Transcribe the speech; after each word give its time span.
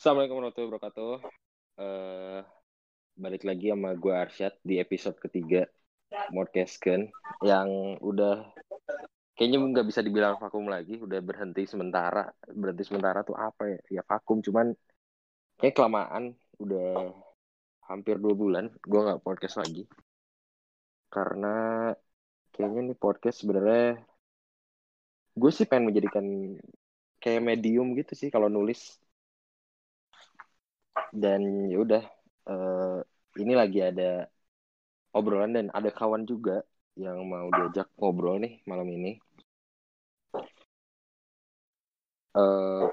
Assalamualaikum 0.00 0.40
warahmatullahi 0.40 0.70
wabarakatuh. 0.72 1.14
Uh, 1.76 2.40
balik 3.20 3.44
lagi 3.44 3.68
sama 3.68 3.92
gue 3.92 4.14
Arsyad 4.16 4.56
di 4.64 4.80
episode 4.80 5.20
ketiga 5.20 5.68
Modcastken 6.32 7.12
yang 7.44 8.00
udah 8.00 8.48
kayaknya 9.36 9.60
nggak 9.60 9.84
bisa 9.84 10.00
dibilang 10.00 10.40
vakum 10.40 10.72
lagi, 10.72 10.96
udah 10.96 11.20
berhenti 11.20 11.68
sementara. 11.68 12.32
Berhenti 12.48 12.88
sementara 12.88 13.28
tuh 13.28 13.36
apa 13.36 13.76
ya? 13.76 14.00
Ya 14.00 14.02
vakum, 14.08 14.40
cuman 14.40 14.72
kayak 15.60 15.76
kelamaan. 15.76 16.32
Udah 16.56 17.12
hampir 17.84 18.16
dua 18.16 18.32
bulan 18.32 18.72
gue 18.80 19.00
nggak 19.04 19.20
podcast 19.20 19.60
lagi 19.60 19.84
karena 21.12 21.92
kayaknya 22.56 22.88
nih 22.88 22.96
podcast 22.96 23.44
sebenarnya 23.44 24.00
gue 25.36 25.50
sih 25.52 25.68
pengen 25.68 25.92
menjadikan 25.92 26.24
kayak 27.20 27.44
medium 27.44 27.92
gitu 28.00 28.16
sih 28.16 28.32
kalau 28.32 28.48
nulis 28.48 28.96
dan 31.14 31.70
ya 31.70 31.78
udah 31.82 32.02
uh, 32.50 32.98
ini 33.38 33.52
lagi 33.54 33.78
ada 33.82 34.26
obrolan 35.14 35.52
dan 35.54 35.66
ada 35.74 35.90
kawan 35.90 36.26
juga 36.26 36.62
yang 36.98 37.22
mau 37.26 37.48
diajak 37.50 37.90
ngobrol 37.98 38.38
nih 38.42 38.62
malam 38.66 38.88
ini. 38.90 39.18
Uh, 42.30 42.86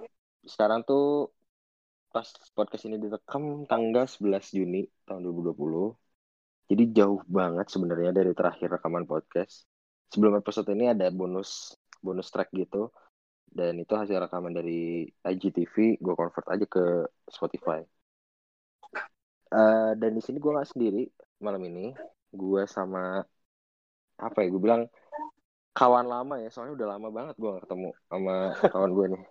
sekarang 0.49 0.81
tuh 0.81 1.29
pas 2.09 2.25
podcast 2.57 2.89
ini 2.89 2.97
direkam 2.97 3.69
tanggal 3.69 4.09
11 4.09 4.49
Juni 4.57 4.89
tahun 5.05 5.21
2020 5.21 5.93
jadi 6.67 6.83
jauh 6.91 7.21
banget 7.31 7.71
sebenarnya 7.71 8.11
dari 8.11 8.35
terakhir 8.35 8.67
rekaman 8.75 9.07
podcast. 9.07 9.63
Sebelum 10.11 10.35
episode 10.39 10.67
ini 10.75 10.91
ada 10.91 11.07
bonus 11.13 11.75
bonus 12.03 12.27
track 12.27 12.51
gitu. 12.51 12.91
Dan 13.47 13.79
itu 13.79 13.95
hasil 13.95 14.19
rekaman 14.19 14.51
dari 14.51 15.07
IGTV 15.23 15.95
gue 16.03 16.13
convert 16.19 16.47
aja 16.51 16.65
ke 16.67 17.07
Spotify 17.31 17.79
uh, 19.51 19.91
dan 19.95 20.11
di 20.15 20.21
sini 20.23 20.37
gue 20.39 20.51
nggak 20.51 20.71
sendiri 20.73 21.03
malam 21.43 21.61
ini. 21.67 21.93
Gue 22.33 22.67
sama 22.67 23.23
apa 24.17 24.37
ya 24.41 24.47
gue 24.49 24.61
bilang 24.61 24.89
kawan 25.77 26.09
lama 26.09 26.41
ya 26.41 26.49
soalnya 26.49 26.73
udah 26.73 26.87
lama 26.97 27.07
banget 27.13 27.35
gue 27.37 27.53
gak 27.53 27.63
ketemu 27.69 27.89
sama 28.09 28.35
kawan 28.73 28.91
gue 28.97 29.05
nih. 29.13 29.23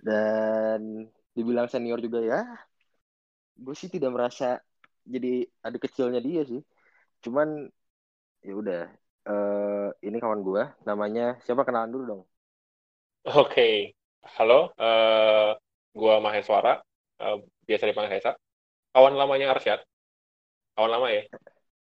Dan 0.00 0.80
dibilang 1.34 1.68
senior 1.68 2.00
juga 2.00 2.22
ya 2.22 2.40
gue 3.60 3.74
sih 3.76 3.92
tidak 3.92 4.16
merasa 4.16 4.56
jadi 5.04 5.44
adik 5.66 5.90
kecilnya 5.90 6.22
dia 6.22 6.46
sih. 6.46 6.62
Cuman 7.20 7.68
ya 8.40 8.54
udah 8.56 8.82
uh, 9.28 9.88
ini 10.00 10.16
kawan 10.16 10.40
gue 10.40 10.62
namanya 10.88 11.36
siapa 11.44 11.66
kenalan 11.66 11.92
dulu 11.92 12.04
dong? 12.06 12.22
Oke 13.28 13.44
okay. 13.52 13.74
halo 14.38 14.72
uh, 14.80 15.52
gue 15.92 16.14
Maheswara 16.24 16.80
uh, 17.20 17.38
biasa 17.70 17.86
dipanggil 17.86 18.18
Hesa. 18.18 18.34
Kawan 18.90 19.14
lamanya 19.14 19.54
Arsyad. 19.54 19.78
Kawan 20.74 20.90
lama 20.90 21.06
ya? 21.14 21.22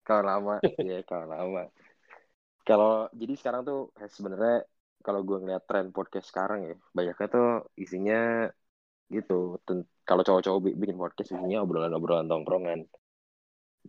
Kawan 0.05 0.25
lama. 0.29 0.55
Ya 0.85 1.01
kawan 1.01 1.29
lama. 1.33 1.63
Kalau 2.61 3.09
jadi 3.09 3.33
sekarang 3.33 3.65
tuh 3.65 3.89
sebenarnya 3.97 4.69
kalau 5.01 5.25
gue 5.25 5.41
ngeliat 5.41 5.65
tren 5.65 5.89
podcast 5.89 6.29
sekarang 6.29 6.63
ya 6.63 6.75
banyaknya 6.95 7.27
tuh 7.27 7.49
isinya 7.75 8.47
gitu 9.11 9.59
kalau 10.07 10.23
cowok-cowok 10.23 10.79
bikin 10.79 10.95
podcast 10.95 11.33
isinya 11.33 11.65
obrolan-obrolan 11.65 12.29
tongkrongan. 12.29 12.85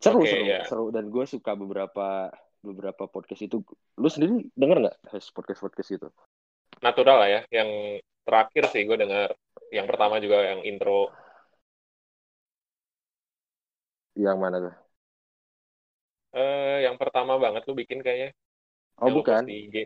Seru 0.00 0.24
okay, 0.24 0.32
seru 0.32 0.44
yeah. 0.48 0.64
seru. 0.64 0.88
Dan 0.88 1.12
gue 1.12 1.22
suka 1.28 1.52
beberapa 1.52 2.32
beberapa 2.64 3.04
podcast 3.06 3.44
itu. 3.44 3.60
Lu 4.00 4.08
sendiri 4.08 4.48
denger 4.56 4.88
nggak 4.88 4.96
podcast 5.36 5.60
podcast 5.60 5.90
itu 5.92 6.08
natural 6.82 7.16
lah 7.22 7.28
ya 7.30 7.40
yang 7.52 8.00
terakhir 8.24 8.72
sih 8.72 8.82
gue 8.88 8.96
denger. 8.96 9.36
Yang 9.70 9.86
pertama 9.90 10.18
juga 10.18 10.42
yang 10.42 10.60
intro 10.64 11.12
yang 14.14 14.38
mana 14.38 14.56
tuh? 14.62 14.74
Uh, 16.34 16.82
yang 16.82 16.98
pertama 16.98 17.38
banget 17.38 17.62
lu 17.66 17.74
bikin 17.78 18.02
kayaknya. 18.02 18.34
Oh 18.98 19.10
bukan. 19.10 19.46
di 19.46 19.70
IG. 19.70 19.76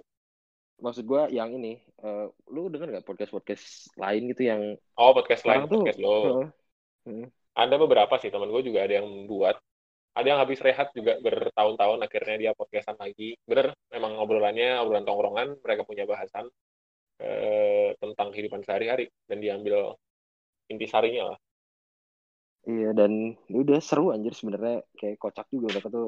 maksud 0.79 1.05
gue 1.05 1.35
yang 1.35 1.51
ini. 1.59 1.83
Uh, 1.99 2.31
lu 2.49 2.71
denger 2.71 2.89
nggak 2.95 3.07
podcast 3.09 3.35
podcast 3.35 3.91
lain 3.99 4.31
gitu 4.31 4.47
yang 4.47 4.63
oh 4.79 5.11
podcast 5.11 5.43
lain 5.43 5.67
tuh, 5.67 5.83
podcast 5.83 5.99
lo 5.99 6.15
uh, 6.15 6.23
uh. 7.11 7.27
ada 7.59 7.75
beberapa 7.75 8.15
sih 8.23 8.31
teman 8.31 8.47
gue 8.47 8.63
juga 8.63 8.87
ada 8.87 9.03
yang 9.03 9.27
buat. 9.27 9.59
Ada 10.15 10.35
yang 10.35 10.41
habis 10.43 10.59
rehat 10.63 10.95
juga 10.95 11.19
bertahun-tahun 11.19 11.99
akhirnya 12.03 12.37
dia 12.39 12.53
podcastan 12.55 12.99
lagi. 12.99 13.35
Bener 13.43 13.75
memang 13.91 14.19
ngobrolannya 14.19 14.79
obrolan 14.83 15.07
tongkrongan 15.07 15.49
mereka 15.63 15.83
punya 15.87 16.07
bahasan 16.07 16.47
eh, 17.23 17.95
tentang 17.99 18.35
kehidupan 18.35 18.63
sehari-hari 18.67 19.11
dan 19.31 19.39
diambil 19.39 19.95
intisarinya 20.71 21.35
lah 21.35 21.39
iya 22.67 22.91
dan 22.97 23.37
udah 23.53 23.79
seru 23.79 24.11
anjir 24.11 24.35
sebenarnya 24.35 24.83
kayak 24.99 25.21
kocak 25.23 25.47
juga 25.53 25.67
mereka 25.73 25.89
tuh 25.93 26.07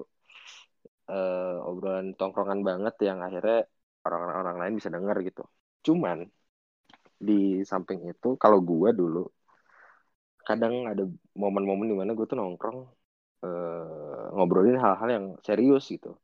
eh, 1.10 1.68
obrolan 1.68 2.16
tongkrongan 2.18 2.60
banget 2.64 2.94
yang 3.06 3.22
akhirnya 3.22 3.68
orang-orang 4.06 4.56
lain 4.58 4.74
bisa 4.80 4.88
denger 4.90 5.16
gitu 5.22 5.42
cuman 5.86 6.26
di 7.20 7.60
samping 7.68 8.08
itu 8.08 8.34
kalau 8.40 8.64
gue 8.64 8.90
dulu 8.96 9.28
kadang 10.40 10.88
ada 10.88 11.04
momen-momen 11.36 11.86
di 11.92 11.96
mana 11.96 12.10
gue 12.16 12.26
tuh 12.26 12.34
nongkrong 12.40 12.78
uh, 13.44 14.24
ngobrolin 14.34 14.80
hal-hal 14.80 15.08
yang 15.08 15.26
serius 15.44 15.86
gitu. 15.88 16.16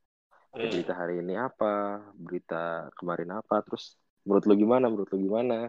Hmm. 0.57 0.73
Berita 0.73 0.97
hari 0.97 1.21
ini 1.21 1.37
apa, 1.37 2.01
berita 2.17 2.89
kemarin 2.97 3.39
apa, 3.39 3.61
terus 3.63 3.95
menurut 4.25 4.45
lu 4.49 4.55
gimana, 4.57 4.89
menurut 4.89 5.11
lu 5.13 5.19
gimana, 5.21 5.69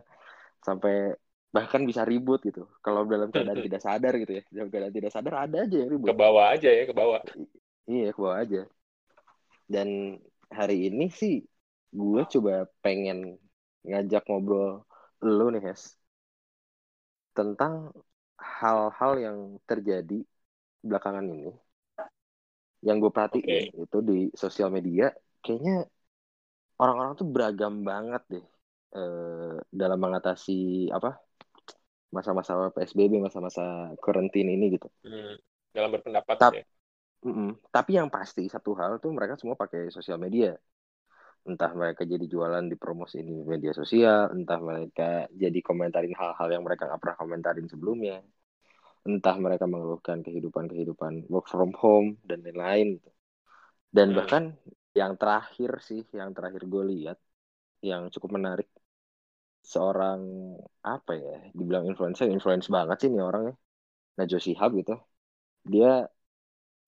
sampai 0.63 1.13
bahkan 1.57 1.81
bisa 1.89 2.05
ribut 2.05 2.45
gitu. 2.45 2.69
Kalau 2.85 3.01
dalam 3.09 3.33
keadaan 3.33 3.57
tidak 3.65 3.81
sadar 3.81 4.13
gitu 4.21 4.37
ya, 4.37 4.43
dalam 4.53 4.69
keadaan 4.69 4.93
tidak 4.93 5.09
sadar 5.09 5.33
ada 5.49 5.65
aja 5.65 5.77
yang 5.81 5.89
ribut. 5.89 6.13
Ke 6.13 6.17
bawah 6.21 6.45
aja 6.53 6.69
ya, 6.69 6.83
ke 6.85 6.93
bawah. 6.93 7.21
iya, 7.89 8.13
ke 8.13 8.19
bawah 8.21 8.37
aja. 8.37 8.61
Dan 9.65 10.21
hari 10.53 10.93
ini 10.93 11.09
sih 11.09 11.41
gue 11.89 12.21
coba 12.29 12.69
pengen 12.85 13.41
ngajak 13.81 14.21
ngobrol 14.29 14.85
lu 15.25 15.49
nih, 15.49 15.73
Hes. 15.73 15.97
Tentang 17.33 17.89
hal-hal 18.37 19.13
yang 19.17 19.37
terjadi 19.65 20.21
belakangan 20.85 21.25
ini 21.25 21.49
yang 22.85 23.01
gue 23.01 23.09
perhatiin 23.09 23.73
okay. 23.73 23.73
itu 23.73 23.97
di 24.05 24.19
sosial 24.37 24.69
media 24.69 25.09
kayaknya 25.41 25.89
orang-orang 26.77 27.17
tuh 27.17 27.25
beragam 27.25 27.81
banget 27.81 28.21
deh 28.29 28.45
eh, 28.93 29.57
dalam 29.73 29.97
mengatasi 29.97 30.87
apa 30.93 31.17
masa-masa 32.13 32.71
PSBB 32.71 33.19
masa-masa 33.19 33.91
karantina 33.99 34.51
ini 34.53 34.79
gitu 34.79 34.87
hmm, 35.03 35.35
dalam 35.75 35.89
berpendapat 35.91 36.35
Ta 36.39 36.49
ya. 36.53 36.63
Mm 37.25 37.33
-mm. 37.33 37.49
tapi 37.73 37.97
yang 37.97 38.07
pasti 38.13 38.45
satu 38.45 38.77
hal 38.77 39.01
tuh 39.01 39.09
mereka 39.09 39.35
semua 39.35 39.57
pakai 39.57 39.89
sosial 39.89 40.21
media 40.21 40.53
entah 41.47 41.71
mereka 41.73 42.03
jadi 42.03 42.27
jualan 42.27 42.67
di 42.67 42.75
promosi 42.75 43.23
ini 43.23 43.41
media 43.41 43.71
sosial 43.71 44.31
entah 44.35 44.59
mereka 44.59 45.25
jadi 45.31 45.59
komentarin 45.63 46.13
hal-hal 46.13 46.47
yang 46.51 46.63
mereka 46.63 46.87
nggak 46.87 47.01
pernah 47.01 47.17
komentarin 47.17 47.67
sebelumnya 47.71 48.21
entah 49.07 49.35
mereka 49.39 49.63
mengeluhkan 49.63 50.19
kehidupan-kehidupan 50.19 51.31
work 51.31 51.47
from 51.47 51.71
home 51.79 52.19
dan 52.27 52.43
lain-lain 52.43 52.99
gitu. 52.99 53.09
Dan 53.87 54.11
hmm. 54.11 54.17
bahkan 54.19 54.43
yang 54.91 55.15
terakhir 55.15 55.79
sih, 55.79 56.03
yang 56.11 56.35
terakhir 56.35 56.67
gue 56.67 56.83
lihat 56.91 57.17
yang 57.79 58.11
cukup 58.11 58.35
menarik 58.35 58.67
seorang 59.67 60.21
apa 60.79 61.11
ya, 61.19 61.35
dibilang 61.51 61.83
influencer, 61.91 62.31
influence 62.31 62.71
banget 62.71 62.97
sih 63.03 63.09
nih 63.11 63.23
orangnya. 63.23 63.55
Najwa 64.15 64.39
Shihab 64.39 64.71
gitu. 64.79 64.95
Dia 65.67 66.07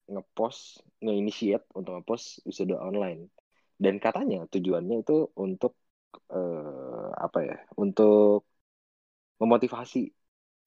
ngepost, 0.08 0.80
nge-initiate 1.04 1.68
untuk 1.76 2.00
ngepost 2.00 2.40
wisuda 2.48 2.80
online. 2.80 3.28
Dan 3.76 4.00
katanya 4.00 4.48
tujuannya 4.48 5.04
itu 5.04 5.28
untuk 5.36 5.76
uh, 6.32 7.12
apa 7.14 7.38
ya? 7.44 7.56
Untuk 7.76 8.48
memotivasi 9.40 10.12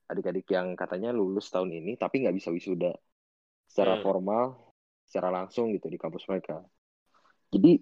adik-adik 0.09 0.49
yang 0.51 0.77
katanya 0.77 1.09
lulus 1.15 1.47
tahun 1.53 1.73
ini 1.73 1.95
tapi 1.95 2.25
nggak 2.25 2.35
bisa 2.35 2.49
wisuda 2.51 2.91
secara 3.69 3.97
hmm. 3.97 4.03
formal 4.03 4.73
secara 5.07 5.29
langsung 5.31 5.71
gitu 5.71 5.87
di 5.87 5.97
kampus 5.97 6.25
mereka 6.27 6.59
jadi 7.53 7.79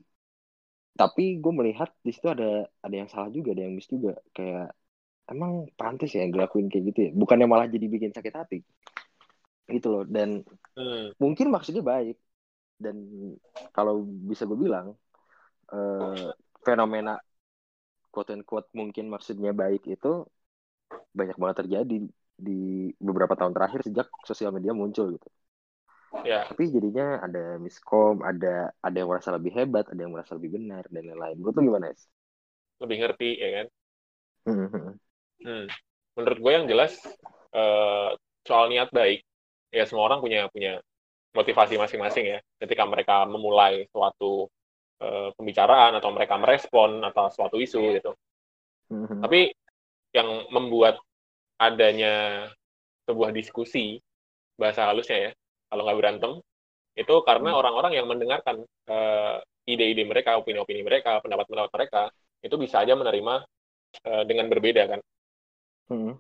tapi 0.96 1.40
gue 1.40 1.54
melihat 1.56 1.90
di 2.04 2.12
situ 2.12 2.28
ada 2.28 2.68
ada 2.84 2.96
yang 2.96 3.08
salah 3.08 3.32
juga 3.32 3.56
ada 3.56 3.64
yang 3.64 3.74
miss 3.74 3.88
juga 3.88 4.20
kayak 4.36 4.76
emang 5.32 5.68
pantas 5.80 6.12
ya 6.12 6.28
ngelakuin 6.28 6.68
kayak 6.68 6.84
gitu 6.92 7.00
ya 7.08 7.12
bukannya 7.16 7.48
malah 7.48 7.68
jadi 7.72 7.86
bikin 7.88 8.12
sakit 8.12 8.34
hati 8.36 8.60
gitu 9.72 9.88
loh 9.88 10.04
dan 10.04 10.44
hmm. 10.76 11.16
mungkin 11.16 11.48
maksudnya 11.48 11.80
baik 11.80 12.20
dan 12.76 12.98
kalau 13.72 14.04
bisa 14.04 14.44
gue 14.44 14.58
bilang 14.58 14.98
uh, 15.72 16.34
fenomena 16.66 17.16
quote 18.12 18.36
and 18.36 18.44
quote 18.44 18.68
mungkin 18.76 19.08
maksudnya 19.08 19.56
baik 19.56 19.88
itu 19.88 20.28
banyak 21.16 21.40
banget 21.40 21.58
terjadi 21.64 21.98
di 22.42 22.92
beberapa 22.98 23.38
tahun 23.38 23.54
terakhir 23.54 23.86
sejak 23.88 24.08
sosial 24.26 24.52
media 24.52 24.74
muncul 24.74 25.14
gitu. 25.14 25.30
Ya. 26.28 26.44
Tapi 26.48 26.68
jadinya 26.68 27.24
ada 27.24 27.56
miskom, 27.58 28.20
ada 28.22 28.76
ada 28.84 28.96
yang 28.96 29.08
merasa 29.08 29.32
lebih 29.32 29.56
hebat, 29.56 29.88
ada 29.88 30.00
yang 30.00 30.12
merasa 30.12 30.36
lebih 30.36 30.60
benar 30.60 30.84
dan 30.92 31.08
lain-lain. 31.08 31.36
Menurut 31.40 31.56
lu 31.56 31.62
gimana, 31.72 31.88
Es? 31.92 32.08
Lebih 32.84 32.98
ngerti 33.00 33.30
ya 33.40 33.50
kan? 33.62 33.68
Hmm. 34.42 34.98
hmm. 35.46 35.66
menurut 36.18 36.38
gue 36.42 36.52
yang 36.52 36.66
jelas 36.66 36.98
uh, 37.54 38.18
soal 38.42 38.74
niat 38.74 38.90
baik 38.90 39.22
ya 39.70 39.86
semua 39.86 40.10
orang 40.10 40.18
punya 40.18 40.50
punya 40.50 40.82
motivasi 41.38 41.78
masing-masing 41.78 42.26
ya 42.26 42.40
ketika 42.58 42.84
mereka 42.90 43.30
memulai 43.30 43.86
suatu 43.94 44.50
uh, 44.98 45.30
pembicaraan 45.38 45.94
atau 46.02 46.10
mereka 46.10 46.42
merespon 46.42 47.06
atau 47.06 47.30
suatu 47.30 47.62
isu 47.62 48.02
gitu 48.02 48.12
tapi 49.24 49.56
yang 50.12 50.52
membuat 50.52 51.00
adanya 51.56 52.44
sebuah 53.08 53.32
diskusi 53.32 54.02
bahasa 54.60 54.90
halusnya 54.90 55.30
ya 55.30 55.32
kalau 55.72 55.88
nggak 55.88 56.00
berantem 56.04 56.32
itu 57.00 57.16
karena 57.24 57.56
hmm. 57.56 57.60
orang-orang 57.64 57.94
yang 57.96 58.08
mendengarkan 58.12 58.68
uh, 58.92 59.40
ide-ide 59.64 60.04
mereka, 60.04 60.36
opini-opini 60.36 60.84
mereka, 60.84 61.24
pendapat-pendapat 61.24 61.72
mereka 61.72 62.02
itu 62.44 62.56
bisa 62.60 62.84
aja 62.84 62.98
menerima 62.98 63.48
uh, 64.04 64.24
dengan 64.28 64.52
berbeda 64.52 64.84
kan. 64.92 65.00
Hmm. 65.88 66.20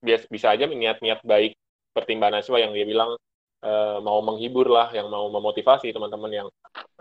Bias, 0.00 0.24
bisa 0.30 0.54
aja 0.54 0.64
niat-niat 0.64 1.20
baik 1.26 1.58
pertimbangan 1.92 2.40
siswa 2.40 2.62
yang 2.62 2.72
dia 2.72 2.86
bilang 2.88 3.18
uh, 3.66 3.98
mau 4.00 4.24
menghibur 4.24 4.70
lah, 4.72 4.88
yang 4.96 5.12
mau 5.12 5.28
memotivasi 5.28 5.92
teman-teman 5.92 6.32
yang 6.32 6.48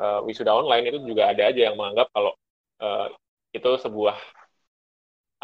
uh, 0.01 0.19
wisuda 0.27 0.51
online 0.51 0.91
itu 0.91 0.99
juga 1.07 1.31
ada 1.31 1.47
aja 1.47 1.71
yang 1.71 1.79
menganggap 1.79 2.11
kalau 2.11 2.35
uh, 2.83 3.07
itu 3.55 3.69
sebuah 3.79 4.19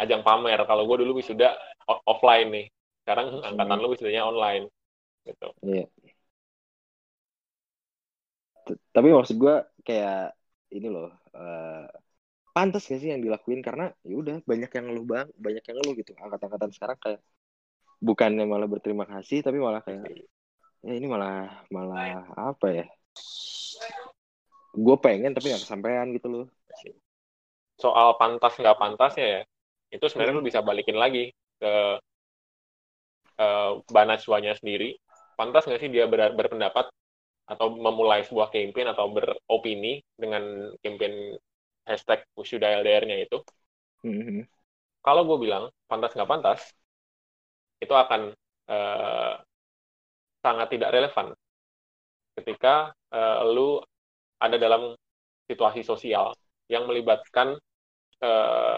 ajang 0.03 0.25
pamer. 0.25 0.59
Kalau 0.67 0.83
gue 0.83 1.07
dulu 1.07 1.23
wisuda 1.23 1.55
offline 2.03 2.49
nih, 2.51 2.65
sekarang 3.07 3.39
angkatan 3.39 3.77
hmm. 3.79 3.83
lu 3.87 3.93
wisudanya 3.95 4.27
online 4.27 4.67
gitu. 5.23 5.47
Iya 5.63 5.87
tapi 8.65 9.07
maksud 9.11 9.35
gue 9.37 9.55
kayak 9.83 10.33
ini 10.73 10.87
loh 10.89 11.11
uh, 11.35 11.85
pantas 12.53 12.85
gak 12.85 13.01
sih 13.01 13.09
yang 13.09 13.21
dilakuin? 13.21 13.65
Karena 13.65 13.89
ya 14.05 14.15
udah 14.17 14.37
banyak 14.45 14.71
yang 14.71 14.85
ngeluh 14.89 15.05
bang 15.05 15.27
banyak 15.35 15.63
yang 15.65 15.75
ngeluh 15.81 15.93
gitu. 15.97 16.11
Angkatan-angkatan 16.17 16.71
sekarang 16.71 16.97
kayak 17.01 17.21
bukannya 18.03 18.45
malah 18.45 18.67
berterima 18.67 19.07
kasih 19.07 19.41
tapi 19.41 19.57
malah 19.57 19.79
kayak 19.79 20.27
ya 20.83 20.93
ini 20.93 21.07
malah 21.09 21.65
malah 21.73 22.29
apa 22.37 22.67
ya? 22.69 22.85
Gue 24.73 24.95
pengen 25.01 25.33
tapi 25.33 25.53
nggak 25.53 25.63
kesampaian 25.65 26.07
gitu 26.13 26.27
loh. 26.29 26.45
Soal 27.77 28.15
pantas 28.21 28.53
nggak 28.57 28.77
pantasnya 28.79 29.27
ya 29.27 29.41
itu 29.93 30.05
sebenarnya 30.09 30.33
hmm. 30.33 30.41
lu 30.41 30.49
bisa 30.49 30.59
balikin 30.65 30.97
lagi 30.97 31.29
ke 31.61 31.73
uh, 33.37 33.71
banaswanya 33.93 34.57
sendiri. 34.57 34.97
Pantas 35.37 35.69
nggak 35.69 35.81
sih 35.81 35.89
dia 35.93 36.09
ber 36.09 36.33
berpendapat 36.33 36.89
atau 37.43 37.75
memulai 37.75 38.23
sebuah 38.23 38.49
campaign 38.49 38.95
atau 38.95 39.11
beropini 39.11 39.99
dengan 40.15 40.71
campaign 40.79 41.35
hashtag 41.83 42.23
wisuda 42.39 42.79
LDR-nya 42.79 43.27
itu, 43.27 43.43
mm-hmm. 44.07 44.47
kalau 45.03 45.27
gue 45.27 45.37
bilang 45.43 45.67
pantas 45.91 46.15
nggak 46.15 46.31
pantas, 46.31 46.61
itu 47.83 47.91
akan 47.91 48.31
uh, 48.71 49.35
sangat 50.39 50.67
tidak 50.71 50.95
relevan 50.95 51.35
ketika 52.39 52.95
uh, 53.11 53.43
lu 53.51 53.83
ada 54.39 54.55
dalam 54.55 54.95
situasi 55.47 55.83
sosial 55.83 56.31
yang 56.71 56.87
melibatkan 56.87 57.59
uh, 58.23 58.77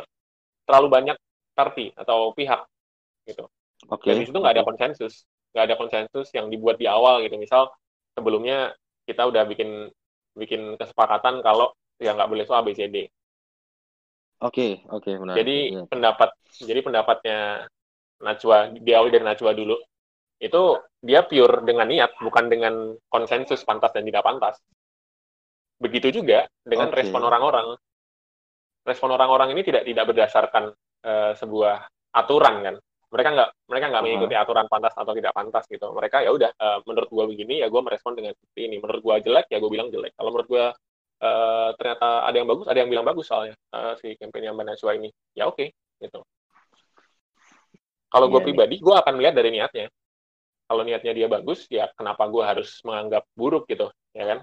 terlalu 0.66 0.88
banyak 0.90 1.18
party 1.54 1.94
atau 1.94 2.34
pihak 2.34 2.66
gitu. 3.30 3.46
Okay. 3.86 4.14
Dan 4.14 4.16
di 4.22 4.26
situ 4.28 4.38
nggak 4.38 4.60
ada 4.60 4.66
konsensus, 4.66 5.24
nggak 5.54 5.66
ada 5.72 5.76
konsensus 5.78 6.28
yang 6.34 6.50
dibuat 6.50 6.82
di 6.82 6.90
awal 6.90 7.22
gitu. 7.22 7.38
Misal 7.38 7.70
sebelumnya 8.16 8.74
kita 9.06 9.28
udah 9.28 9.44
bikin 9.46 9.92
bikin 10.34 10.80
kesepakatan 10.80 11.44
kalau 11.44 11.76
ya 12.00 12.16
nggak 12.16 12.32
boleh 12.32 12.44
soal 12.48 12.64
ABCD. 12.64 13.08
Oke, 14.44 14.52
okay, 14.52 14.72
oke, 14.92 15.04
okay, 15.04 15.14
benar. 15.16 15.36
Jadi 15.40 15.58
ya. 15.72 15.82
pendapat 15.88 16.30
jadi 16.60 16.80
pendapatnya 16.84 17.40
Najwa 18.16 18.72
diawali 18.76 19.12
dari 19.12 19.26
Najwa 19.28 19.52
dulu 19.52 19.76
itu 20.36 20.64
dia 21.00 21.24
pure 21.24 21.64
dengan 21.64 21.88
niat 21.88 22.20
bukan 22.20 22.52
dengan 22.52 22.92
konsensus 23.08 23.64
pantas 23.64 23.96
dan 23.96 24.04
tidak 24.04 24.24
pantas. 24.24 24.60
Begitu 25.80 26.20
juga 26.22 26.48
dengan 26.64 26.92
okay. 26.92 27.04
respon 27.04 27.24
orang-orang. 27.24 27.76
Respon 28.86 29.16
orang-orang 29.16 29.56
ini 29.56 29.62
tidak 29.64 29.88
tidak 29.88 30.06
berdasarkan 30.12 30.64
uh, 31.08 31.32
sebuah 31.40 31.88
aturan 32.16 32.56
kan, 32.64 32.76
mereka 33.16 33.30
nggak 33.32 33.50
mereka 33.72 33.86
nggak 33.88 34.04
mengikuti 34.04 34.36
aturan 34.36 34.68
pantas 34.68 34.92
atau 34.92 35.14
tidak 35.16 35.32
pantas 35.32 35.64
gitu. 35.72 35.88
Mereka 35.96 36.28
ya 36.28 36.36
udah 36.36 36.52
uh, 36.60 36.80
menurut 36.84 37.08
gue 37.08 37.26
begini 37.32 37.64
ya 37.64 37.72
gue 37.72 37.80
merespon 37.80 38.12
dengan 38.12 38.36
seperti 38.36 38.62
ini. 38.68 38.76
Menurut 38.84 39.00
gue 39.00 39.16
jelek 39.32 39.48
ya 39.48 39.58
gue 39.64 39.72
bilang 39.72 39.88
jelek. 39.88 40.12
Kalau 40.20 40.30
menurut 40.36 40.50
gue 40.52 40.66
uh, 41.24 41.70
ternyata 41.80 42.28
ada 42.28 42.36
yang 42.36 42.48
bagus 42.52 42.66
ada 42.68 42.80
yang 42.84 42.92
bilang 42.92 43.08
bagus 43.08 43.26
soalnya 43.32 43.56
uh, 43.72 43.96
si 44.04 44.20
kampanye 44.20 44.52
Mbak 44.52 44.66
Najwa 44.68 44.92
ini. 45.00 45.10
Ya 45.32 45.48
oke 45.48 45.56
okay, 45.56 45.68
gitu. 46.04 46.20
Kalau 48.12 48.28
gue 48.28 48.40
yeah, 48.44 48.48
pribadi 48.52 48.76
gue 48.84 48.96
akan 49.00 49.14
melihat 49.16 49.36
dari 49.40 49.50
niatnya. 49.56 49.88
Kalau 50.68 50.82
niatnya 50.84 51.14
dia 51.16 51.28
bagus 51.32 51.64
ya 51.72 51.88
kenapa 51.96 52.28
gue 52.28 52.44
harus 52.44 52.84
menganggap 52.84 53.24
buruk 53.32 53.64
gitu 53.72 53.88
ya 54.12 54.28
kan? 54.28 54.40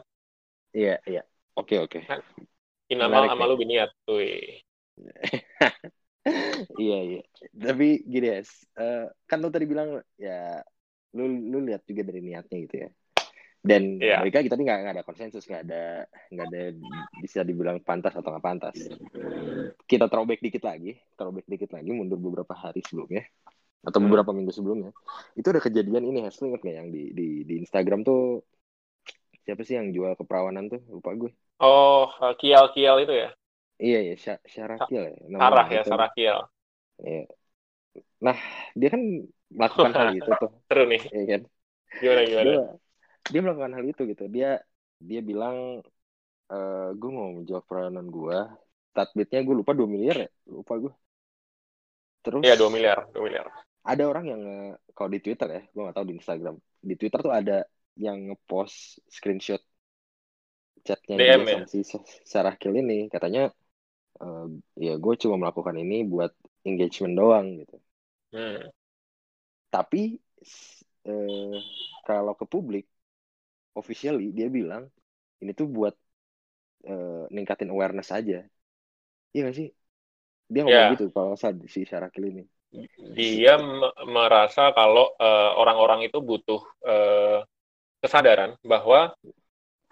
Iya 0.72 0.96
yeah, 0.96 0.98
iya. 1.04 1.14
Yeah. 1.20 1.24
oke 1.60 1.68
okay, 1.68 1.78
oke. 1.84 2.00
Okay. 2.00 2.02
Kan, 2.08 2.24
inamal 2.88 3.28
amalu 3.28 3.68
biniat 3.68 3.92
tuh 4.08 4.24
iya 6.78 6.98
iya. 7.02 7.22
Tapi 7.50 8.06
gini 8.06 8.26
ya 8.30 8.38
uh, 8.78 9.06
kan 9.26 9.38
lo 9.42 9.50
tadi 9.50 9.66
bilang 9.66 9.98
ya 10.18 10.62
lu 11.18 11.28
lu 11.28 11.58
lihat 11.66 11.82
juga 11.84 12.06
dari 12.06 12.20
niatnya 12.22 12.58
gitu 12.68 12.76
ya. 12.86 12.88
Dan 13.62 14.02
yeah. 14.02 14.18
mereka 14.18 14.42
kita 14.42 14.58
nih 14.58 14.66
nggak 14.66 14.94
ada 14.98 15.06
konsensus 15.06 15.46
nggak 15.46 15.62
ada 15.70 16.06
nggak 16.34 16.46
ada 16.50 16.62
bisa 17.22 17.46
dibilang 17.46 17.78
pantas 17.82 18.14
atau 18.14 18.34
nggak 18.34 18.46
pantas. 18.46 18.76
Kita 19.86 20.10
throwback 20.10 20.42
dikit 20.42 20.66
lagi 20.66 20.98
throwback 21.14 21.46
dikit 21.46 21.70
lagi 21.74 21.90
mundur 21.94 22.18
beberapa 22.18 22.54
hari 22.54 22.82
sebelumnya 22.82 23.22
atau 23.82 23.98
hmm. 23.98 24.06
beberapa 24.10 24.30
minggu 24.34 24.50
sebelumnya. 24.54 24.90
Itu 25.38 25.50
ada 25.54 25.62
kejadian 25.62 26.06
ini 26.06 26.26
Hasil 26.26 26.50
inget 26.50 26.62
nggak 26.62 26.76
yang 26.76 26.88
di, 26.90 27.14
di 27.14 27.28
di 27.46 27.54
Instagram 27.62 28.02
tuh 28.02 28.42
siapa 29.42 29.62
sih 29.66 29.74
yang 29.74 29.90
jual 29.90 30.14
keperawanan 30.18 30.70
tuh? 30.70 30.82
Lupa 30.90 31.14
gue 31.14 31.30
oh 31.62 32.10
kial 32.36 32.74
kial 32.74 32.98
itu 33.00 33.14
ya 33.14 33.30
Iya 33.82 33.98
ya, 34.14 34.14
Syarakiel 34.46 35.04
ya. 35.10 35.14
Sarah 35.26 35.66
ya, 35.66 35.82
Syarakiel. 35.82 36.38
Iya. 37.02 37.26
Nah, 38.22 38.38
dia 38.78 38.88
kan 38.94 39.02
melakukan 39.50 39.92
hal 39.98 40.08
itu 40.22 40.30
tuh. 40.38 40.50
Seru 40.70 40.84
nih. 40.86 41.02
Iya 41.10 41.24
kan? 41.26 41.42
Gimana 41.98 42.20
gimana? 42.22 42.46
Dia, 42.46 42.62
dia 43.26 43.40
melakukan 43.42 43.72
hal 43.74 43.84
itu 43.90 44.02
gitu. 44.06 44.24
Dia 44.30 44.50
dia 45.02 45.20
bilang 45.20 45.82
e, 46.46 46.56
eh, 46.56 46.88
gue 46.94 47.10
mau 47.10 47.34
menjawab 47.42 47.64
peranan 47.66 48.06
gue. 48.06 48.38
Tatbitnya 48.94 49.42
gue 49.42 49.56
lupa 49.56 49.74
2 49.74 49.88
miliar 49.90 50.16
ya, 50.28 50.30
lupa 50.46 50.78
gue. 50.78 50.92
Terus 52.22 52.44
Iya, 52.46 52.54
2 52.54 52.70
miliar, 52.70 53.10
2 53.10 53.24
miliar. 53.24 53.50
Ada 53.82 54.06
orang 54.06 54.24
yang 54.30 54.42
kalau 54.94 55.10
di 55.10 55.18
Twitter 55.18 55.48
ya, 55.50 55.62
gue 55.66 55.82
gak 55.90 55.96
tahu 55.98 56.06
di 56.06 56.14
Instagram. 56.22 56.54
Di 56.78 56.94
Twitter 56.94 57.18
tuh 57.18 57.34
ada 57.34 57.66
yang 57.98 58.30
ngepost 58.30 59.02
screenshot 59.10 59.58
chatnya 60.82 61.14
DM, 61.18 61.22
dia 61.22 61.34
ya? 61.34 61.56
sama 61.62 61.66
si 61.66 61.80
Sarah 62.26 62.54
Kill 62.58 62.74
ini 62.74 63.06
katanya 63.06 63.50
uh, 64.22 64.46
ya 64.78 64.94
gue 64.96 65.14
cuma 65.18 65.36
melakukan 65.36 65.76
ini 65.76 66.06
buat 66.06 66.32
engagement 66.62 67.14
doang 67.18 67.46
gitu. 67.60 67.76
Hmm. 68.32 68.70
Tapi 69.68 70.16
uh, 71.10 71.58
kalau 72.06 72.32
ke 72.38 72.46
publik, 72.46 72.86
officially 73.74 74.30
dia 74.30 74.46
bilang 74.46 74.86
ini 75.42 75.50
tuh 75.52 75.66
buat 75.66 75.94
uh, 76.86 77.26
ningkatin 77.28 77.74
awareness 77.74 78.14
aja. 78.14 78.46
Iya 79.34 79.40
gak 79.50 79.56
sih? 79.58 79.68
Dia 80.46 80.62
ngomong 80.64 80.86
yeah. 80.86 80.94
gitu 80.94 81.10
kalau 81.10 81.34
si 81.66 81.82
Syarakil 81.82 82.30
ini. 82.30 82.44
Dia 83.12 83.60
merasa 84.08 84.72
kalau 84.72 85.12
orang-orang 85.60 86.04
uh, 86.04 86.08
itu 86.08 86.18
butuh 86.24 86.60
uh, 86.88 87.44
kesadaran 88.00 88.56
bahwa 88.64 89.12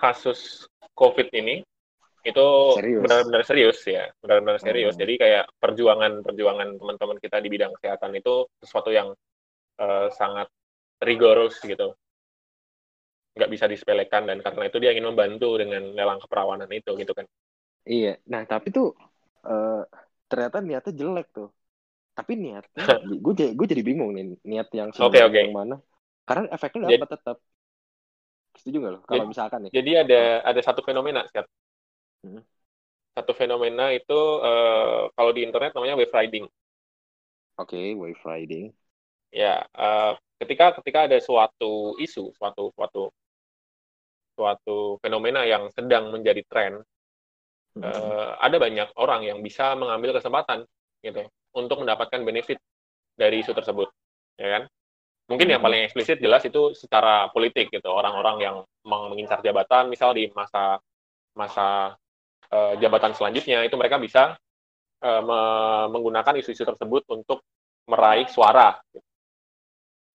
kasus 0.01 0.65
COVID 0.97 1.29
ini 1.37 1.61
itu 2.21 2.47
benar-benar 2.77 3.43
serius 3.49 3.81
ya. 3.89 4.12
Benar-benar 4.21 4.61
serius. 4.61 4.95
Hmm. 4.95 5.03
jadi 5.03 5.15
kayak 5.17 5.45
perjuangan 5.57 6.12
perjuangan 6.21 6.69
teman-teman 6.77 7.19
kita 7.19 7.41
di 7.41 7.49
bidang 7.49 7.73
kesehatan 7.81 8.12
itu 8.17 8.45
sesuatu 8.61 8.93
yang 8.93 9.12
uh, 9.81 10.09
sangat 10.12 10.53
rigorous 11.00 11.57
gitu. 11.65 11.97
Nggak 13.37 13.50
bisa 13.50 13.65
disepelekan 13.71 14.29
dan 14.29 14.39
karena 14.45 14.69
itu 14.69 14.77
dia 14.83 14.91
ingin 14.93 15.09
membantu 15.09 15.57
dengan 15.57 15.83
lelang 15.97 16.21
keperawanan 16.21 16.69
itu 16.69 16.93
gitu 17.00 17.12
kan. 17.17 17.25
Iya. 17.89 18.21
Nah 18.29 18.45
tapi 18.45 18.69
tuh 18.69 18.93
uh, 19.49 19.83
ternyata 20.29 20.61
niatnya 20.61 20.93
jelek 20.93 21.29
tuh. 21.33 21.49
Tapi 22.12 22.37
niatnya 22.37 22.85
gue 23.25 23.33
jadi 23.33 23.53
gue 23.57 23.67
jadi 23.67 23.83
bingung 23.83 24.12
nih 24.12 24.37
niat 24.45 24.69
yang 24.77 24.93
okay, 24.93 25.25
okay. 25.25 25.49
yang 25.49 25.57
mana. 25.57 25.81
Karena 26.29 26.53
efeknya 26.53 27.00
dapat 27.00 27.11
tetap 27.17 27.37
setuju 28.61 28.77
nggak 28.77 28.93
lo? 28.93 29.00
Kalau 29.09 29.25
misalkan 29.25 29.59
nih. 29.67 29.73
jadi 29.73 29.91
ada 30.05 30.21
ada 30.45 30.61
satu 30.61 30.85
fenomena 30.85 31.25
Hmm. 31.33 31.49
Satu 33.17 33.33
fenomena 33.35 33.91
itu 33.91 34.17
uh, 34.41 35.11
kalau 35.12 35.33
di 35.35 35.43
internet 35.43 35.75
namanya 35.75 35.99
wave 35.99 36.15
riding. 36.15 36.47
Oke, 37.59 37.77
okay, 37.77 37.87
wave 37.93 38.23
riding. 38.25 38.73
Ya, 39.31 39.67
uh, 39.75 40.17
ketika 40.41 40.75
ketika 40.81 41.07
ada 41.07 41.19
suatu 41.21 41.99
isu, 42.00 42.33
suatu 42.35 42.73
suatu 42.75 43.12
suatu 44.35 44.97
fenomena 45.05 45.45
yang 45.45 45.69
sedang 45.75 46.09
menjadi 46.09 46.41
tren, 46.49 46.73
hmm. 47.77 47.83
uh, 47.85 48.41
ada 48.41 48.57
banyak 48.57 48.89
orang 48.97 49.27
yang 49.29 49.39
bisa 49.45 49.77
mengambil 49.77 50.17
kesempatan 50.17 50.65
gitu 51.05 51.29
untuk 51.53 51.85
mendapatkan 51.85 52.25
benefit 52.25 52.57
dari 53.19 53.45
isu 53.45 53.53
tersebut, 53.53 53.91
ya 54.41 54.49
kan? 54.49 54.62
Mungkin 55.29 55.47
yang 55.47 55.62
paling 55.62 55.87
eksplisit 55.87 56.19
jelas 56.19 56.43
itu 56.43 56.75
secara 56.75 57.31
politik 57.31 57.71
gitu, 57.71 57.87
orang-orang 57.87 58.37
yang 58.43 58.57
mengincar 58.83 59.39
jabatan, 59.45 59.87
misal 59.87 60.11
di 60.11 60.27
masa 60.35 60.83
masa 61.37 61.95
uh, 62.52 62.75
jabatan 62.78 63.14
selanjutnya 63.16 63.64
itu 63.64 63.75
mereka 63.78 63.97
bisa 63.97 64.37
uh, 65.02 65.23
me 65.23 65.40
menggunakan 65.95 66.38
isu-isu 66.38 66.62
tersebut 66.66 67.07
untuk 67.11 67.42
meraih 67.88 68.28
suara. 68.30 68.78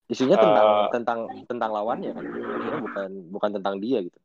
Isunya 0.06 0.38
tentang 0.38 0.66
uh, 0.70 0.88
tentang 0.94 1.18
tentang 1.50 1.70
lawannya 1.74 2.14
kan, 2.14 2.24
bukan 2.78 3.10
bukan 3.34 3.50
tentang 3.58 3.74
dia 3.82 3.98
gitu. 4.06 4.18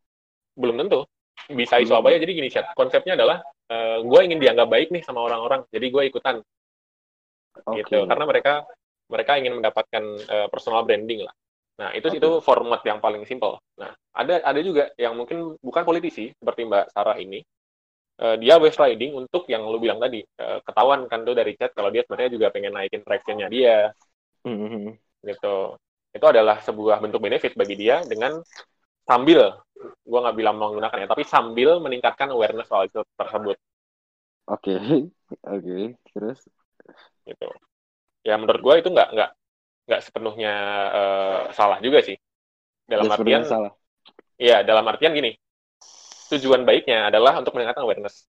Belum 0.54 0.78
tentu. 0.78 1.10
Bisa 1.50 1.82
isu 1.82 1.98
apa 1.98 2.14
ya? 2.14 2.22
Jadi 2.22 2.32
gini, 2.38 2.54
chat. 2.54 2.70
Konsepnya 2.78 3.18
adalah 3.18 3.42
uh, 3.74 3.98
gue 4.06 4.20
ingin 4.22 4.38
dianggap 4.38 4.70
baik 4.70 4.94
nih 4.94 5.02
sama 5.02 5.26
orang-orang, 5.26 5.66
jadi 5.74 5.90
gue 5.90 6.04
ikutan. 6.06 6.36
Okay. 7.66 7.82
Gitu. 7.82 8.06
Karena 8.06 8.26
mereka 8.30 8.54
mereka 9.10 9.32
ingin 9.42 9.58
mendapatkan 9.58 10.04
uh, 10.30 10.48
personal 10.54 10.86
branding 10.86 11.26
lah. 11.26 11.34
Nah, 11.82 11.90
itu 11.98 12.14
okay. 12.14 12.22
itu 12.22 12.30
format 12.46 12.86
yang 12.86 13.02
paling 13.02 13.26
simpel. 13.26 13.58
Nah, 13.82 13.90
ada 14.14 14.38
ada 14.46 14.60
juga 14.62 14.94
yang 15.02 15.18
mungkin 15.18 15.58
bukan 15.58 15.82
politisi 15.82 16.30
seperti 16.30 16.70
Mbak 16.70 16.94
Sarah 16.94 17.18
ini. 17.18 17.42
Uh, 18.22 18.38
dia 18.38 18.62
wave 18.62 18.78
riding 18.78 19.18
untuk 19.18 19.50
yang 19.50 19.66
lu 19.66 19.82
bilang 19.82 19.98
tadi. 19.98 20.22
Uh, 20.38 20.62
ketahuan 20.62 21.10
kan 21.10 21.26
tuh 21.26 21.34
dari 21.34 21.58
chat 21.58 21.74
kalau 21.74 21.90
dia 21.90 22.06
sebenarnya 22.06 22.32
juga 22.38 22.48
pengen 22.54 22.78
naikin 22.78 23.02
traction-nya 23.02 23.50
dia. 23.50 23.90
Mm-hmm. 24.46 24.94
Gitu. 25.26 25.58
Itu 26.14 26.26
adalah 26.30 26.62
sebuah 26.62 27.02
bentuk 27.02 27.18
benefit 27.18 27.58
bagi 27.58 27.74
dia 27.74 28.06
dengan 28.06 28.38
sambil 29.10 29.58
gua 30.06 30.30
nggak 30.30 30.38
bilang 30.38 30.56
menggunakan 30.62 31.02
ya, 31.02 31.08
tapi 31.10 31.26
sambil 31.26 31.82
meningkatkan 31.82 32.30
awareness 32.30 32.70
soal 32.70 32.86
itu 32.86 33.02
tersebut. 33.18 33.58
Oke, 34.46 34.78
okay. 34.78 34.78
oke, 34.86 35.58
okay. 35.58 35.84
terus 36.14 36.40
gitu. 37.26 37.50
Ya 38.22 38.38
menurut 38.38 38.62
gua 38.62 38.78
itu 38.78 38.94
nggak 38.94 39.10
nggak 39.18 39.32
nggak 39.90 40.02
sepenuhnya 40.06 40.54
uh, 40.94 41.42
salah 41.58 41.82
juga 41.82 42.06
sih. 42.06 42.18
Dalam 42.86 43.10
artian 43.10 43.42
salah. 43.48 43.74
Iya, 44.38 44.62
dalam 44.62 44.86
artian 44.86 45.14
gini. 45.14 45.34
Tujuan 46.32 46.64
baiknya 46.64 47.12
adalah 47.12 47.40
untuk 47.40 47.54
meningkatkan 47.56 47.84
awareness. 47.84 48.26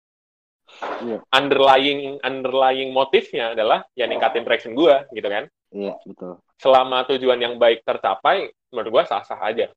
Yeah. 1.04 1.22
Underlying 1.36 2.18
underlying 2.24 2.96
motifnya 2.96 3.54
adalah 3.54 3.86
ya 3.94 4.08
ningkatin 4.08 4.48
traction 4.48 4.74
gua 4.74 5.06
gitu 5.12 5.28
kan. 5.28 5.46
Iya, 5.72 5.94
yeah, 5.94 5.98
betul. 6.08 6.42
Selama 6.58 7.06
tujuan 7.12 7.40
yang 7.40 7.56
baik 7.62 7.86
tercapai, 7.86 8.50
menurut 8.72 8.90
gua 8.90 9.04
sah-sah 9.06 9.40
aja. 9.44 9.70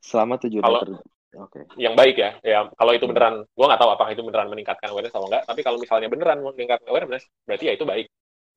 Selama 0.00 0.40
tujuan 0.40 0.64
kalau, 0.64 0.80
ter... 0.82 0.90
Okay. 1.36 1.62
Yang 1.76 1.94
baik 2.00 2.16
ya, 2.16 2.30
ya 2.40 2.58
kalau 2.72 2.92
itu 2.96 3.04
beneran, 3.04 3.44
gua 3.52 3.66
nggak 3.70 3.80
tahu 3.80 3.90
apakah 3.92 4.10
itu 4.16 4.24
beneran 4.24 4.48
meningkatkan 4.48 4.88
awareness 4.88 5.12
atau 5.12 5.28
enggak. 5.28 5.44
Tapi 5.44 5.60
kalau 5.60 5.78
misalnya 5.78 6.08
beneran 6.08 6.40
meningkatkan 6.40 6.88
awareness, 6.88 7.28
berarti 7.44 7.64
ya 7.68 7.72
itu 7.76 7.84
baik. 7.84 8.08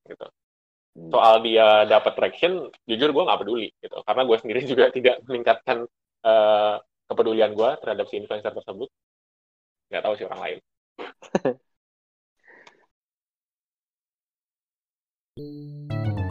Gitu. 0.07 0.25
Hmm. 0.99 1.11
soal 1.13 1.35
dia 1.45 1.85
dapat 1.85 2.17
traction 2.17 2.67
jujur 2.89 3.13
gue 3.13 3.23
nggak 3.23 3.39
peduli 3.39 3.69
gitu 3.77 4.01
karena 4.03 4.21
gue 4.25 4.37
sendiri 4.41 4.61
juga 4.71 4.85
tidak 4.89 5.21
meningkatkan 5.29 5.85
uh, 6.25 6.75
kepedulian 7.09 7.51
gue 7.57 7.69
terhadap 7.81 8.05
si 8.07 8.21
influencer 8.21 8.53
tersebut. 8.53 8.89
Nggak 9.89 10.03
tahu 10.05 10.13
si 10.15 10.23
orang 10.29 10.41
lain 10.45 10.57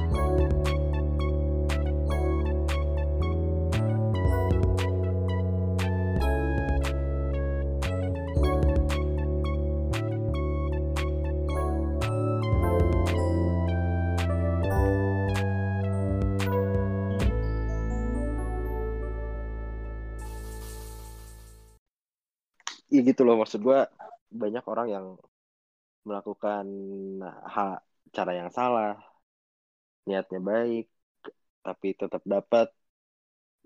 ya 22.98 23.08
gitu 23.14 23.22
loh. 23.22 23.38
Maksud 23.40 23.60
gue 23.62 23.80
banyak 24.28 24.64
orang 24.66 24.88
yang 24.90 25.06
melakukan 26.04 26.66
hak 27.24 27.78
cara 28.12 28.32
yang 28.32 28.50
salah 28.52 28.96
niatnya 30.08 30.40
baik 30.40 30.88
tapi 31.60 31.92
tetap 31.92 32.24
dapat 32.24 32.72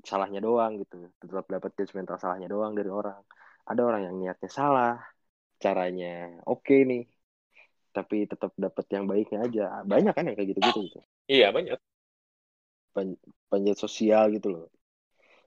salahnya 0.02 0.42
doang 0.42 0.82
gitu. 0.82 1.08
Tetap 1.22 1.46
dapat 1.46 1.70
judgmental 1.78 2.18
salahnya 2.18 2.50
doang 2.50 2.74
dari 2.74 2.90
orang. 2.90 3.22
Ada 3.62 3.80
orang 3.86 4.02
yang 4.10 4.16
niatnya 4.18 4.50
salah 4.50 4.98
caranya 5.62 6.42
oke 6.42 6.66
okay 6.66 6.82
nih 6.82 7.06
tapi 7.94 8.26
tetap 8.26 8.50
dapat 8.58 8.86
yang 8.90 9.04
baiknya 9.06 9.38
aja. 9.46 9.64
Banyak 9.86 10.12
kan 10.16 10.26
yang 10.26 10.36
kayak 10.36 10.48
gitu 10.56 10.60
gitu. 10.60 10.80
Gitu 10.90 11.00
iya 11.30 11.54
banyak. 11.54 11.78
Pan 12.92 13.14
panjat 13.48 13.76
sosial 13.78 14.34
gitu 14.34 14.48
loh. 14.50 14.66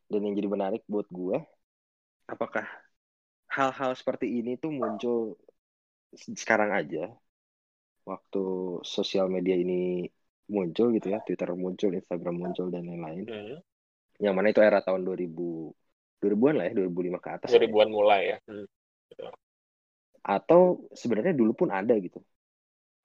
Dan 0.07 0.23
yang 0.23 0.37
jadi 0.37 0.47
menarik 0.47 0.81
buat 0.87 1.09
gue 1.11 1.41
apakah 2.29 2.65
hal-hal 3.51 3.91
seperti 3.93 4.41
ini 4.41 4.57
tuh 4.57 4.71
muncul 4.73 5.37
sekarang 6.15 6.71
aja. 6.73 7.11
Waktu 8.05 8.43
sosial 8.85 9.29
media 9.33 9.57
ini 9.57 10.05
muncul 10.45 10.93
gitu 10.93 11.09
ya 11.09 11.19
Twitter 11.25 11.49
muncul 11.57 11.89
Instagram 11.93 12.35
muncul 12.37 12.69
dan 12.69 12.85
lain-lain. 12.85 13.25
Hmm. 13.25 13.57
yang 14.15 14.31
mana 14.31 14.47
itu 14.47 14.63
era 14.63 14.79
tahun 14.79 15.03
2000 15.03 15.75
2000-an 16.23 16.55
lah 16.55 16.65
ya 16.71 16.73
2005 16.77 17.19
ke 17.19 17.29
atas 17.35 17.49
2000-an 17.51 17.89
mulai 17.91 18.21
ya. 18.31 18.37
Hmm. 18.47 18.65
atau 20.23 20.87
sebenarnya 20.95 21.35
dulu 21.35 21.53
pun 21.53 21.69
ada 21.69 21.93
gitu 21.99 22.23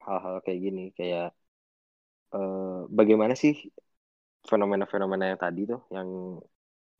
hal-hal 0.01 0.41
kayak 0.41 0.59
gini. 0.61 0.89
Kayak 0.97 1.35
eh, 2.33 2.81
bagaimana 2.89 3.33
sih 3.37 3.53
fenomena-fenomena 4.47 5.35
yang 5.35 5.39
tadi 5.41 5.61
tuh 5.69 5.81
yang 5.93 6.07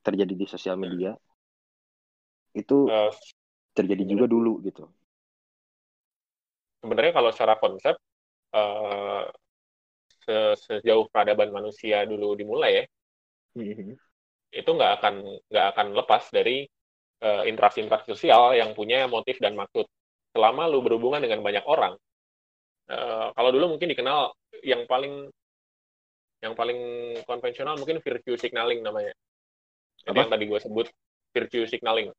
terjadi 0.06 0.34
di 0.34 0.46
sosial 0.46 0.78
media 0.78 1.18
itu 2.52 2.88
uh, 2.92 3.12
terjadi 3.72 4.04
juga 4.04 4.26
dulu 4.28 4.60
gitu. 4.66 4.88
Sebenarnya 6.82 7.14
kalau 7.14 7.30
secara 7.32 7.56
konsep 7.62 7.96
uh, 8.56 9.26
sejauh 10.56 11.10
peradaban 11.10 11.50
manusia 11.50 12.06
dulu 12.06 12.38
dimulai 12.38 12.72
ya, 12.72 12.86
mm-hmm. 13.58 13.98
itu 14.54 14.70
nggak 14.70 14.92
akan 15.02 15.16
nggak 15.50 15.66
akan 15.76 15.88
lepas 15.98 16.24
dari 16.30 16.66
uh, 17.26 17.44
interaksi-interaksi 17.46 18.14
sosial 18.14 18.54
yang 18.58 18.74
punya 18.78 19.06
motif 19.10 19.38
dan 19.42 19.58
maksud. 19.58 19.86
Selama 20.32 20.64
lu 20.72 20.80
berhubungan 20.80 21.20
dengan 21.20 21.44
banyak 21.44 21.66
orang, 21.68 22.00
uh, 22.88 23.28
kalau 23.36 23.50
dulu 23.52 23.76
mungkin 23.76 23.92
dikenal 23.92 24.32
yang 24.64 24.88
paling 24.88 25.28
yang 26.42 26.58
paling 26.58 26.80
konvensional 27.30 27.78
mungkin 27.78 28.02
virtue 28.02 28.40
signaling 28.40 28.82
namanya. 28.82 29.14
Jadi 30.02 30.18
yang 30.18 30.32
tadi 30.34 30.46
gue 30.50 30.60
sebut 30.60 30.88
virtue 31.36 31.66
signaling. 31.70 32.10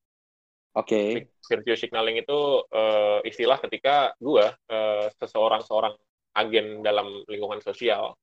Oke. 0.73 1.29
Okay. 1.29 1.29
Virtue 1.53 1.77
signaling 1.77 2.17
itu 2.17 2.65
uh, 2.65 3.21
istilah 3.29 3.61
ketika 3.61 4.17
gue 4.17 4.47
uh, 4.49 5.07
seseorang 5.21 5.61
seorang 5.61 5.93
agen 6.33 6.81
dalam 6.81 7.25
lingkungan 7.29 7.61
sosial 7.61 8.17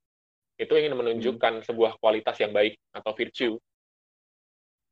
itu 0.59 0.73
ingin 0.75 0.97
menunjukkan 0.97 1.61
hmm. 1.61 1.65
sebuah 1.69 2.01
kualitas 2.03 2.35
yang 2.41 2.51
baik 2.51 2.75
atau 2.91 3.11
virtue 3.15 3.55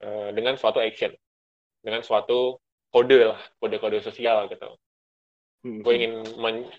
uh, 0.06 0.30
dengan 0.32 0.56
suatu 0.56 0.80
action, 0.80 1.12
dengan 1.84 2.06
suatu 2.06 2.62
kode 2.94 3.20
lah, 3.36 3.42
kode-kode 3.60 4.00
sosial 4.00 4.48
gitu. 4.48 4.70
Hmm. 5.68 5.84
Gue 5.84 5.94
ingin 6.00 6.24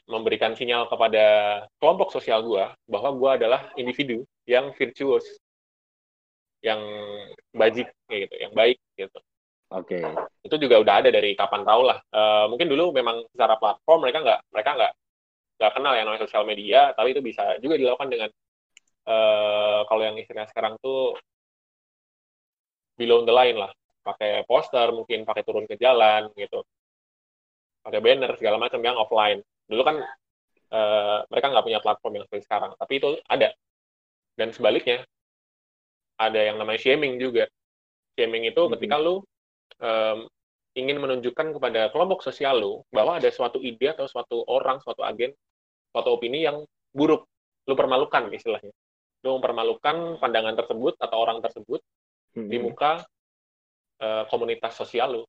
memberikan 0.09 0.57
sinyal 0.57 0.89
kepada 0.89 1.27
kelompok 1.77 2.15
sosial 2.15 2.41
gue 2.47 2.65
bahwa 2.89 3.11
gue 3.13 3.31
adalah 3.43 3.69
individu 3.77 4.25
yang 4.49 4.73
virtuous, 4.73 5.27
yang 6.65 6.81
bajik 7.53 7.93
gitu, 8.09 8.35
yang 8.41 8.55
baik 8.57 8.81
gitu. 8.97 9.21
Oke. 9.69 10.01
Okay. 10.01 10.05
Itu 10.49 10.57
juga 10.57 10.81
udah 10.81 10.95
ada 11.05 11.11
dari 11.13 11.37
kapan 11.37 11.61
tahu 11.61 11.83
lah. 11.85 12.01
Uh, 12.09 12.49
mungkin 12.49 12.73
dulu 12.73 12.89
memang 12.97 13.21
secara 13.29 13.61
platform 13.61 14.01
mereka 14.01 14.25
nggak 14.25 14.41
mereka 14.49 14.71
nggak 14.81 14.93
nggak 15.59 15.73
kenal 15.77 15.93
yang 15.93 16.07
namanya 16.09 16.25
sosial 16.25 16.45
media, 16.49 16.97
tapi 16.97 17.13
itu 17.13 17.21
bisa 17.21 17.61
juga 17.61 17.77
dilakukan 17.77 18.09
dengan 18.09 18.31
uh, 19.11 19.85
kalau 19.85 20.03
yang 20.07 20.17
istilah 20.17 20.47
sekarang 20.49 20.81
tuh 20.81 21.19
below 22.97 23.29
the 23.29 23.35
line 23.35 23.59
lah, 23.61 23.69
pakai 24.07 24.47
poster 24.49 24.89
mungkin 24.95 25.29
pakai 25.29 25.43
turun 25.45 25.69
ke 25.69 25.77
jalan 25.77 26.33
gitu, 26.39 26.65
pakai 27.85 28.01
banner 28.01 28.33
segala 28.41 28.57
macam 28.57 28.81
yang 28.81 28.97
offline. 28.97 29.45
Dulu 29.69 29.83
kan 29.85 29.97
uh, 30.73 31.19
mereka 31.29 31.47
nggak 31.53 31.67
punya 31.67 31.81
platform 31.85 32.13
yang 32.17 32.25
seperti 32.25 32.49
sekarang, 32.49 32.73
tapi 32.79 32.93
itu 32.97 33.09
ada. 33.29 33.53
Dan 34.39 34.55
sebaliknya 34.55 35.03
ada 36.17 36.41
yang 36.41 36.57
namanya 36.57 36.81
shaming 36.81 37.21
juga. 37.21 37.51
Shaming 38.15 38.49
itu 38.49 38.57
mm 38.57 38.65
-hmm. 38.65 38.75
ketika 38.79 38.97
lu 38.97 39.27
um, 39.81 40.29
ingin 40.79 40.97
menunjukkan 41.03 41.59
kepada 41.59 41.91
kelompok 41.91 42.23
sosial 42.23 42.63
lo 42.63 42.75
bahwa 42.95 43.19
ada 43.19 43.29
suatu 43.29 43.59
ide 43.59 43.93
atau 43.93 44.07
suatu 44.07 44.47
orang, 44.47 44.79
suatu 44.81 45.03
agen, 45.03 45.35
suatu 45.91 46.09
opini 46.15 46.47
yang 46.47 46.63
buruk, 46.95 47.27
lu 47.67 47.75
permalukan 47.75 48.31
istilahnya. 48.31 48.73
Lu 49.27 49.37
mempermalukan 49.41 50.23
pandangan 50.23 50.55
tersebut 50.55 50.95
atau 51.03 51.17
orang 51.19 51.43
tersebut 51.43 51.83
hmm. 52.39 52.49
di 52.49 52.57
muka 52.63 53.03
uh, 53.99 54.25
komunitas 54.31 54.79
sosial 54.79 55.21
lu. 55.21 55.23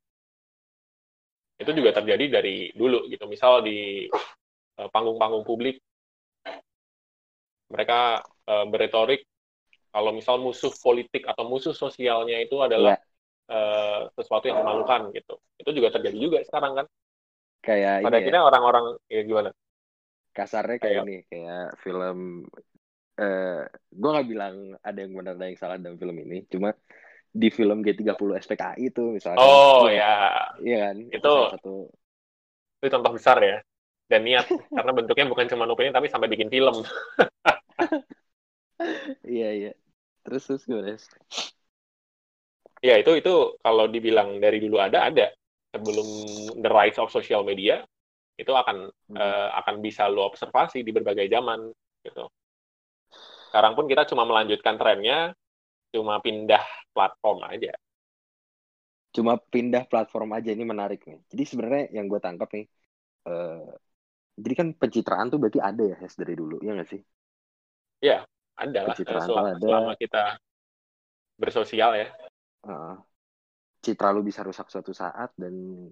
Itu 1.59 1.75
juga 1.75 1.91
terjadi 1.91 2.39
dari 2.39 2.71
dulu 2.71 3.09
gitu. 3.11 3.27
Misal 3.27 3.65
di 3.65 4.07
panggung 4.87 5.19
panggung-panggung 5.19 5.43
publik 5.43 5.83
mereka 7.69 8.23
uh, 8.47 8.65
berretorik 8.65 9.27
kalau 9.89 10.13
misal 10.13 10.37
musuh 10.39 10.71
politik 10.79 11.25
atau 11.25 11.43
musuh 11.45 11.73
sosialnya 11.73 12.39
itu 12.39 12.55
adalah 12.61 12.95
yeah. 12.97 13.08
Iya. 13.49 13.57
uh, 13.57 13.99
sesuatu 14.13 14.45
yang 14.45 14.61
memalukan 14.61 15.09
gitu. 15.11 15.35
Itu 15.57 15.69
juga 15.73 15.89
terjadi 15.97 16.17
juga 16.17 16.37
sekarang 16.45 16.83
kan. 16.83 16.85
Kayak 17.59 18.05
pada 18.05 18.15
ya. 18.15 18.19
akhirnya 18.23 18.41
ya. 18.45 18.47
orang-orang 18.47 18.85
ya 19.09 19.21
gimana? 19.25 19.49
Kasarnya 20.31 20.77
kayak, 20.77 21.03
kayak 21.03 21.07
ini, 21.09 21.17
kayak 21.27 21.65
film 21.81 22.17
uh, 23.17 23.61
gue 23.73 24.09
nggak 24.13 24.27
bilang 24.29 24.55
ada 24.79 24.99
yang 25.01 25.11
benar 25.17 25.33
ada 25.35 25.45
yang 25.49 25.57
salah 25.59 25.75
dalam 25.81 25.97
film 25.97 26.15
ini, 26.21 26.45
cuma 26.47 26.71
di 27.29 27.49
film 27.49 27.81
G30 27.81 28.29
SPKI 28.45 28.93
itu 28.93 29.03
misalnya. 29.17 29.41
Oh 29.41 29.89
ya. 29.89 30.53
Iya 30.61 30.77
kan? 30.89 30.95
Itu 31.09 31.33
satu 31.57 31.73
itu 32.79 32.87
contoh 32.87 33.11
besar 33.17 33.37
ya. 33.41 33.57
Dan 34.09 34.25
niat 34.25 34.45
karena 34.77 34.91
bentuknya 34.93 35.25
bukan 35.27 35.49
cuma 35.49 35.65
opini 35.65 35.89
tapi 35.89 36.07
sampai 36.07 36.29
bikin 36.29 36.53
film. 36.53 36.85
iya 39.27 39.49
iya 39.51 39.71
terus 40.23 40.45
terus 40.45 40.63
gimana 40.67 40.95
ya 42.79 42.95
itu 42.99 43.19
itu 43.19 43.59
kalau 43.59 43.85
dibilang 43.87 44.39
dari 44.39 44.59
dulu 44.63 44.79
ada 44.79 45.07
ada. 45.07 45.27
Sebelum 45.69 46.07
the 46.65 46.69
rise 46.73 46.97
of 46.97 47.13
social 47.13 47.45
media 47.45 47.85
itu 48.39 48.49
akan 48.49 48.89
hmm. 48.89 49.17
uh, 49.19 49.49
akan 49.61 49.85
bisa 49.85 50.09
lo 50.09 50.25
observasi 50.25 50.81
di 50.81 50.89
berbagai 50.89 51.29
zaman 51.29 51.69
gitu. 52.01 52.25
Sekarang 53.49 53.77
pun 53.77 53.85
kita 53.85 54.09
cuma 54.09 54.25
melanjutkan 54.25 54.81
trennya 54.81 55.35
cuma 55.93 56.17
pindah 56.23 56.63
platform 56.95 57.45
aja. 57.45 57.73
Cuma 59.13 59.37
pindah 59.37 59.85
platform 59.85 60.37
aja 60.37 60.49
ini 60.53 60.65
menarik 60.65 61.05
nih. 61.05 61.21
Jadi 61.29 61.43
sebenarnya 61.45 61.83
yang 61.93 62.09
gue 62.09 62.17
tangkap 62.21 62.49
nih 62.49 62.65
uh, 63.29 63.73
jadi 64.39 64.53
kan 64.55 64.67
pencitraan 64.71 65.27
tuh 65.27 65.37
berarti 65.37 65.59
ada 65.59 65.83
ya 65.83 65.95
Hes 65.99 66.15
dari 66.15 66.33
dulu 66.33 66.63
ya 66.63 66.71
nggak 66.73 66.89
sih? 66.89 67.01
Ya 67.99 68.23
ada 68.55 68.79
lah. 68.87 68.95
Selama, 68.95 69.51
ada. 69.53 69.59
selama 69.59 69.93
kita 69.99 70.23
bersosial 71.35 71.91
ya 71.99 72.07
uh, 72.67 72.95
citra 73.79 74.11
lu 74.11 74.25
bisa 74.25 74.43
rusak 74.43 74.67
suatu 74.67 74.91
saat 74.91 75.31
dan 75.39 75.87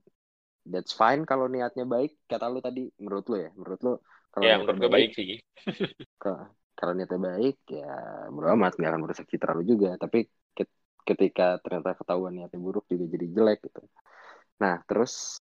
that's 0.68 0.92
fine 0.92 1.24
kalau 1.24 1.48
niatnya 1.48 1.88
baik. 1.88 2.20
Kata 2.28 2.52
lu 2.52 2.60
tadi 2.60 2.88
menurut 3.00 3.26
lu 3.32 3.38
ya 3.40 3.50
menurut 3.56 3.80
lu 3.84 3.94
kalau 4.34 4.44
ya 4.44 4.56
menurut 4.60 4.78
gue 4.78 4.92
baik, 4.92 5.12
baik 5.12 5.12
sih. 5.16 5.28
ke, 6.24 6.34
kalau 6.76 6.94
niatnya 6.94 7.20
baik 7.22 7.58
ya 7.72 7.94
menurut 8.28 8.50
amat 8.60 8.74
nggak 8.76 8.92
akan 8.92 9.02
merusak 9.08 9.28
citra 9.32 9.56
lu 9.56 9.64
juga. 9.64 9.96
Tapi 9.96 10.28
ketika 11.08 11.56
ternyata 11.64 11.96
ketahuan 11.96 12.36
niatnya 12.36 12.60
buruk 12.60 12.84
juga 12.92 13.08
jadi 13.08 13.26
jelek 13.32 13.60
gitu. 13.64 13.82
Nah 14.60 14.84
terus 14.84 15.40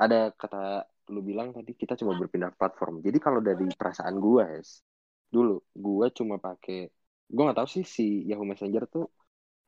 ada 0.00 0.32
kata 0.32 0.88
lu 1.12 1.20
bilang 1.20 1.52
tadi 1.52 1.76
kita 1.76 1.92
coba 2.00 2.16
berpindah 2.24 2.56
platform. 2.56 3.04
Jadi 3.04 3.18
kalau 3.20 3.44
dari 3.44 3.68
perasaan 3.68 4.16
gua 4.16 4.48
es 4.56 4.80
dulu 5.30 5.62
gue 5.78 6.06
cuma 6.10 6.42
pakai 6.42 6.90
gue 7.30 7.42
nggak 7.46 7.58
tahu 7.62 7.68
sih 7.70 7.86
si 7.86 8.26
Yahoo 8.26 8.42
Messenger 8.42 8.90
tuh 8.90 9.06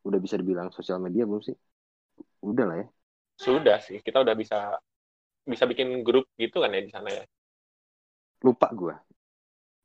udah 0.02 0.18
bisa 0.18 0.36
dibilang 0.38 0.70
sosial 0.74 0.98
media 0.98 1.26
belum 1.26 1.42
sih? 1.42 1.56
Udah 2.42 2.64
lah 2.66 2.76
ya. 2.82 2.86
Sudah 3.38 3.78
sih 3.82 3.98
kita 4.02 4.22
udah 4.22 4.34
bisa 4.34 4.76
bisa 5.42 5.64
bikin 5.66 6.06
grup 6.06 6.30
gitu 6.38 6.62
kan 6.62 6.70
ya 6.70 6.82
di 6.82 6.90
sana 6.90 7.08
ya? 7.10 7.24
Lupa 8.42 8.70
gue 8.74 8.94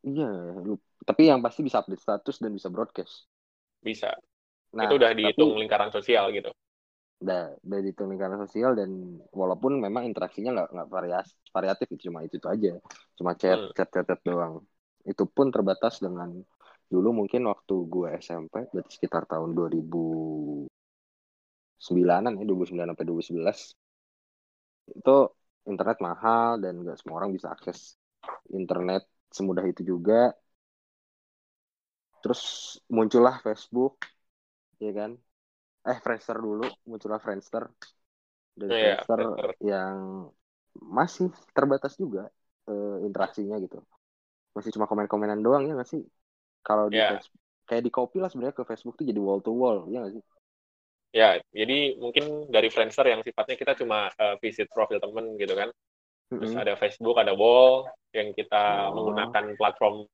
iya 0.06 0.30
lupa. 0.62 0.86
tapi 1.04 1.28
yang 1.28 1.42
pasti 1.42 1.64
bisa 1.64 1.82
update 1.82 2.04
status 2.04 2.36
dan 2.44 2.52
bisa 2.52 2.68
broadcast. 2.68 3.28
Bisa. 3.80 4.12
Nah, 4.76 4.84
itu 4.84 5.00
udah 5.00 5.12
dihitung 5.16 5.56
tapi, 5.56 5.62
lingkaran 5.64 5.90
sosial 5.96 6.30
gitu? 6.36 6.52
Udah 7.24 7.56
udah 7.64 7.80
dihitung 7.80 8.12
lingkaran 8.12 8.40
sosial 8.44 8.76
dan 8.76 8.92
walaupun 9.32 9.80
memang 9.80 10.04
interaksinya 10.04 10.52
nggak 10.52 10.70
nggak 10.76 10.90
varias 10.92 11.28
variatif 11.56 11.88
cuma 12.04 12.28
itu, 12.28 12.36
itu 12.38 12.48
aja. 12.52 12.72
Cuma 13.16 13.32
chat 13.40 13.56
hmm. 13.56 13.72
chat 13.74 13.88
chat, 13.88 14.04
chat 14.04 14.20
doang. 14.28 14.60
Itu 15.08 15.24
pun 15.32 15.48
terbatas 15.48 16.04
dengan 16.04 16.44
dulu 16.88 17.12
mungkin 17.24 17.44
waktu 17.52 17.76
gue 17.88 18.08
SMP 18.24 18.64
berarti 18.72 18.92
sekitar 18.96 19.28
tahun 19.28 19.52
2009an 19.52 22.40
ya 22.40 22.46
2009 22.48 22.96
sampai 22.96 23.06
2011 23.06 23.76
itu 24.96 25.18
internet 25.68 26.00
mahal 26.00 26.64
dan 26.64 26.80
gak 26.88 26.96
semua 27.04 27.20
orang 27.20 27.36
bisa 27.36 27.52
akses 27.52 28.00
internet 28.56 29.04
semudah 29.32 29.66
itu 29.68 29.84
juga. 29.84 30.32
Terus 32.24 32.42
muncullah 32.88 33.40
Facebook 33.44 34.00
ya 34.80 34.92
kan? 34.96 35.12
Eh 35.88 35.98
Friendster 36.00 36.38
dulu 36.40 36.68
muncullah 36.88 37.20
Friendster. 37.20 37.68
Dan 38.58 38.70
yeah, 38.72 39.04
Friendster 39.04 39.54
yang 39.62 39.96
masih 40.78 41.30
terbatas 41.52 42.00
juga 42.00 42.32
uh, 42.72 42.98
interaksinya 43.04 43.60
gitu. 43.60 43.84
Masih 44.56 44.74
cuma 44.74 44.90
komen-komenan 44.90 45.44
doang 45.44 45.68
ya 45.68 45.78
nggak 45.78 45.92
sih 45.92 46.02
kalau 46.64 46.88
di 46.88 47.00
yeah. 47.00 47.18
Facebook, 47.18 47.42
kayak 47.68 47.84
di 47.84 47.92
copy 47.92 48.18
lah 48.24 48.30
sebenarnya 48.32 48.56
ke 48.56 48.64
Facebook 48.64 48.96
tuh 48.96 49.06
jadi 49.06 49.20
wall 49.20 49.44
to 49.44 49.52
wall 49.52 49.86
ya 49.92 50.02
nggak 50.04 50.14
sih 50.16 50.24
ya 51.16 51.30
jadi 51.52 52.00
mungkin 52.00 52.52
dari 52.52 52.68
Friendster 52.72 53.08
yang 53.08 53.22
sifatnya 53.24 53.56
kita 53.60 53.74
cuma 53.80 54.12
uh, 54.16 54.36
visit 54.40 54.68
profil 54.72 55.00
temen 55.00 55.36
gitu 55.36 55.54
kan 55.56 55.70
terus 56.28 56.52
mm 56.52 56.56
-hmm. 56.60 56.64
ada 56.64 56.74
Facebook 56.76 57.16
ada 57.16 57.32
wall 57.36 57.88
yang 58.12 58.36
kita 58.36 58.92
oh. 58.92 58.96
menggunakan 58.96 59.56
platform 59.56 60.08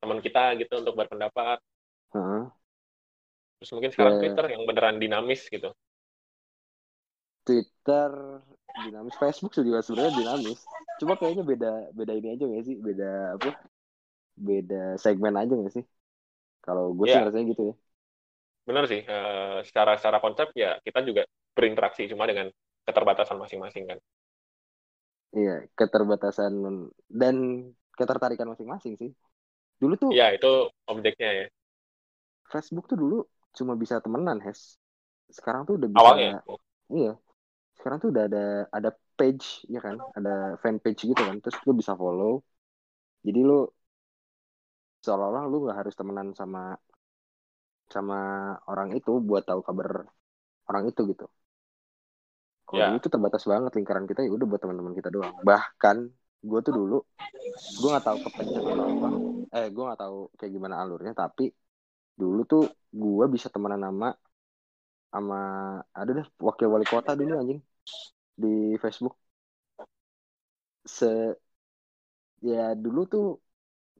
teman 0.00 0.20
kita 0.24 0.56
gitu 0.60 0.80
untuk 0.80 0.96
berpendapat 0.96 1.60
uh 2.12 2.16
-huh. 2.16 2.42
terus 3.60 3.70
mungkin 3.76 3.90
sekarang 3.92 4.14
yeah. 4.16 4.22
Twitter 4.28 4.46
yang 4.52 4.62
beneran 4.68 4.96
dinamis 5.00 5.44
gitu 5.48 5.72
Twitter 7.44 8.10
dinamis 8.86 9.16
Facebook 9.16 9.52
juga 9.56 9.80
sebenarnya 9.80 10.12
dinamis 10.16 10.60
cuma 11.00 11.16
kayaknya 11.16 11.44
beda 11.44 11.72
beda 11.96 12.12
ini 12.12 12.28
aja 12.36 12.44
gak 12.44 12.64
sih 12.64 12.76
beda 12.76 13.40
apa 13.40 13.50
beda 14.40 14.96
segmen 14.96 15.36
aja 15.36 15.52
gak 15.52 15.74
sih? 15.76 15.84
Kalau 16.64 16.96
gue 16.96 17.04
yeah. 17.08 17.12
sih 17.12 17.20
iya. 17.20 17.28
rasanya 17.28 17.46
gitu 17.52 17.62
ya. 17.68 17.74
Benar 18.64 18.84
sih 18.88 19.00
uh, 19.04 19.58
secara 19.64 19.96
secara 20.00 20.18
konsep 20.20 20.48
ya 20.56 20.80
kita 20.80 21.04
juga 21.04 21.28
berinteraksi 21.52 22.08
cuma 22.08 22.24
dengan 22.24 22.48
keterbatasan 22.88 23.36
masing-masing 23.36 23.84
kan. 23.88 23.98
Iya 25.30 25.68
keterbatasan 25.76 26.52
dan 27.06 27.36
ketertarikan 27.94 28.48
masing-masing 28.50 28.96
sih. 28.96 29.10
Dulu 29.80 29.94
tuh 29.96 30.10
ya 30.12 30.32
itu 30.32 30.68
objeknya 30.88 31.30
ya. 31.44 31.46
Facebook 32.50 32.90
tuh 32.90 32.98
dulu 32.98 33.18
cuma 33.54 33.74
bisa 33.78 34.02
temenan 34.02 34.38
Hes. 34.42 34.76
Sekarang 35.30 35.64
tuh 35.64 35.78
udah 35.78 35.88
bisa 35.88 36.00
awalnya? 36.02 36.32
Iya. 36.90 37.12
Sekarang 37.78 37.98
tuh 38.02 38.10
udah 38.12 38.24
ada 38.26 38.44
ada 38.74 38.90
page 39.16 39.64
ya 39.70 39.80
kan? 39.80 39.96
Ada 40.14 40.60
fan 40.60 40.82
page 40.82 41.08
gitu 41.08 41.18
kan 41.18 41.38
terus 41.40 41.56
lu 41.64 41.72
bisa 41.72 41.94
follow. 41.94 42.42
Jadi 43.24 43.40
lu 43.40 43.68
seolah-olah 45.00 45.44
lu 45.48 45.68
nggak 45.68 45.78
harus 45.84 45.94
temenan 45.96 46.36
sama 46.36 46.76
sama 47.90 48.20
orang 48.70 48.94
itu 48.94 49.18
buat 49.18 49.42
tahu 49.42 49.60
kabar 49.66 50.06
orang 50.70 50.84
itu 50.86 51.02
gitu. 51.10 51.26
Kalau 52.70 52.86
yeah. 52.86 52.94
itu 52.94 53.10
terbatas 53.10 53.42
banget 53.50 53.74
lingkaran 53.74 54.06
kita 54.06 54.22
ya 54.22 54.30
udah 54.30 54.46
buat 54.46 54.62
teman-teman 54.62 54.94
kita 54.94 55.10
doang. 55.10 55.34
Bahkan 55.42 55.96
gue 56.40 56.60
tuh 56.62 56.72
dulu 56.72 56.98
gue 57.82 57.88
nggak 57.90 58.06
tahu 58.06 58.18
kepencet 58.22 58.62
atau 58.62 58.86
apa. 58.86 59.08
Eh 59.58 59.66
gue 59.74 59.82
nggak 59.82 60.00
tahu 60.00 60.18
kayak 60.38 60.52
gimana 60.54 60.78
alurnya 60.78 61.12
tapi 61.18 61.50
dulu 62.14 62.46
tuh 62.46 62.64
gue 62.94 63.26
bisa 63.26 63.50
temenan 63.50 63.82
sama 63.82 64.14
sama 65.10 65.40
ada 65.90 66.10
deh 66.14 66.26
wakil 66.38 66.70
wali 66.70 66.86
kota 66.86 67.18
dulu 67.18 67.34
anjing 67.42 67.60
di 68.38 68.78
Facebook. 68.78 69.18
Se 70.86 71.34
ya 72.40 72.78
dulu 72.78 73.00
tuh 73.10 73.26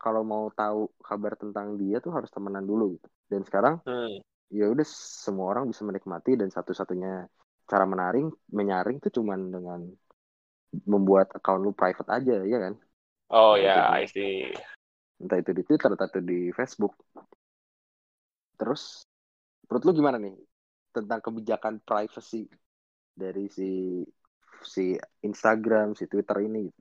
kalau 0.00 0.24
mau 0.24 0.48
tahu 0.56 0.88
kabar 1.04 1.36
tentang 1.36 1.76
dia 1.76 2.00
tuh 2.00 2.10
harus 2.16 2.32
temenan 2.32 2.64
dulu 2.64 2.96
gitu 2.96 3.08
dan 3.28 3.44
sekarang 3.44 3.74
hmm. 3.84 4.24
ya 4.48 4.72
udah 4.72 4.86
semua 4.88 5.52
orang 5.52 5.68
bisa 5.68 5.84
menikmati 5.84 6.40
dan 6.40 6.48
satu-satunya 6.48 7.28
cara 7.68 7.84
menaring 7.84 8.32
menyaring 8.50 8.98
tuh 8.98 9.12
cuman 9.20 9.52
dengan 9.52 9.80
membuat 10.88 11.30
account 11.36 11.60
lu 11.60 11.76
private 11.76 12.08
aja 12.08 12.40
ya 12.42 12.58
kan 12.58 12.74
oh 13.30 13.54
ya 13.60 13.76
yeah, 13.76 13.86
I 13.92 14.08
see 14.08 14.48
entah 15.20 15.36
itu 15.36 15.52
di 15.52 15.62
Twitter 15.68 15.92
itu 15.92 16.20
di 16.24 16.40
Facebook 16.56 16.96
terus 18.56 19.04
menurut 19.68 19.84
lu 19.84 19.92
gimana 19.92 20.16
nih 20.16 20.34
tentang 20.90 21.20
kebijakan 21.22 21.78
privacy 21.84 22.50
dari 23.14 23.46
si 23.52 24.02
si 24.64 24.96
Instagram, 25.24 25.96
si 25.96 26.04
Twitter 26.08 26.36
ini 26.44 26.68
gitu? 26.68 26.80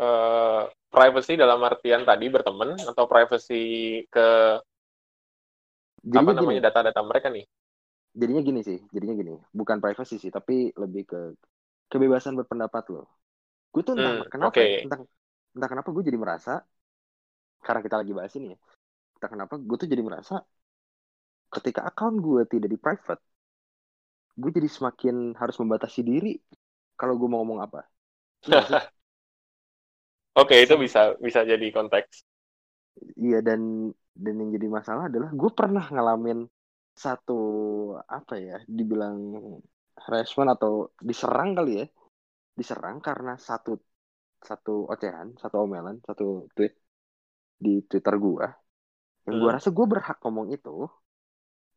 Uh, 0.00 0.64
privacy 0.90 1.38
dalam 1.38 1.62
artian 1.62 2.02
tadi 2.02 2.26
berteman 2.26 2.74
atau 2.74 3.06
privacy 3.06 3.62
ke 4.10 4.58
jadinya 6.02 6.34
apa 6.34 6.38
namanya 6.42 6.62
data-data 6.68 7.00
mereka 7.06 7.30
nih? 7.30 7.46
Jadinya 8.10 8.42
gini 8.42 8.60
sih, 8.66 8.78
jadinya 8.90 9.14
gini, 9.14 9.34
bukan 9.54 9.78
privacy 9.78 10.18
sih, 10.18 10.34
tapi 10.34 10.74
lebih 10.74 11.06
ke 11.06 11.20
kebebasan 11.86 12.34
berpendapat 12.34 12.90
loh. 12.90 13.06
Gue 13.70 13.86
tuh 13.86 13.94
entah 13.94 14.26
hmm, 14.26 14.30
kenapa, 14.34 14.50
okay. 14.50 14.82
entah, 14.82 14.98
entah 15.54 15.68
kenapa 15.70 15.88
gue 15.94 16.02
jadi 16.02 16.18
merasa 16.18 16.58
karena 17.62 17.80
kita 17.86 17.96
lagi 18.02 18.10
bahas 18.10 18.34
ini 18.34 18.50
ya, 18.50 18.58
entah 19.14 19.30
kenapa 19.30 19.54
gue 19.62 19.76
tuh 19.78 19.86
jadi 19.86 20.02
merasa 20.02 20.42
ketika 21.54 21.86
akun 21.86 22.18
gue 22.18 22.42
tidak 22.50 22.66
di 22.66 22.78
private, 22.82 23.22
gue 24.34 24.50
jadi 24.50 24.66
semakin 24.66 25.38
harus 25.38 25.54
membatasi 25.62 26.02
diri 26.02 26.34
kalau 26.98 27.14
gue 27.14 27.28
mau 27.30 27.46
ngomong 27.46 27.62
apa. 27.62 27.86
Oke, 30.38 30.54
okay, 30.54 30.58
itu 30.62 30.74
bisa 30.78 31.18
bisa 31.18 31.42
jadi 31.42 31.66
konteks. 31.74 32.26
iya 33.16 33.40
dan 33.40 33.88
dan 34.12 34.34
yang 34.36 34.50
jadi 34.52 34.68
masalah 34.68 35.08
adalah 35.08 35.32
gue 35.32 35.50
pernah 35.56 35.80
ngalamin 35.88 36.44
satu 36.92 37.40
apa 38.04 38.36
ya 38.36 38.58
dibilang 38.68 39.16
harassment 39.96 40.52
atau 40.52 40.92
diserang 41.00 41.56
kali 41.56 41.80
ya 41.80 41.86
diserang 42.52 43.00
karena 43.00 43.40
satu 43.40 43.80
satu 44.40 44.84
ocehan 44.92 45.36
satu 45.40 45.64
omelan 45.64 46.00
satu 46.04 46.50
tweet 46.52 46.76
di 47.56 47.80
twitter 47.88 48.16
gue 48.20 48.46
yang 49.28 49.36
gue 49.36 49.48
hmm. 49.48 49.56
rasa 49.56 49.68
gue 49.72 49.86
berhak 49.88 50.18
ngomong 50.24 50.52
itu 50.52 50.88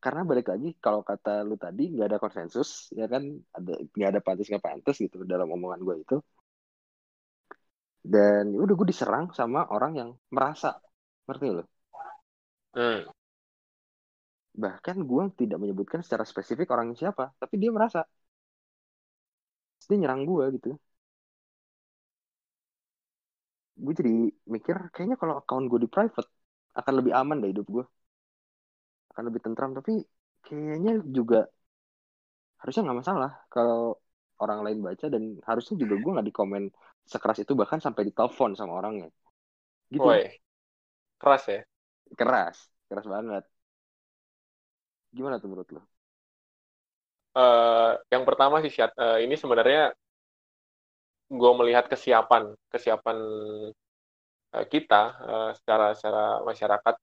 karena 0.03 0.27
balik 0.27 0.51
lagi 0.51 0.75
kalau 0.83 0.99
kata 0.99 1.47
lu 1.47 1.55
tadi 1.55 1.91
nggak 1.95 2.07
ada 2.11 2.19
konsensus 2.19 2.91
ya 2.91 3.07
kan 3.07 3.23
ada 3.55 3.79
nggak 3.95 4.09
ada 4.11 4.19
pantas 4.19 4.47
nggak 4.51 4.63
pantas 4.63 4.95
gitu 4.99 5.23
dalam 5.23 5.47
omongan 5.47 5.79
gue 5.83 5.95
itu 6.03 6.17
dan 8.03 8.43
ya 8.53 8.59
udah 8.65 8.75
gue 8.79 8.87
diserang 8.91 9.25
sama 9.39 9.59
orang 9.75 9.91
yang 9.99 10.09
merasa. 10.35 10.69
Ngerti 11.27 11.47
lo? 11.55 11.63
Hmm. 12.75 13.05
bahkan 14.63 14.97
gue 15.09 15.23
tidak 15.41 15.57
menyebutkan 15.61 16.01
secara 16.05 16.23
spesifik 16.31 16.67
orang 16.73 16.89
siapa 16.99 17.23
tapi 17.41 17.55
dia 17.61 17.71
merasa. 17.77 17.99
Dia 19.87 19.97
nyerang 20.01 20.21
gue 20.29 20.45
gitu. 20.55 20.69
Gue 23.83 23.93
jadi 23.99 24.11
mikir 24.53 24.75
kayaknya 24.93 25.17
kalau 25.21 25.35
account 25.41 25.65
gue 25.71 25.79
di 25.85 25.89
private 25.95 26.29
akan 26.79 26.93
lebih 26.99 27.13
aman 27.21 27.37
deh 27.41 27.49
hidup 27.53 27.67
gue 27.75 27.83
akan 29.11 29.23
lebih 29.29 29.41
tentram 29.45 29.71
tapi 29.77 29.93
kayaknya 30.45 30.93
juga 31.17 31.39
harusnya 32.59 32.81
nggak 32.85 32.99
masalah 33.01 33.31
kalau 33.53 33.81
orang 34.43 34.59
lain 34.65 34.79
baca 34.87 35.05
dan 35.13 35.23
harusnya 35.47 35.75
juga 35.81 35.95
gue 36.01 36.11
nggak 36.15 36.27
di 36.29 36.35
komen 36.39 36.63
sekeras 37.03 37.43
itu 37.43 37.53
bahkan 37.53 37.79
sampai 37.83 38.07
ditelepon 38.07 38.55
sama 38.55 38.79
orangnya. 38.79 39.11
Gitu. 39.91 40.03
Woy. 40.03 40.39
keras 41.21 41.43
ya? 41.47 41.61
Keras 42.15 42.57
keras 42.87 43.07
banget. 43.07 43.43
Gimana 45.13 45.39
tuh 45.39 45.49
menurut 45.51 45.69
lo 45.71 45.83
uh, 47.37 47.91
yang 48.09 48.23
pertama 48.23 48.61
sih 48.61 48.71
uh, 48.73 49.19
ini 49.21 49.35
sebenarnya 49.37 49.91
gue 51.33 51.51
melihat 51.57 51.89
kesiapan 51.89 52.53
kesiapan 52.69 53.17
uh, 54.53 54.65
kita 54.69 55.03
uh, 55.21 55.51
secara 55.57 55.97
secara 55.97 56.25
masyarakat 56.45 56.95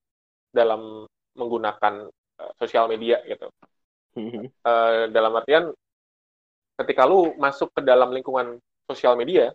dalam 0.54 1.06
menggunakan 1.34 2.06
uh, 2.38 2.52
sosial 2.58 2.86
media 2.90 3.22
gitu. 3.26 3.50
Uh, 4.66 5.06
dalam 5.14 5.30
artian 5.38 5.70
ketika 6.82 7.06
lu 7.06 7.30
masuk 7.38 7.70
ke 7.70 7.80
dalam 7.86 8.10
lingkungan 8.10 8.58
sosial 8.90 9.14
media 9.14 9.54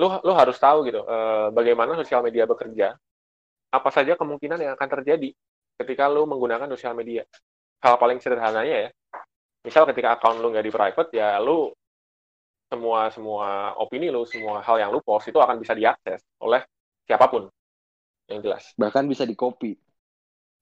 lu 0.00 0.08
lu 0.24 0.32
harus 0.32 0.56
tahu 0.56 0.88
gitu 0.88 1.04
uh, 1.04 1.52
bagaimana 1.52 1.92
sosial 2.00 2.24
media 2.24 2.48
bekerja 2.48 2.96
apa 3.70 3.88
saja 3.92 4.16
kemungkinan 4.16 4.58
yang 4.58 4.72
akan 4.74 4.88
terjadi 4.98 5.30
ketika 5.80 6.10
lu 6.10 6.26
menggunakan 6.26 6.66
sosial 6.74 6.92
media. 6.96 7.22
Hal 7.80 7.96
paling 7.96 8.20
sederhananya 8.20 8.88
ya 8.88 8.90
misal 9.60 9.84
ketika 9.92 10.16
account 10.16 10.40
lu 10.40 10.52
nggak 10.52 10.64
di 10.64 10.72
private 10.72 11.10
ya 11.12 11.36
lu 11.36 11.68
semua 12.70 13.12
semua 13.12 13.76
opini 13.76 14.08
lu 14.08 14.24
semua 14.24 14.64
hal 14.64 14.80
yang 14.80 14.90
lu 14.92 15.04
post 15.04 15.28
itu 15.28 15.36
akan 15.36 15.60
bisa 15.60 15.76
diakses 15.76 16.24
oleh 16.40 16.64
siapa 17.04 17.28
pun 17.28 17.48
yang 18.30 18.40
jelas. 18.40 18.72
Bahkan 18.78 19.04
bisa 19.10 19.24
di 19.28 19.36
copy 19.36 19.74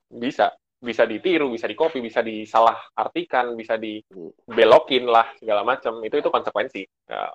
bisa. 0.08 0.54
Bisa 0.78 1.02
ditiru 1.10 1.50
bisa 1.50 1.66
di 1.66 1.74
copy 1.74 1.98
bisa 1.98 2.22
disalah 2.22 2.78
artikan 2.94 3.58
bisa 3.58 3.74
dibelokin 3.74 5.10
lah 5.10 5.26
segala 5.34 5.66
macam. 5.66 5.98
Itu 6.06 6.22
itu 6.22 6.30
konsekuensi. 6.30 6.82
Ya, 7.10 7.34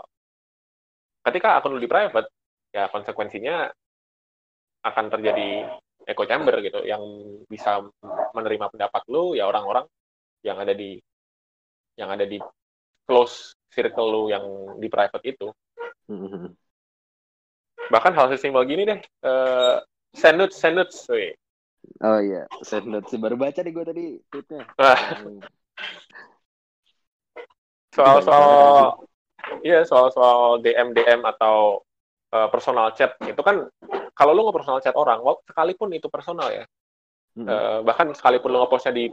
ketika 1.24 1.58
akun 1.60 1.76
lu 1.76 1.82
di 1.82 1.88
private 1.88 2.30
ya 2.76 2.92
konsekuensinya 2.92 3.72
akan 4.84 5.06
terjadi 5.08 5.72
echo 6.04 6.28
chamber 6.28 6.60
gitu 6.60 6.84
yang 6.84 7.02
bisa 7.48 7.80
menerima 8.36 8.68
pendapat 8.68 9.02
lu 9.08 9.34
ya 9.34 9.48
orang-orang 9.48 9.88
yang 10.44 10.60
ada 10.60 10.76
di 10.76 11.00
yang 11.96 12.12
ada 12.12 12.28
di 12.28 12.42
close 13.08 13.56
circle 13.72 14.10
lu 14.12 14.24
yang 14.28 14.44
di 14.80 14.88
private 14.92 15.24
itu. 15.24 15.48
Mm-hmm. 16.04 16.52
bahkan 17.88 18.12
hal 18.12 18.28
sesimpel 18.28 18.68
gini 18.68 18.84
deh 18.84 19.00
uh, 19.24 19.80
send 20.12 20.36
notes 20.36 20.60
send 20.60 20.76
notes 20.76 21.08
oh 21.08 22.20
iya 22.20 22.44
send 22.60 22.92
notes 22.92 23.08
sih 23.08 23.20
baru 23.20 23.40
baca 23.40 23.64
deh 23.64 23.72
gue 23.72 23.86
tadi 23.88 24.06
tweetnya. 24.28 24.68
Soal 27.96 28.26
soal 28.26 29.00
Iya 29.64 29.84
soal 29.84 30.12
soal 30.16 30.64
DM 30.64 30.96
DM 30.96 31.22
atau 31.24 31.84
uh, 32.34 32.48
personal 32.50 32.96
chat 32.98 33.16
itu 33.24 33.42
kan 33.44 33.68
kalau 34.14 34.32
lu 34.34 34.46
nggak 34.46 34.58
personal 34.58 34.80
chat 34.82 34.96
orang, 34.98 35.22
sekalipun 35.46 35.90
itu 35.94 36.08
personal 36.10 36.50
ya, 36.54 36.64
hmm. 37.38 37.48
uh, 37.50 37.80
bahkan 37.82 38.14
sekalipun 38.14 38.54
lu 38.54 38.62
ngepostnya 38.62 38.94
di 38.94 39.10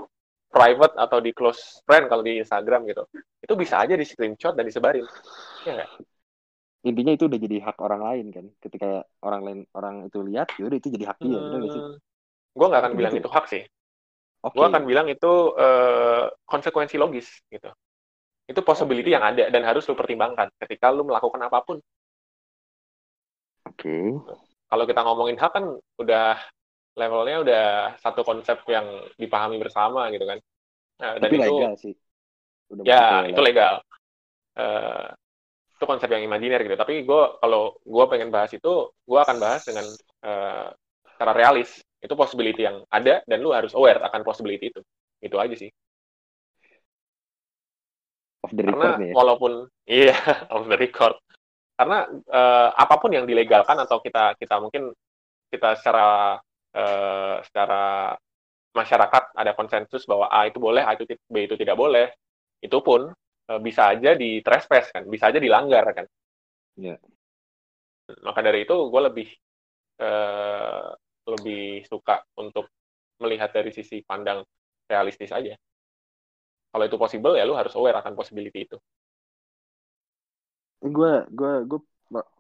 private 0.51 0.95
atau 0.99 1.19
di 1.25 1.31
close 1.33 1.81
friend 1.89 2.11
kalau 2.11 2.21
di 2.21 2.43
Instagram 2.43 2.85
gitu, 2.85 3.09
itu 3.41 3.53
bisa 3.57 3.81
aja 3.81 3.97
di 3.97 4.05
screenshot 4.05 4.53
dan 4.53 4.69
disebarin, 4.69 5.07
ya 5.65 5.85
gak? 5.85 5.91
Intinya 6.81 7.13
itu 7.13 7.29
udah 7.29 7.39
jadi 7.41 7.57
hak 7.65 7.77
orang 7.81 8.03
lain 8.03 8.27
kan, 8.33 8.47
ketika 8.61 9.05
orang 9.25 9.41
lain 9.45 9.61
orang 9.73 9.95
itu 10.09 10.21
lihat, 10.21 10.53
yaudah 10.61 10.79
itu 10.81 10.89
jadi 10.93 11.05
hak 11.13 11.19
dia, 11.21 11.39
hmm, 11.39 11.69
sih? 11.71 11.83
Gue 12.57 12.67
nggak 12.67 12.83
akan 12.83 12.93
bilang 12.97 13.13
gitu. 13.17 13.25
itu 13.25 13.31
hak 13.31 13.47
sih. 13.49 13.63
Okay. 14.41 14.57
Gue 14.57 14.67
akan 14.69 14.83
bilang 14.89 15.07
itu 15.09 15.33
uh, 15.57 16.33
konsekuensi 16.49 16.97
logis 16.97 17.29
gitu. 17.53 17.69
Itu 18.51 18.67
possibility 18.67 19.15
okay. 19.15 19.17
yang 19.17 19.25
ada 19.25 19.45
dan 19.47 19.63
harus 19.63 19.87
lu 19.87 19.95
pertimbangkan 19.95 20.51
ketika 20.67 20.91
lu 20.91 21.07
melakukan 21.07 21.39
apa 21.47 21.63
pun. 21.63 21.79
Oke. 23.71 23.79
Okay. 23.79 24.07
Kalau 24.67 24.85
kita 24.91 25.01
ngomongin 25.07 25.39
hak 25.39 25.53
kan 25.55 25.65
udah 26.03 26.35
levelnya 26.99 27.37
udah 27.47 27.67
satu 28.03 28.27
konsep 28.27 28.59
yang 28.67 29.07
dipahami 29.15 29.63
bersama 29.63 30.11
gitu 30.11 30.27
kan. 30.27 30.39
Nah, 30.99 31.13
dan 31.23 31.31
itu 31.31 31.47
legal 31.47 31.75
sih. 31.79 31.95
Udah 32.75 32.83
ya, 32.83 33.31
itu 33.31 33.39
legal. 33.39 33.87
Uh, 34.59 35.15
itu 35.79 35.85
konsep 35.87 36.11
yang 36.11 36.27
imajiner 36.27 36.61
gitu. 36.67 36.75
Tapi 36.75 37.07
gue 37.07 37.23
kalau 37.39 37.79
gue 37.87 38.05
pengen 38.11 38.35
bahas 38.35 38.51
itu, 38.51 38.91
gue 38.91 39.21
akan 39.23 39.39
bahas 39.39 39.63
dengan 39.63 39.87
uh, 40.27 40.75
secara 41.15 41.33
realis. 41.39 41.71
Itu 42.03 42.19
possibility 42.19 42.67
yang 42.67 42.83
ada 42.91 43.23
dan 43.23 43.39
lu 43.39 43.55
harus 43.55 43.71
aware 43.79 44.03
akan 44.03 44.27
possibility 44.27 44.75
itu. 44.75 44.83
Itu 45.23 45.39
aja 45.39 45.55
sih 45.55 45.71
off 48.51 48.59
the 48.59 48.67
record 48.67 48.83
karena 48.83 48.99
nih 48.99 49.11
ya. 49.11 49.15
walaupun 49.15 49.53
iya 50.03 50.17
off 50.51 50.67
the 50.67 50.75
record 50.75 51.15
karena 51.79 51.99
uh, 52.11 52.69
apa 52.75 52.95
pun 53.01 53.15
yang 53.15 53.25
dilegalkan 53.25 53.79
atau 53.79 54.03
kita 54.03 54.35
kita 54.37 54.59
mungkin 54.59 54.91
kita 55.49 55.79
secara 55.79 56.37
uh, 56.77 57.37
secara 57.47 58.13
masyarakat 58.75 59.23
ada 59.35 59.53
konsensus 59.55 60.05
bahwa 60.05 60.29
A 60.29 60.51
itu 60.51 60.59
boleh 60.61 60.83
A 60.85 60.95
itu 60.99 61.07
B 61.27 61.47
itu 61.47 61.57
tidak 61.57 61.79
boleh 61.79 62.11
itu 62.61 62.79
pun 62.85 63.09
uh, 63.49 63.61
bisa 63.63 63.95
aja 63.95 64.13
di 64.19 64.45
trespass 64.45 64.93
kan 64.93 65.07
bisa 65.09 65.33
aja 65.33 65.41
dilanggar 65.41 65.87
kan 65.95 66.07
yeah. 66.77 66.99
maka 68.23 68.45
dari 68.45 68.69
itu 68.69 68.75
gue 68.77 69.03
lebih 69.03 69.29
uh, 70.03 70.93
lebih 71.31 71.87
suka 71.87 72.23
untuk 72.37 72.69
melihat 73.21 73.53
dari 73.53 73.73
sisi 73.73 74.05
pandang 74.05 74.45
realistis 74.85 75.31
aja 75.31 75.55
kalau 76.71 76.85
itu 76.87 76.97
possible 76.97 77.35
ya 77.35 77.45
lu 77.47 77.55
harus 77.59 77.75
aware 77.75 77.99
akan 77.99 78.15
possibility 78.15 78.67
itu. 78.67 78.77
Gue 80.81 81.27
gue 81.29 81.53
gue 81.67 81.81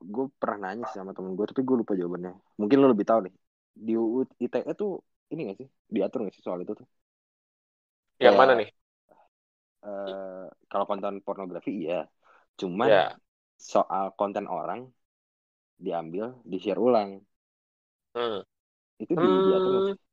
gue 0.00 0.26
pernah 0.38 0.70
nanya 0.70 0.86
sih 0.90 0.98
sama 1.02 1.14
temen 1.14 1.34
gue 1.34 1.46
tapi 1.50 1.62
gue 1.66 1.76
lupa 1.82 1.92
jawabannya. 1.98 2.32
Mungkin 2.58 2.76
lu 2.78 2.88
lebih 2.94 3.06
tahu 3.06 3.26
nih. 3.26 3.34
Di 3.70 3.92
UU 3.98 4.26
ITE 4.38 4.72
tuh 4.74 5.02
ini 5.30 5.50
gak 5.50 5.58
sih? 5.62 5.68
Diatur 5.90 6.26
gak 6.26 6.34
sih 6.34 6.42
soal 6.42 6.62
itu 6.62 6.74
tuh? 6.74 6.86
Yang 8.18 8.34
Kayak, 8.34 8.40
mana 8.42 8.52
nih? 8.58 8.68
uh, 9.86 10.46
kalau 10.70 10.84
konten 10.86 11.22
pornografi 11.22 11.86
iya. 11.86 12.06
Cuman 12.58 12.88
yeah. 12.88 13.10
soal 13.56 14.12
konten 14.14 14.46
orang 14.46 14.90
diambil 15.80 16.38
di 16.44 16.56
share 16.60 16.80
ulang. 16.80 17.22
Hmm. 18.10 18.42
itu 19.00 19.14
di, 19.14 19.22
hmm. 19.22 19.44
diatur 19.48 19.70
gak 19.70 19.82
sih 19.94 20.09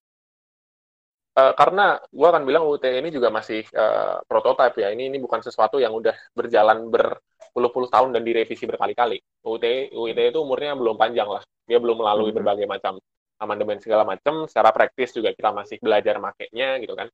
Uh, 1.38 1.54
karena 1.54 2.02
gue 2.10 2.26
akan 2.26 2.50
bilang 2.50 2.65
UIT 2.65 2.82
ini 2.97 3.13
juga 3.13 3.30
masih 3.30 3.62
uh, 3.78 4.26
prototipe 4.26 4.82
ya. 4.82 4.89
Ini 4.89 5.13
ini 5.13 5.21
bukan 5.21 5.45
sesuatu 5.45 5.78
yang 5.78 5.93
udah 5.93 6.17
berjalan 6.34 6.89
berpuluh-puluh 6.89 7.93
tahun 7.93 8.17
dan 8.17 8.26
direvisi 8.26 8.65
berkali-kali. 8.65 9.21
UIT 9.45 9.93
UIT 9.93 10.34
itu 10.34 10.41
umurnya 10.41 10.73
belum 10.73 10.97
panjang 10.97 11.30
lah. 11.30 11.45
Dia 11.69 11.78
belum 11.78 12.02
melalui 12.02 12.34
hmm. 12.34 12.38
berbagai 12.41 12.65
macam 12.65 12.97
amandemen 13.38 13.78
segala 13.78 14.02
macam. 14.02 14.50
Secara 14.50 14.73
praktis 14.73 15.13
juga 15.13 15.30
kita 15.30 15.54
masih 15.54 15.78
belajar 15.78 16.17
makainya 16.17 16.82
gitu 16.82 16.97
kan. 16.97 17.06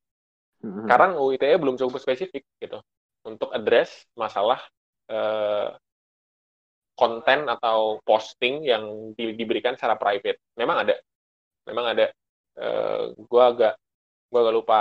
Hmm. 0.64 0.88
Sekarang 0.88 1.20
UIT 1.20 1.44
belum 1.60 1.76
cukup 1.76 2.00
spesifik 2.00 2.48
gitu 2.56 2.80
untuk 3.28 3.52
address 3.52 4.08
masalah 4.16 4.64
uh, 5.12 5.68
konten 6.96 7.44
atau 7.44 8.00
posting 8.08 8.64
yang 8.64 9.12
di, 9.12 9.36
diberikan 9.36 9.76
secara 9.76 10.00
private. 10.00 10.40
Memang 10.56 10.88
ada, 10.88 10.96
memang 11.68 11.92
ada. 11.92 12.08
Uh, 12.54 13.12
gue 13.18 13.42
agak 13.42 13.74
gue 14.34 14.40
gak 14.42 14.56
lupa 14.56 14.78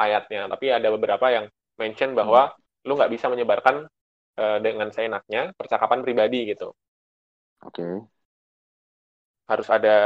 ayatnya 0.00 0.48
tapi 0.48 0.72
ada 0.72 0.88
beberapa 0.88 1.28
yang 1.28 1.44
mention 1.76 2.16
bahwa 2.16 2.48
hmm. 2.48 2.88
lu 2.88 2.96
nggak 2.96 3.12
bisa 3.12 3.28
menyebarkan 3.28 3.84
uh, 4.40 4.58
dengan 4.64 4.88
seenaknya 4.88 5.52
percakapan 5.52 6.00
pribadi 6.00 6.48
gitu 6.48 6.72
oke 7.60 7.76
okay. 7.76 7.92
harus 9.44 9.68
ada 9.68 9.96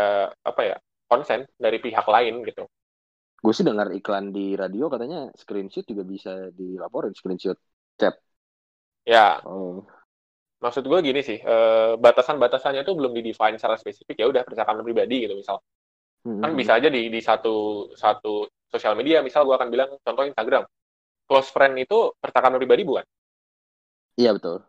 apa 0.42 0.62
ya 0.66 0.76
konsen 1.08 1.48
dari 1.56 1.80
pihak 1.80 2.04
lain 2.04 2.44
gitu. 2.44 2.68
Gue 3.40 3.52
sih 3.56 3.64
dengar 3.64 3.88
iklan 3.96 4.30
di 4.30 4.52
radio 4.54 4.92
katanya 4.92 5.32
screenshot 5.32 5.88
juga 5.88 6.04
bisa 6.04 6.52
dilaporin 6.52 7.16
screenshot 7.16 7.56
chat. 7.96 8.14
Ya. 9.08 9.40
Oh. 9.48 9.88
Maksud 10.58 10.84
gue 10.84 10.98
gini 11.00 11.22
sih, 11.22 11.38
eh, 11.38 11.92
batasan-batasannya 11.96 12.82
tuh 12.82 12.98
belum 12.98 13.14
di-define 13.14 13.56
secara 13.56 13.78
spesifik 13.78 14.18
ya 14.18 14.26
udah 14.26 14.42
percakapan 14.42 14.84
pribadi 14.84 15.24
gitu 15.24 15.38
misal. 15.38 15.62
Hmm. 16.26 16.42
Kan 16.42 16.52
bisa 16.58 16.76
aja 16.76 16.90
di 16.90 17.08
di 17.08 17.20
satu 17.22 17.88
satu 17.94 18.42
sosial 18.68 18.94
media 18.94 19.24
misal 19.24 19.44
gue 19.48 19.56
akan 19.56 19.68
bilang 19.72 19.90
contoh 20.00 20.24
Instagram. 20.24 20.64
Close 21.28 21.52
friend 21.52 21.76
itu 21.76 22.12
percakapan 22.16 22.56
pribadi 22.56 22.82
bukan? 22.88 23.04
Iya 24.16 24.32
betul. 24.36 24.64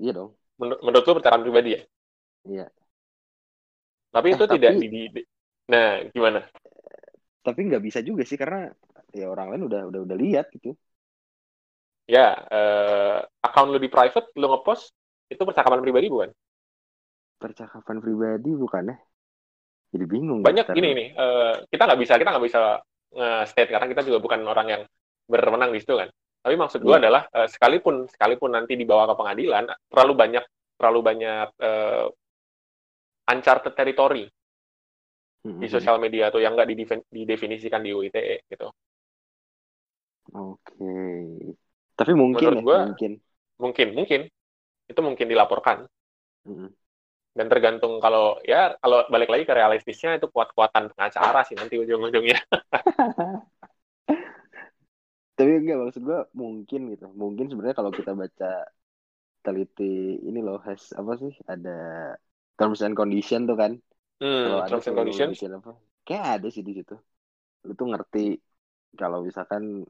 Iya 0.00 0.12
dong. 0.16 0.30
Menur 0.56 0.80
menurut 0.80 1.04
lu 1.04 1.14
percakapan 1.20 1.44
pribadi 1.44 1.70
ya? 1.76 1.82
Iya. 2.44 2.66
Tapi 4.14 4.26
eh, 4.30 4.34
itu 4.36 4.44
tapi... 4.46 4.54
tidak 4.56 4.72
di, 4.78 4.88
di, 4.88 5.22
Nah, 5.64 6.04
gimana? 6.12 6.44
Tapi 7.40 7.60
nggak 7.68 7.84
bisa 7.84 8.00
juga 8.04 8.24
sih 8.24 8.36
karena 8.36 8.68
ya 9.12 9.32
orang 9.32 9.56
lain 9.56 9.62
udah 9.68 9.80
udah 9.88 10.00
udah 10.04 10.16
lihat 10.16 10.52
gitu. 10.52 10.76
Ya, 12.04 12.36
uh, 12.36 13.24
akun 13.40 13.72
lu 13.72 13.80
di 13.80 13.88
private, 13.88 14.36
lu 14.36 14.44
ngepost 14.52 14.92
itu 15.32 15.40
percakapan 15.40 15.80
pribadi 15.80 16.12
bukan? 16.12 16.28
Percakapan 17.40 17.96
pribadi 18.04 18.52
bukan 18.52 18.92
ya? 18.92 18.96
Jadi 19.96 20.04
bingung. 20.04 20.44
Banyak 20.44 20.68
gini 20.76 20.90
nih, 20.92 21.08
uh, 21.16 21.64
kita 21.72 21.82
nggak 21.88 22.00
bisa 22.04 22.20
kita 22.20 22.28
nggak 22.28 22.44
bisa 22.44 22.60
nge-state 23.14 23.70
karena 23.70 23.86
kita 23.86 24.02
juga 24.02 24.18
bukan 24.20 24.40
orang 24.44 24.66
yang 24.68 24.82
berwenang 25.30 25.70
di 25.72 25.80
situ 25.80 25.96
kan. 25.96 26.10
Tapi 26.44 26.54
maksud 26.60 26.84
gue 26.84 26.92
yeah. 26.92 27.00
adalah 27.00 27.22
uh, 27.32 27.48
sekalipun 27.48 28.04
sekalipun 28.10 28.52
nanti 28.52 28.76
dibawa 28.76 29.08
ke 29.08 29.14
pengadilan, 29.16 29.64
terlalu 29.88 30.12
banyak 30.12 30.44
terlalu 30.76 31.00
banyak 31.00 31.48
uh, 31.62 32.06
uncharted 33.32 33.72
territory 33.72 34.28
mm-hmm. 35.46 35.60
di 35.62 35.68
sosial 35.72 35.96
media 35.96 36.28
tuh 36.28 36.44
yang 36.44 36.52
nggak 36.52 36.68
didefinisikan 37.08 37.80
di 37.80 37.96
UITE 37.96 38.44
gitu. 38.44 38.68
Oke. 40.34 40.60
Okay. 40.76 41.56
Tapi 41.94 42.12
mungkin 42.12 42.58
Menurut 42.58 42.60
ya, 42.60 42.66
gua, 42.66 42.78
mungkin. 42.90 43.12
Mungkin, 43.54 43.88
mungkin. 43.94 44.20
Itu 44.84 45.00
mungkin 45.00 45.26
dilaporkan. 45.30 45.88
Mm-hmm. 46.44 46.68
Dan 47.34 47.50
tergantung 47.50 47.98
kalau 47.98 48.38
ya 48.46 48.78
kalau 48.78 49.02
balik 49.10 49.26
lagi 49.26 49.42
ke 49.42 49.54
realistisnya 49.58 50.22
itu 50.22 50.30
kuat-kuatan 50.30 50.94
pengacara 50.94 51.42
sih 51.42 51.58
nanti 51.58 51.74
ujung-ujungnya. 51.82 52.38
tapi 55.34 55.50
enggak 55.58 55.78
maksud 55.82 56.02
gue 56.06 56.20
mungkin 56.30 56.80
gitu. 56.94 57.10
Mungkin 57.10 57.50
sebenarnya 57.50 57.74
kalau 57.74 57.90
kita 57.90 58.14
baca 58.14 58.70
teliti 59.44 60.22
ini 60.22 60.40
loh 60.40 60.62
has 60.62 60.94
apa 60.94 61.18
sih 61.20 61.34
ada 61.50 62.14
terms 62.54 62.80
and 62.86 62.94
condition 62.94 63.50
tuh 63.50 63.58
kan. 63.58 63.74
Hmm, 64.22 64.46
kalau 64.46 64.60
terms 64.70 64.86
and 64.86 64.96
condition. 64.96 65.50
apa 65.58 65.74
kayak 66.06 66.38
ada 66.40 66.48
sih 66.54 66.62
di 66.62 66.78
situ. 66.78 66.94
Lu 67.66 67.74
tuh 67.74 67.90
ngerti 67.90 68.38
kalau 68.94 69.26
misalkan 69.26 69.82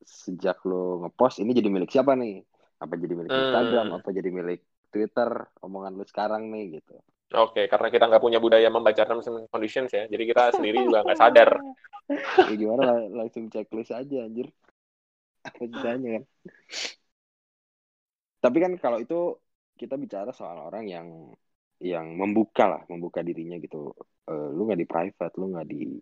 sejak 0.00 0.64
lo 0.64 1.04
ngepost 1.04 1.44
ini 1.44 1.52
jadi 1.52 1.68
milik 1.68 1.92
siapa 1.92 2.16
nih? 2.16 2.40
Apa 2.80 2.96
jadi 2.96 3.12
milik 3.12 3.30
hmm. 3.30 3.40
Instagram? 3.44 3.86
Apa 4.00 4.08
jadi 4.16 4.32
milik 4.32 4.64
Twitter 4.94 5.50
omongan 5.58 5.98
lu 5.98 6.06
sekarang 6.06 6.46
nih 6.54 6.78
gitu 6.78 6.94
Oke, 7.34 7.66
karena 7.66 7.88
kita 7.90 8.04
nggak 8.06 8.22
punya 8.22 8.38
budaya 8.38 8.70
membaca 8.70 9.02
terms 9.02 9.26
and 9.26 9.50
conditions 9.50 9.90
ya, 9.90 10.06
jadi 10.06 10.22
kita 10.22 10.42
sendiri 10.54 10.86
juga 10.86 11.02
nggak 11.02 11.18
sadar. 11.18 11.50
ya 12.46 12.54
gimana 12.54 13.10
langsung 13.10 13.50
checklist 13.50 13.90
aja 13.90 14.22
anjir. 14.22 14.52
Apa 15.42 15.66
kan? 15.66 16.22
Tapi 18.38 18.56
kan 18.62 18.72
kalau 18.78 18.98
itu 19.02 19.34
kita 19.74 19.98
bicara 19.98 20.30
soal 20.30 20.62
orang 20.62 20.86
yang 20.86 21.32
yang 21.82 22.14
membuka 22.14 22.70
lah, 22.70 22.82
membuka 22.86 23.24
dirinya 23.26 23.58
gitu. 23.58 23.90
Uh, 24.30 24.54
lu 24.54 24.70
nggak 24.70 24.80
di 24.84 24.88
private, 24.88 25.34
lu 25.34 25.46
nggak 25.58 25.66
di 25.66 25.98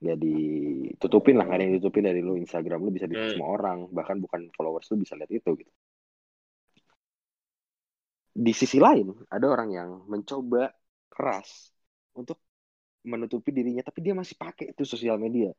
nggak 0.00 0.18
ditutupin 0.20 1.36
lah, 1.36 1.44
nggak 1.44 1.58
ada 1.60 1.64
yang 1.68 1.74
ditutupin 1.76 2.04
dari 2.08 2.20
lu 2.24 2.40
Instagram 2.40 2.80
lu 2.80 2.90
bisa 2.94 3.04
dilihat 3.04 3.26
hmm. 3.26 3.34
semua 3.36 3.52
orang, 3.52 3.78
bahkan 3.92 4.16
bukan 4.16 4.48
followers 4.56 4.88
lu 4.90 5.04
bisa 5.04 5.12
lihat 5.12 5.28
itu 5.28 5.50
gitu 5.60 5.72
di 8.34 8.50
sisi 8.50 8.82
lain 8.82 9.14
ada 9.30 9.46
orang 9.46 9.70
yang 9.70 9.90
mencoba 10.10 10.74
keras 11.06 11.70
untuk 12.18 12.42
menutupi 13.06 13.54
dirinya 13.54 13.86
tapi 13.86 14.02
dia 14.02 14.14
masih 14.18 14.34
pakai 14.34 14.74
itu 14.74 14.82
sosial 14.82 15.22
media 15.22 15.54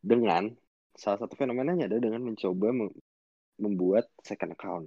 dengan 0.00 0.48
salah 0.94 1.18
satu 1.20 1.34
fenomenanya 1.34 1.90
adalah 1.90 2.02
dengan 2.08 2.22
mencoba 2.32 2.68
membuat 3.58 4.04
second 4.22 4.54
account. 4.54 4.86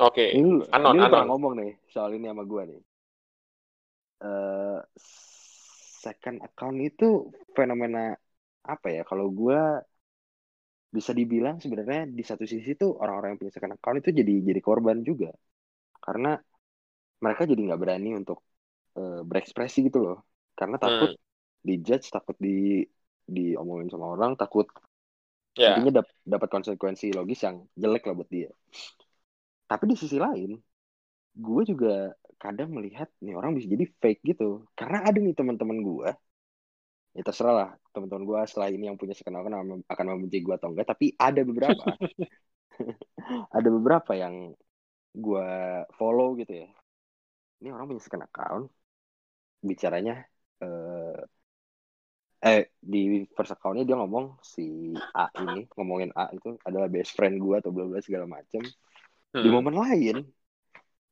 Oke. 0.00 0.32
Okay. 0.34 0.40
Ini, 0.40 0.64
anon, 0.74 0.98
ini 0.98 1.06
anon. 1.06 1.26
ngomong 1.30 1.52
nih 1.60 1.72
soal 1.92 2.16
ini 2.16 2.26
sama 2.26 2.42
gue 2.42 2.62
nih. 2.66 2.82
Uh, 4.24 4.80
second 6.02 6.40
account 6.42 6.78
itu 6.82 7.30
fenomena 7.54 8.16
apa 8.66 8.88
ya? 8.90 9.02
Kalau 9.06 9.30
gue 9.30 9.60
bisa 10.94 11.10
dibilang 11.10 11.58
sebenarnya 11.58 12.06
di 12.06 12.22
satu 12.22 12.46
sisi 12.46 12.78
tuh 12.78 12.94
orang-orang 13.02 13.34
yang 13.34 13.40
punya 13.42 13.52
second 13.58 13.74
account 13.74 13.98
itu 13.98 14.10
jadi 14.14 14.34
jadi 14.46 14.60
korban 14.62 15.02
juga 15.02 15.34
karena 15.98 16.38
mereka 17.18 17.42
jadi 17.50 17.60
nggak 17.66 17.80
berani 17.82 18.10
untuk 18.14 18.38
uh, 18.94 19.26
berekspresi 19.26 19.90
gitu 19.90 19.98
loh 19.98 20.18
karena 20.54 20.78
takut 20.78 21.10
hmm. 21.18 21.22
dijudge 21.66 22.06
takut 22.14 22.38
di 22.38 22.86
diomongin 23.26 23.90
sama 23.90 24.14
orang 24.14 24.38
takut 24.38 24.70
yeah. 25.58 25.74
intinya 25.74 25.98
dap 25.98 26.08
dapat 26.22 26.48
konsekuensi 26.54 27.10
logis 27.10 27.42
yang 27.42 27.66
jelek 27.74 28.06
lah 28.06 28.14
buat 28.14 28.30
dia 28.30 28.54
tapi 29.66 29.90
di 29.90 29.96
sisi 29.98 30.14
lain 30.22 30.54
gue 31.34 31.62
juga 31.66 32.14
kadang 32.38 32.70
melihat 32.70 33.10
nih 33.18 33.34
orang 33.34 33.58
bisa 33.58 33.66
jadi 33.66 33.90
fake 33.98 34.22
gitu 34.22 34.62
karena 34.78 35.02
ada 35.02 35.18
nih 35.18 35.34
teman-teman 35.34 35.82
gue 35.82 36.10
ya 37.14 37.22
terserah 37.22 37.54
lah 37.54 37.70
teman-teman 37.94 38.26
gue 38.26 38.40
setelah 38.50 38.68
ini 38.74 38.90
yang 38.90 38.98
punya 38.98 39.14
second 39.14 39.38
account 39.38 39.86
akan 39.86 40.06
membenci 40.18 40.42
gue 40.42 40.54
atau 40.58 40.74
enggak 40.74 40.90
tapi 40.90 41.14
ada 41.14 41.40
beberapa. 41.46 41.82
Ada 43.54 43.70
beberapa 43.70 44.18
yang 44.18 44.50
gue 45.14 45.50
follow 45.94 46.34
gitu 46.36 46.66
ya. 46.66 46.68
Ini 47.62 47.70
orang 47.70 47.86
punya 47.86 48.02
second 48.02 48.26
account. 48.26 48.66
Bicaranya 49.62 50.26
eh, 50.60 51.22
eh 52.44 52.74
di 52.82 53.24
first 53.32 53.54
accountnya 53.54 53.86
dia 53.86 53.96
ngomong 53.96 54.42
si 54.42 54.92
A 55.16 55.30
ini 55.40 55.64
ngomongin 55.72 56.12
A 56.18 56.28
itu 56.34 56.60
adalah 56.66 56.90
best 56.90 57.14
friend 57.14 57.40
gue 57.40 57.56
atau 57.62 57.70
bla 57.72 57.88
bla 57.88 58.02
segala 58.02 58.26
macem. 58.28 58.60
Hmm. 59.34 59.42
di 59.42 59.50
momen 59.50 59.74
lain 59.74 60.22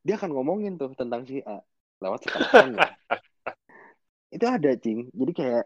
dia 0.06 0.14
akan 0.14 0.30
ngomongin 0.30 0.78
tuh 0.78 0.94
tentang 0.94 1.26
si 1.26 1.42
A 1.42 1.58
lewat 1.98 2.22
second 2.22 2.42
account 2.46 2.74
itu 4.34 4.46
ada 4.48 4.70
cing. 4.76 5.08
Jadi 5.12 5.32
kayak 5.32 5.64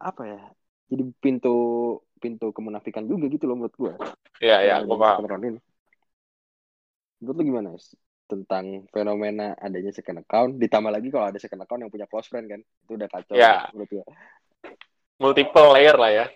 apa 0.00 0.22
ya 0.26 0.40
jadi 0.86 1.02
pintu 1.18 1.54
pintu 2.16 2.50
kemunafikan 2.54 3.04
juga 3.04 3.28
gitu 3.28 3.44
loh 3.50 3.56
menurut 3.60 3.76
gue 3.76 3.92
iya 4.40 4.62
iya 4.64 4.76
gue 4.82 4.96
paham. 4.96 5.24
Menurut 7.20 7.36
lu 7.36 7.42
gimana 7.48 7.72
tentang 8.26 8.84
fenomena 8.90 9.54
adanya 9.56 9.94
second 9.94 10.20
account 10.20 10.58
ditambah 10.60 10.90
lagi 10.92 11.08
kalau 11.08 11.30
ada 11.30 11.38
second 11.40 11.64
account 11.64 11.80
yang 11.86 11.92
punya 11.92 12.06
close 12.10 12.28
friend 12.28 12.46
kan? 12.50 12.60
Itu 12.60 13.00
udah 13.00 13.08
kacau 13.08 13.34
ya. 13.34 13.72
menurut 13.72 13.88
gue 13.88 14.04
multiple 15.16 15.68
layer 15.72 15.96
lah 15.96 16.12
ya. 16.12 16.26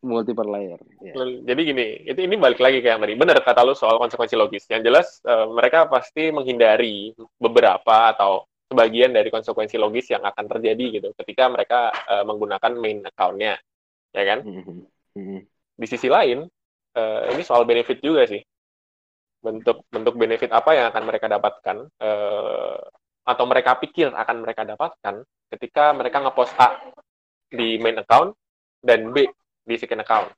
Multiple 0.00 0.48
layer 0.48 0.80
ya. 1.04 1.12
jadi 1.44 1.60
gini 1.60 1.86
itu 2.08 2.20
ini 2.24 2.40
balik 2.40 2.56
lagi 2.56 2.80
kayak 2.80 3.04
tadi. 3.04 3.14
Benar 3.20 3.36
kata 3.44 3.60
lu 3.68 3.76
soal 3.76 4.00
konsekuensi 4.00 4.32
logis 4.32 4.64
yang 4.72 4.80
jelas 4.80 5.20
uh, 5.28 5.52
mereka 5.52 5.84
pasti 5.92 6.32
menghindari 6.32 7.12
beberapa 7.36 8.16
atau 8.16 8.48
sebagian 8.70 9.10
dari 9.10 9.34
konsekuensi 9.34 9.74
logis 9.74 10.14
yang 10.14 10.22
akan 10.22 10.46
terjadi 10.46 11.02
gitu 11.02 11.08
ketika 11.18 11.50
mereka 11.50 11.90
uh, 12.06 12.22
menggunakan 12.22 12.72
main 12.78 13.02
accountnya 13.02 13.58
ya 14.14 14.24
kan? 14.26 14.40
Mm-hmm. 15.10 15.42
di 15.74 15.86
sisi 15.90 16.06
lain 16.06 16.46
uh, 16.94 17.22
ini 17.34 17.42
soal 17.42 17.66
benefit 17.66 17.98
juga 17.98 18.30
sih. 18.30 18.38
Bentuk 19.42 19.82
bentuk 19.90 20.14
benefit 20.14 20.54
apa 20.54 20.70
yang 20.76 20.86
akan 20.94 21.02
mereka 21.02 21.26
dapatkan 21.26 21.76
uh, 21.98 22.78
atau 23.26 23.44
mereka 23.50 23.74
pikir 23.82 24.14
akan 24.14 24.36
mereka 24.46 24.62
dapatkan 24.62 25.24
ketika 25.50 25.90
mereka 25.90 26.22
ngepost 26.22 26.54
A 26.62 26.78
di 27.50 27.80
main 27.82 27.98
account 27.98 28.38
dan 28.78 29.10
B 29.10 29.26
di 29.66 29.74
second 29.74 30.06
account. 30.06 30.30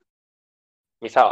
Misal 1.03 1.27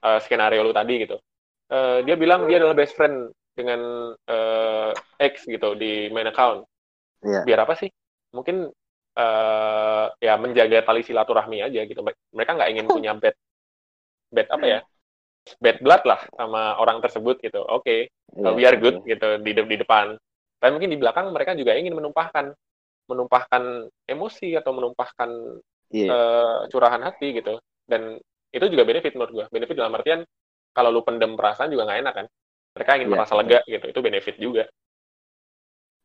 uh, 0.00 0.18
skenario 0.24 0.64
lu 0.64 0.72
tadi 0.72 1.04
gitu. 1.04 1.20
Uh, 1.66 2.00
dia 2.06 2.14
bilang 2.14 2.46
dia 2.46 2.62
adalah 2.62 2.78
best 2.78 2.94
friend 2.94 3.34
dengan 3.52 4.12
uh, 4.14 4.90
X 5.18 5.44
gitu 5.48 5.74
di 5.74 6.08
main 6.12 6.28
account. 6.28 6.64
Yeah. 7.24 7.44
Biar 7.44 7.64
apa 7.64 7.74
sih? 7.76 7.90
Mungkin 8.32 8.68
uh, 9.16 10.06
ya 10.20 10.34
menjaga 10.36 10.84
tali 10.84 11.02
silaturahmi 11.02 11.64
aja 11.64 11.80
gitu. 11.84 12.00
Mereka 12.04 12.50
nggak 12.56 12.70
ingin 12.72 12.86
punya 12.86 13.12
bad 13.22 13.36
bad 14.32 14.48
apa 14.52 14.66
ya? 14.66 14.80
Bad 15.62 15.78
blood 15.78 16.02
lah 16.04 16.20
sama 16.34 16.76
orang 16.82 16.98
tersebut 16.98 17.38
gitu. 17.38 17.62
Oke, 17.62 17.82
okay, 17.82 18.00
yeah, 18.34 18.52
we 18.52 18.66
are 18.66 18.76
good 18.76 19.02
yeah. 19.06 19.14
gitu 19.14 19.28
di 19.40 19.52
di 19.54 19.76
depan. 19.78 20.18
Tapi 20.58 20.70
mungkin 20.74 20.90
di 20.90 20.98
belakang 20.98 21.30
mereka 21.30 21.54
juga 21.54 21.76
ingin 21.78 21.94
menumpahkan 21.94 22.50
menumpahkan 23.06 23.86
emosi 24.10 24.58
atau 24.58 24.74
menumpahkan 24.74 25.30
yeah. 25.94 26.06
Iya. 26.06 26.08
uh, 26.10 26.58
curahan 26.66 27.02
hati 27.06 27.38
gitu. 27.38 27.62
Dan 27.86 28.18
itu 28.50 28.66
juga 28.66 28.82
benefit 28.82 29.14
menurut 29.14 29.32
gue. 29.32 29.46
Benefit 29.54 29.78
dalam 29.78 29.94
artian 29.94 30.26
kalau 30.76 30.92
lu 30.92 31.00
pendem 31.00 31.32
perasaan 31.32 31.72
juga 31.72 31.88
nggak 31.88 32.00
enak 32.04 32.14
kan 32.20 32.26
mereka 32.76 32.90
ingin 33.00 33.08
ya, 33.08 33.12
merasa 33.16 33.32
lega 33.40 33.60
gitu 33.64 33.86
itu 33.88 34.00
benefit 34.04 34.36
juga 34.36 34.64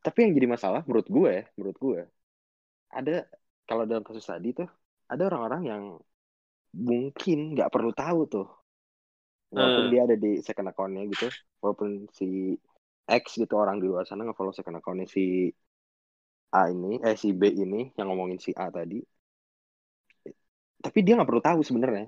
tapi 0.01 0.17
yang 0.25 0.33
jadi 0.37 0.47
masalah 0.49 0.81
menurut 0.85 1.07
gue 1.07 1.29
ya 1.29 1.43
menurut 1.57 1.77
gue 1.77 1.99
ada 2.91 3.25
kalau 3.65 3.87
dalam 3.87 4.03
kasus 4.03 4.27
tadi 4.27 4.51
tuh 4.51 4.67
ada 5.07 5.23
orang-orang 5.31 5.61
yang 5.63 5.83
mungkin 6.75 7.55
nggak 7.55 7.71
perlu 7.71 7.91
tahu 7.91 8.21
tuh. 8.27 8.47
Walaupun 9.51 9.83
hmm. 9.87 9.91
dia 9.91 10.01
ada 10.07 10.15
di 10.15 10.31
second 10.39 10.71
accountnya 10.71 11.03
gitu 11.11 11.27
walaupun 11.59 12.07
si 12.15 12.55
X 13.03 13.35
gitu 13.35 13.59
orang 13.59 13.83
di 13.83 13.91
luar 13.91 14.07
sana 14.07 14.23
nge-follow 14.23 14.55
second 14.55 14.79
accountnya 14.79 15.03
si 15.11 15.51
A 16.55 16.71
ini 16.71 17.03
eh 17.03 17.19
si 17.19 17.35
B 17.35 17.51
ini 17.51 17.91
yang 17.99 18.07
ngomongin 18.11 18.39
si 18.39 18.55
A 18.55 18.71
tadi. 18.71 19.03
Tapi 20.79 20.99
dia 21.03 21.19
nggak 21.19 21.29
perlu 21.29 21.43
tahu 21.43 21.61
sebenarnya. 21.63 22.07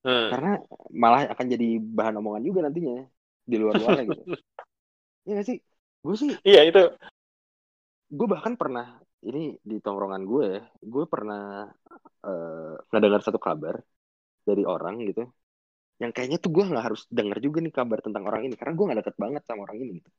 Hmm. 0.00 0.32
karena 0.32 0.56
malah 0.96 1.28
akan 1.28 1.44
jadi 1.44 1.76
bahan 1.76 2.16
omongan 2.24 2.40
juga 2.40 2.64
nantinya 2.64 3.04
di 3.44 3.56
luar 3.60 3.76
luarnya 3.76 4.04
gitu. 4.08 4.32
Iya 5.28 5.44
gak 5.44 5.46
sih 5.52 5.60
gue 6.00 6.14
sih 6.16 6.32
iya 6.48 6.64
itu. 6.64 6.80
gue 8.10 8.26
bahkan 8.26 8.56
pernah 8.56 8.98
ini 9.22 9.54
di 9.60 9.76
tongkrongan 9.84 10.22
gue 10.24 10.48
gue 10.80 11.04
pernah 11.06 11.68
uh, 12.24 12.74
ngedengar 12.90 13.20
satu 13.20 13.36
kabar 13.36 13.76
dari 14.44 14.64
orang 14.64 15.04
gitu 15.04 15.28
yang 16.00 16.12
kayaknya 16.16 16.40
tuh 16.40 16.50
gue 16.56 16.64
nggak 16.64 16.84
harus 16.88 17.04
denger 17.12 17.38
juga 17.44 17.60
nih 17.60 17.74
kabar 17.76 18.00
tentang 18.00 18.24
orang 18.24 18.48
ini 18.48 18.56
karena 18.56 18.72
gue 18.72 18.84
nggak 18.88 19.00
deket 19.04 19.16
banget 19.20 19.42
sama 19.44 19.68
orang 19.68 19.78
ini 19.84 19.92
gitu. 20.00 20.10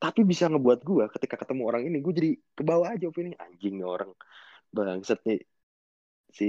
Tapi 0.00 0.20
bisa 0.24 0.48
ngebuat 0.48 0.80
gue 0.82 1.04
ketika 1.12 1.36
ketemu 1.36 1.62
orang 1.68 1.82
ini 1.84 1.96
gue 2.00 2.12
jadi 2.16 2.30
ke 2.56 2.62
bawah 2.64 2.88
aja 2.96 3.04
opini 3.12 3.36
anjing 3.36 3.76
nih 3.76 3.86
orang 3.86 4.10
bangset 4.72 5.20
nih 5.28 5.44
si 6.32 6.48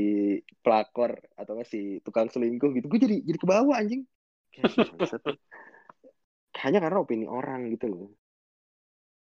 pelakor 0.64 1.20
atau 1.36 1.60
si 1.68 2.00
tukang 2.08 2.32
selingkuh 2.32 2.72
gitu. 2.72 2.88
Gue 2.88 3.00
jadi 3.04 3.20
jadi 3.20 3.38
ke 3.38 3.48
bawah 3.48 3.76
anjing. 3.76 4.08
Hanya 6.64 6.80
karena 6.80 6.98
opini 7.04 7.28
orang 7.28 7.68
gitu 7.76 7.92
loh 7.92 8.23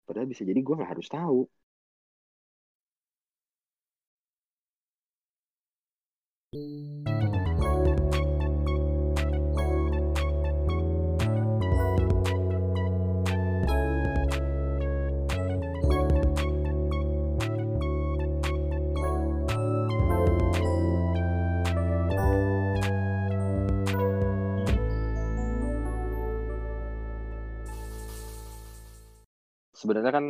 padahal 0.08 0.28
bisa 0.32 0.42
jadi 0.48 0.60
gue 0.64 0.74
nggak 0.78 0.90
harus 0.96 1.08
tahu 1.12 1.38
sebenarnya 29.78 30.12
kan 30.18 30.26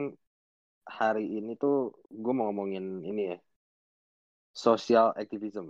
hari 1.00 1.24
ini 1.38 1.52
tuh 1.62 1.74
gue 2.22 2.32
mau 2.36 2.44
ngomongin 2.48 2.84
ini 3.10 3.22
ya 3.32 3.38
social 4.64 5.06
activism. 5.14 5.66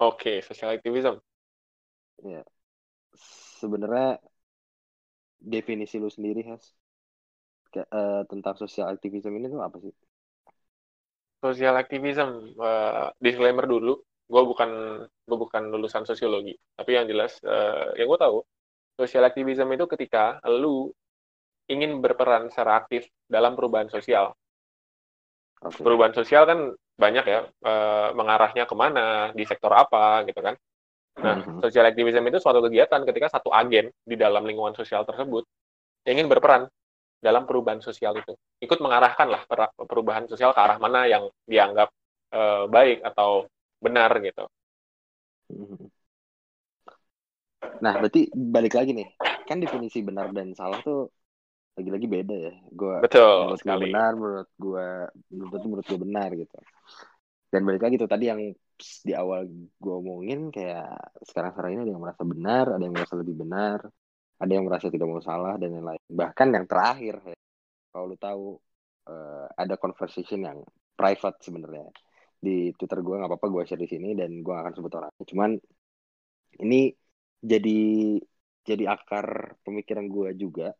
Oke, 0.00 0.16
okay, 0.16 0.36
social 0.48 0.70
activism. 0.76 1.14
Ya, 2.20 2.42
sebenarnya 3.60 4.20
definisi 5.40 5.96
lu 5.96 6.12
sendiri 6.12 6.44
has 6.52 6.64
Ke, 7.70 7.86
uh, 7.86 8.26
tentang 8.26 8.58
social 8.58 8.90
activism 8.90 9.30
ini 9.38 9.46
tuh 9.46 9.62
apa 9.62 9.78
sih? 9.78 9.94
Social 11.40 11.74
activism, 11.78 12.58
uh, 12.58 13.14
disclaimer 13.22 13.64
dulu, 13.64 13.94
gue 14.26 14.42
bukan 14.50 14.70
gue 15.06 15.38
bukan 15.38 15.62
lulusan 15.70 16.02
sosiologi, 16.02 16.58
tapi 16.74 16.98
yang 16.98 17.06
jelas 17.06 17.38
uh, 17.46 17.94
yang 17.94 18.10
gue 18.10 18.18
tahu 18.20 18.42
social 18.98 19.22
activism 19.24 19.70
itu 19.70 19.86
ketika 19.86 20.42
lu 20.50 20.90
ingin 21.70 22.02
berperan 22.02 22.50
secara 22.50 22.82
aktif 22.82 23.06
dalam 23.30 23.54
perubahan 23.54 23.86
sosial. 23.86 24.34
Okay. 25.62 25.80
Perubahan 25.80 26.12
sosial 26.16 26.44
kan 26.50 26.74
banyak 26.98 27.24
ya, 27.24 27.40
e, 27.46 27.72
mengarahnya 28.12 28.66
ke 28.66 28.74
mana, 28.74 29.30
di 29.32 29.46
sektor 29.46 29.70
apa, 29.70 30.26
gitu 30.26 30.42
kan. 30.42 30.58
Nah, 31.20 31.36
mm-hmm. 31.40 31.60
social 31.62 31.86
activism 31.86 32.24
itu 32.26 32.38
suatu 32.42 32.60
kegiatan 32.64 33.00
ketika 33.06 33.28
satu 33.38 33.52
agen 33.54 33.92
di 34.02 34.16
dalam 34.18 34.42
lingkungan 34.44 34.74
sosial 34.74 35.04
tersebut 35.04 35.44
ingin 36.08 36.26
berperan 36.26 36.64
dalam 37.20 37.44
perubahan 37.44 37.84
sosial 37.84 38.16
itu. 38.16 38.32
Ikut 38.64 38.80
mengarahkan 38.80 39.28
lah 39.28 39.42
perubahan 39.76 40.24
sosial 40.26 40.56
ke 40.56 40.60
arah 40.60 40.80
mana 40.80 41.04
yang 41.06 41.28
dianggap 41.44 41.88
e, 42.32 42.40
baik 42.72 43.04
atau 43.04 43.46
benar 43.78 44.10
gitu. 44.20 44.44
Mm-hmm. 45.52 45.88
Nah, 47.80 47.94
berarti 48.00 48.32
balik 48.32 48.76
lagi 48.76 48.92
nih, 48.96 49.08
kan 49.44 49.60
definisi 49.60 50.00
benar 50.00 50.32
dan 50.32 50.56
salah 50.56 50.80
tuh 50.80 51.12
lagi-lagi 51.80 52.06
beda 52.06 52.36
ya. 52.36 52.54
Gue 52.70 52.96
betul 53.00 53.56
menurut 53.56 53.62
gue 53.64 53.78
benar 53.88 54.10
menurut 54.14 54.50
gue 54.54 54.86
menurut 55.32 55.62
menurut 55.64 55.86
gue 55.88 56.00
benar 56.00 56.28
gitu. 56.36 56.56
Dan 57.50 57.60
balik 57.66 57.82
lagi 57.82 57.96
tuh 57.98 58.10
tadi 58.10 58.24
yang 58.30 58.40
di 58.80 59.12
awal 59.12 59.44
gue 59.76 59.94
omongin 59.96 60.48
kayak 60.48 60.96
sekarang 61.24 61.52
sekarang 61.52 61.70
ini 61.76 61.80
ada 61.84 61.92
yang 61.92 62.02
merasa 62.04 62.22
benar 62.24 62.64
ada 62.72 62.80
yang 62.80 62.96
merasa 62.96 63.14
lebih 63.20 63.36
benar 63.36 63.78
ada 64.40 64.52
yang 64.56 64.64
merasa 64.64 64.88
tidak 64.88 65.04
mau 65.04 65.20
salah 65.20 65.60
dan 65.60 65.76
lain-lain 65.76 66.00
bahkan 66.08 66.48
yang 66.48 66.64
terakhir 66.64 67.20
ya, 67.28 67.36
kalau 67.92 68.08
lu 68.08 68.16
tahu 68.16 68.56
uh, 69.10 69.46
ada 69.52 69.74
conversation 69.76 70.40
yang 70.46 70.58
private 70.94 71.40
sebenarnya. 71.40 71.88
Di 72.40 72.72
twitter 72.76 73.04
gue 73.04 73.20
nggak 73.20 73.30
apa-apa 73.36 73.46
gue 73.52 73.62
share 73.68 73.80
di 73.80 73.88
sini 73.88 74.16
dan 74.16 74.40
gue 74.40 74.54
akan 74.56 74.72
sebut 74.72 74.92
orangnya 74.96 75.24
cuman 75.28 75.50
ini 76.64 76.88
jadi 77.40 77.80
jadi 78.64 78.84
akar 78.88 79.60
pemikiran 79.64 80.08
gue 80.08 80.28
juga 80.40 80.72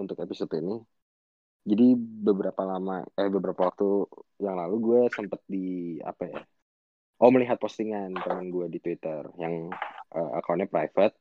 untuk 0.00 0.16
episode 0.24 0.52
ini. 0.58 0.76
Jadi 1.62 1.94
beberapa 1.96 2.62
lama 2.66 3.06
eh 3.14 3.30
beberapa 3.30 3.70
waktu 3.70 3.86
yang 4.42 4.58
lalu 4.58 4.76
gue 4.82 5.00
sempet 5.14 5.40
di 5.46 5.98
apa 6.02 6.22
ya? 6.26 6.40
Oh 7.22 7.30
melihat 7.30 7.58
postingan 7.62 8.10
teman 8.18 8.50
gue 8.50 8.66
di 8.66 8.78
Twitter 8.82 9.22
yang 9.38 9.70
uh, 10.10 10.30
akunnya 10.38 10.66
private. 10.66 11.14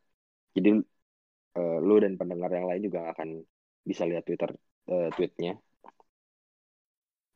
Jadi 0.57 0.81
uh, 1.57 1.77
lu 1.77 2.01
dan 2.01 2.17
pendengar 2.17 2.49
yang 2.49 2.65
lain 2.65 2.81
juga 2.81 3.05
gak 3.05 3.21
akan 3.21 3.29
bisa 3.85 4.03
lihat 4.09 4.25
Twitter 4.25 4.49
uh, 4.89 5.09
tweetnya. 5.13 5.61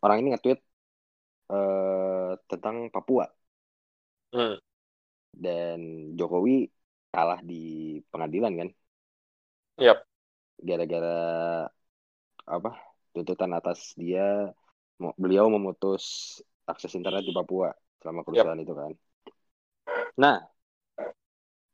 Orang 0.01 0.17
ini 0.25 0.33
nge-tweet 0.33 0.59
uh, 1.53 2.33
tentang 2.49 2.89
Papua. 2.89 3.29
Hmm. 4.33 4.57
Dan 5.29 5.79
Jokowi 6.17 6.65
kalah 7.13 7.39
di 7.45 7.97
pengadilan 8.09 8.53
kan? 8.65 8.69
Yap 9.77 10.14
gara-gara 10.59 11.17
apa 12.45 12.71
tuntutan 13.15 13.51
atas 13.55 13.95
dia 13.97 14.51
beliau 15.19 15.51
memutus 15.51 16.37
akses 16.67 16.95
internet 16.95 17.23
di 17.23 17.33
Papua 17.35 17.71
selama 17.99 18.21
kerusuhan 18.23 18.59
yep. 18.59 18.65
itu 18.65 18.73
kan. 18.75 18.91
Nah, 20.15 20.37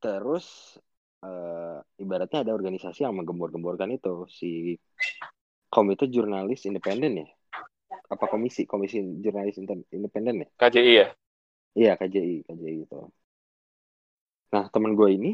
terus 0.02 0.78
uh, 1.22 1.80
ibaratnya 2.02 2.46
ada 2.48 2.56
organisasi 2.56 3.06
yang 3.06 3.18
menggembor-gemborkan 3.18 3.94
itu 3.94 4.26
si 4.32 4.78
Komite 5.72 6.10
Jurnalis 6.10 6.66
Independen 6.68 7.26
ya? 7.26 7.28
Apa 8.12 8.28
komisi 8.28 8.68
Komisi 8.68 9.00
Jurnalis 9.22 9.60
Independen 9.92 10.44
ya? 10.44 10.50
KJI 10.60 10.94
ya? 10.96 11.08
Iya 11.72 11.94
KJI 11.96 12.48
KJI 12.50 12.78
itu. 12.84 13.00
Nah 14.52 14.68
teman 14.68 15.00
gue 15.00 15.10
ini 15.16 15.32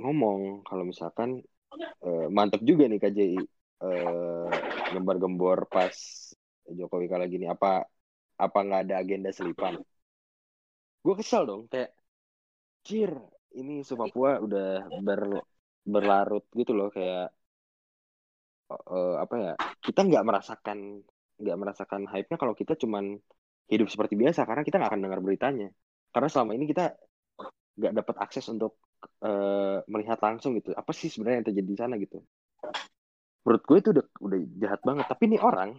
ngomong 0.00 0.66
kalau 0.66 0.82
misalkan 0.82 1.44
uh, 1.78 2.26
mantep 2.30 2.60
juga 2.66 2.86
nih 2.90 3.00
KJI 3.00 3.40
uh, 3.84 4.48
gembar-gembor 4.92 5.70
pas 5.70 5.94
Jokowi 6.70 7.06
kalah 7.10 7.26
gini 7.26 7.50
apa 7.50 7.86
apa 8.40 8.58
nggak 8.62 8.82
ada 8.88 8.94
agenda 9.02 9.30
selipan? 9.34 9.76
Gue 11.04 11.14
kesel 11.18 11.44
dong 11.44 11.66
kayak 11.68 11.92
cir 12.86 13.12
ini 13.56 13.82
su 13.84 13.98
Papua 13.98 14.40
udah 14.40 14.88
ber, 15.02 15.42
berlarut 15.84 16.46
gitu 16.54 16.72
loh 16.72 16.88
kayak 16.88 17.34
uh, 18.70 19.16
apa 19.20 19.34
ya 19.36 19.52
kita 19.82 20.06
nggak 20.06 20.24
merasakan 20.24 21.02
nggak 21.40 21.56
merasakan 21.56 22.02
hype-nya 22.06 22.36
kalau 22.36 22.54
kita 22.54 22.76
cuman 22.76 23.16
hidup 23.70 23.88
seperti 23.88 24.14
biasa 24.18 24.44
karena 24.44 24.62
kita 24.66 24.76
nggak 24.78 24.90
akan 24.92 25.02
dengar 25.02 25.20
beritanya. 25.24 25.68
Karena 26.10 26.28
selama 26.28 26.52
ini 26.58 26.64
kita 26.66 26.90
nggak 27.80 27.92
dapat 28.02 28.16
akses 28.18 28.46
untuk 28.50 28.76
uh, 29.24 29.80
melihat 29.88 30.18
langsung 30.20 30.56
gitu. 30.56 30.72
Apa 30.76 30.92
sih 30.92 31.08
sebenarnya 31.12 31.42
yang 31.42 31.48
terjadi 31.48 31.68
di 31.68 31.78
sana 31.78 31.94
gitu? 32.00 32.20
Menurut 33.44 33.62
gue 33.64 33.76
itu 33.80 33.88
udah 33.96 34.06
udah 34.20 34.38
jahat 34.60 34.80
banget. 34.84 35.06
Tapi 35.08 35.22
ini 35.32 35.38
orang 35.40 35.76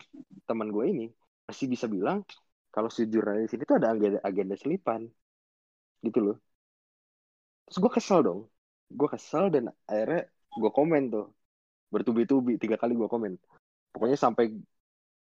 teman 0.50 0.74
gue 0.74 0.86
ini 0.90 1.06
masih 1.46 1.68
bisa 1.70 1.86
bilang 1.86 2.26
kalau 2.72 2.88
si 2.88 3.06
jurnalis 3.06 3.52
ini 3.54 3.64
tuh 3.68 3.78
ada 3.78 3.94
agenda, 3.94 4.20
agenda 4.26 4.56
selipan. 4.58 5.06
Gitu 6.02 6.20
loh. 6.20 6.38
Terus 7.70 7.78
gue 7.78 7.92
kesel 7.92 8.20
dong. 8.26 8.40
Gue 8.92 9.08
kesel 9.08 9.54
dan 9.54 9.72
akhirnya 9.86 10.28
gue 10.32 10.72
komen 10.74 11.04
tuh. 11.14 11.28
Bertubi-tubi 11.92 12.56
tiga 12.58 12.80
kali 12.80 12.96
gue 12.96 13.08
komen. 13.08 13.36
Pokoknya 13.92 14.16
sampai 14.16 14.56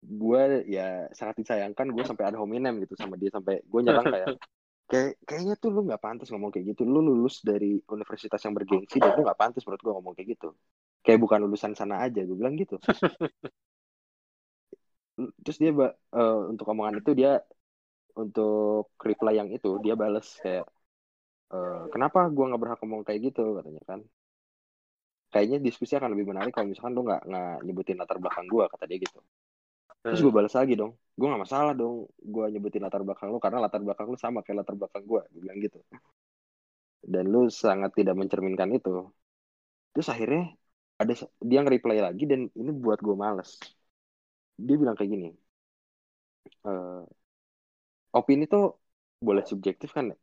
gue 0.00 0.42
ya 0.64 1.12
sangat 1.12 1.44
disayangkan 1.44 1.92
gue 1.92 2.04
sampai 2.08 2.32
ada 2.32 2.40
hominem 2.40 2.80
gitu 2.80 2.96
sama 2.96 3.20
dia 3.20 3.28
sampai 3.28 3.60
gue 3.60 3.80
nyerang 3.84 4.08
kayak 4.08 4.32
kayak 4.90 5.22
kayaknya 5.22 5.54
tuh 5.62 5.70
lu 5.70 5.86
nggak 5.86 6.02
pantas 6.02 6.28
ngomong 6.34 6.50
kayak 6.50 6.74
gitu. 6.74 6.82
Lu 6.82 6.98
lulus 6.98 7.46
dari 7.46 7.78
universitas 7.94 8.42
yang 8.42 8.54
bergengsi 8.58 8.98
dan 8.98 9.14
lu 9.14 9.22
nggak 9.22 9.38
pantas 9.38 9.62
menurut 9.62 9.82
gue 9.86 9.92
ngomong 9.94 10.14
kayak 10.18 10.28
gitu. 10.34 10.48
Kayak 11.06 11.18
bukan 11.24 11.38
lulusan 11.46 11.72
sana 11.78 12.02
aja 12.04 12.20
gue 12.26 12.36
bilang 12.36 12.58
gitu. 12.58 12.76
Terus 15.46 15.58
dia 15.62 15.70
uh, 15.70 16.40
untuk 16.50 16.66
omongan 16.72 16.98
itu 17.00 17.10
dia 17.14 17.38
untuk 18.18 18.90
reply 18.98 19.38
yang 19.38 19.48
itu 19.54 19.78
dia 19.84 19.94
bales 19.94 20.26
kayak 20.42 20.66
uh, 21.54 21.86
kenapa 21.94 22.26
gue 22.34 22.44
nggak 22.50 22.60
berhak 22.60 22.78
ngomong 22.82 23.06
kayak 23.06 23.30
gitu? 23.30 23.54
katanya 23.62 23.82
kan. 23.86 24.00
Kayaknya 25.30 25.58
diskusi 25.62 25.94
akan 25.94 26.10
lebih 26.18 26.34
menarik 26.34 26.50
kalau 26.50 26.66
misalkan 26.66 26.98
lu 26.98 27.06
nggak 27.06 27.22
nggak 27.30 27.54
nyebutin 27.62 27.96
latar 28.02 28.18
belakang 28.18 28.50
gue 28.50 28.64
kata 28.66 28.84
dia 28.90 28.98
gitu 28.98 29.22
terus 30.02 30.20
gue 30.24 30.32
balas 30.32 30.54
lagi 30.56 30.74
dong. 30.80 30.92
Gue 31.18 31.26
nggak 31.28 31.42
masalah 31.44 31.72
dong 31.76 32.08
gue 32.16 32.44
nyebutin 32.52 32.82
latar 32.84 33.02
belakang 33.06 33.28
lu 33.32 33.38
karena 33.44 33.58
latar 33.64 33.80
belakang 33.84 34.06
lu 34.12 34.16
sama 34.16 34.40
kayak 34.44 34.64
latar 34.64 34.74
belakang 34.80 35.02
gue 35.04 35.20
gue 35.32 35.40
bilang 35.44 35.58
gitu. 35.60 35.78
Dan 37.00 37.24
lu 37.32 37.48
sangat 37.48 37.90
tidak 37.98 38.16
mencerminkan 38.20 38.70
itu. 38.72 39.08
Terus 39.92 40.08
akhirnya 40.12 40.42
ada 41.00 41.12
dia 41.40 41.58
nge-reply 41.64 41.98
lagi 42.00 42.24
dan 42.28 42.40
ini 42.52 42.70
buat 42.72 42.98
gue 43.00 43.16
males. 43.16 43.56
Dia 44.60 44.76
bilang 44.76 44.96
kayak 44.96 45.10
gini 45.16 45.28
e, 46.64 46.72
opini 48.18 48.44
tuh 48.52 48.64
boleh 49.20 49.44
subjektif 49.50 49.90
kan 49.96 50.12
ya 50.12 50.16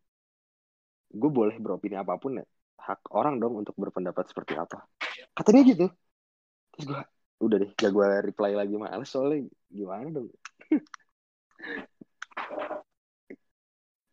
gue 1.07 1.29
boleh 1.31 1.55
beropini 1.63 1.95
apa 1.95 2.13
pun 2.19 2.31
ya 2.39 2.45
hak 2.87 3.11
orang 3.15 3.39
dong 3.39 3.53
untuk 3.59 3.75
berpendapat 3.75 4.27
seperti 4.31 4.53
apa. 4.55 4.83
Katanya 5.35 5.61
gitu. 5.67 5.85
Terus 6.75 6.83
gue 6.87 6.99
udah 7.37 7.57
deh 7.61 7.69
gak 7.77 7.91
gue 7.93 8.07
reply 8.33 8.51
lagi 8.57 8.75
males 8.77 9.09
soalnya. 9.09 9.45
Gimana 9.69 10.09
dong? 10.09 10.29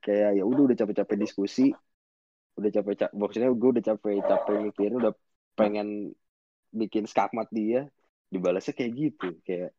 Kayak 0.05 0.31
ya 0.37 0.45
udah 0.45 0.63
udah 0.69 0.77
capek-capek 0.77 1.17
diskusi. 1.17 1.73
Udah 2.61 2.71
capek-capek 2.71 3.17
maksudnya 3.17 3.49
gue 3.49 3.71
udah 3.81 3.85
capek-capek 3.85 4.57
mikirin 4.61 5.01
udah 5.01 5.13
pengen 5.57 6.13
bikin 6.69 7.09
skakmat 7.09 7.49
dia. 7.49 7.89
Dibalasnya 8.29 8.75
kayak 8.77 8.93
gitu 8.99 9.29
kayak 9.47 9.71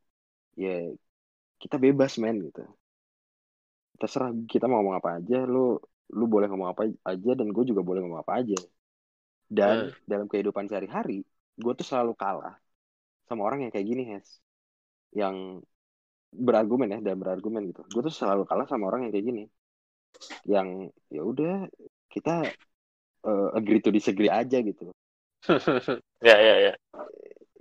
ya 0.58 0.89
kita 1.62 1.78
bebas 1.78 2.18
men 2.18 2.41
gitu. 2.50 2.66
Terserah 4.02 4.34
kita 4.50 4.66
mau 4.66 4.82
ngomong 4.82 4.98
apa 4.98 5.22
aja 5.22 5.46
lu 5.46 5.78
lu 6.14 6.26
boleh 6.30 6.50
ngomong 6.50 6.70
apa 6.74 6.89
aja 6.89 7.32
dan 7.38 7.48
gue 7.54 7.64
juga 7.66 7.86
boleh 7.86 8.02
ngomong 8.02 8.26
apa 8.26 8.41
aja. 8.41 8.58
Dan 9.46 9.93
hmm. 9.93 10.10
dalam 10.10 10.26
kehidupan 10.26 10.66
sehari-hari 10.66 11.22
gue 11.56 11.74
tuh 11.78 11.86
selalu 11.86 12.18
kalah 12.18 12.64
sama 13.26 13.41
orang 13.45 13.67
yang 13.67 13.71
kayak 13.73 13.88
gini 13.88 14.03
Hes. 14.09 14.28
Yang 15.15 15.65
berargumen 16.36 16.91
ya 16.91 16.99
dan 16.99 17.15
berargumen 17.19 17.71
gitu. 17.71 17.82
Gue 17.88 18.01
tuh 18.05 18.13
selalu 18.13 18.43
kalah 18.43 18.67
sama 18.67 18.91
orang 18.91 19.07
yang 19.07 19.13
kayak 19.15 19.26
gini. 19.26 19.43
Yang 20.47 20.95
ya 21.11 21.21
udah 21.23 21.55
kita 22.11 22.47
uh, 23.26 23.49
agree 23.55 23.82
to 23.84 23.89
disagree 23.91 24.32
aja 24.32 24.59
gitu. 24.61 24.91
Ya 26.26 26.41
ya 26.41 26.55
ya. 26.57 26.73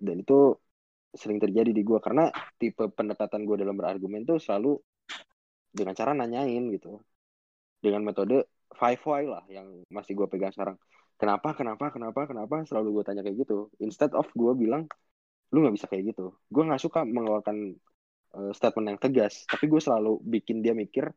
Dan 0.00 0.24
itu 0.24 0.56
sering 1.12 1.36
terjadi 1.36 1.68
di 1.68 1.84
gue 1.84 2.00
karena 2.00 2.32
tipe 2.56 2.88
pendekatan 2.90 3.44
gue 3.44 3.60
dalam 3.60 3.76
berargumen 3.76 4.24
tuh 4.24 4.40
selalu 4.40 4.80
dengan 5.68 5.92
cara 5.92 6.16
nanyain 6.16 6.64
gitu. 6.72 6.96
Dengan 7.84 8.00
metode 8.08 8.48
five 8.72 9.00
why 9.04 9.28
lah 9.28 9.44
yang 9.52 9.84
masih 9.92 10.16
gue 10.16 10.26
pegang 10.32 10.54
sekarang. 10.54 10.80
Kenapa 11.20 11.52
kenapa 11.54 11.92
kenapa 11.92 12.26
kenapa? 12.26 12.64
Selalu 12.64 13.00
gue 13.00 13.04
tanya 13.04 13.22
kayak 13.22 13.46
gitu. 13.46 13.68
Instead 13.84 14.16
of 14.16 14.26
gue 14.32 14.52
bilang 14.56 14.88
lu 15.52 15.64
nggak 15.64 15.74
bisa 15.76 15.86
kayak 15.90 16.14
gitu. 16.14 16.32
Gue 16.48 16.62
nggak 16.64 16.82
suka 16.82 17.04
mengeluarkan 17.04 17.76
uh, 18.38 18.52
statement 18.56 18.96
yang 18.96 19.00
tegas. 19.00 19.44
Tapi 19.50 19.64
gue 19.68 19.80
selalu 19.82 20.22
bikin 20.24 20.64
dia 20.64 20.72
mikir 20.72 21.10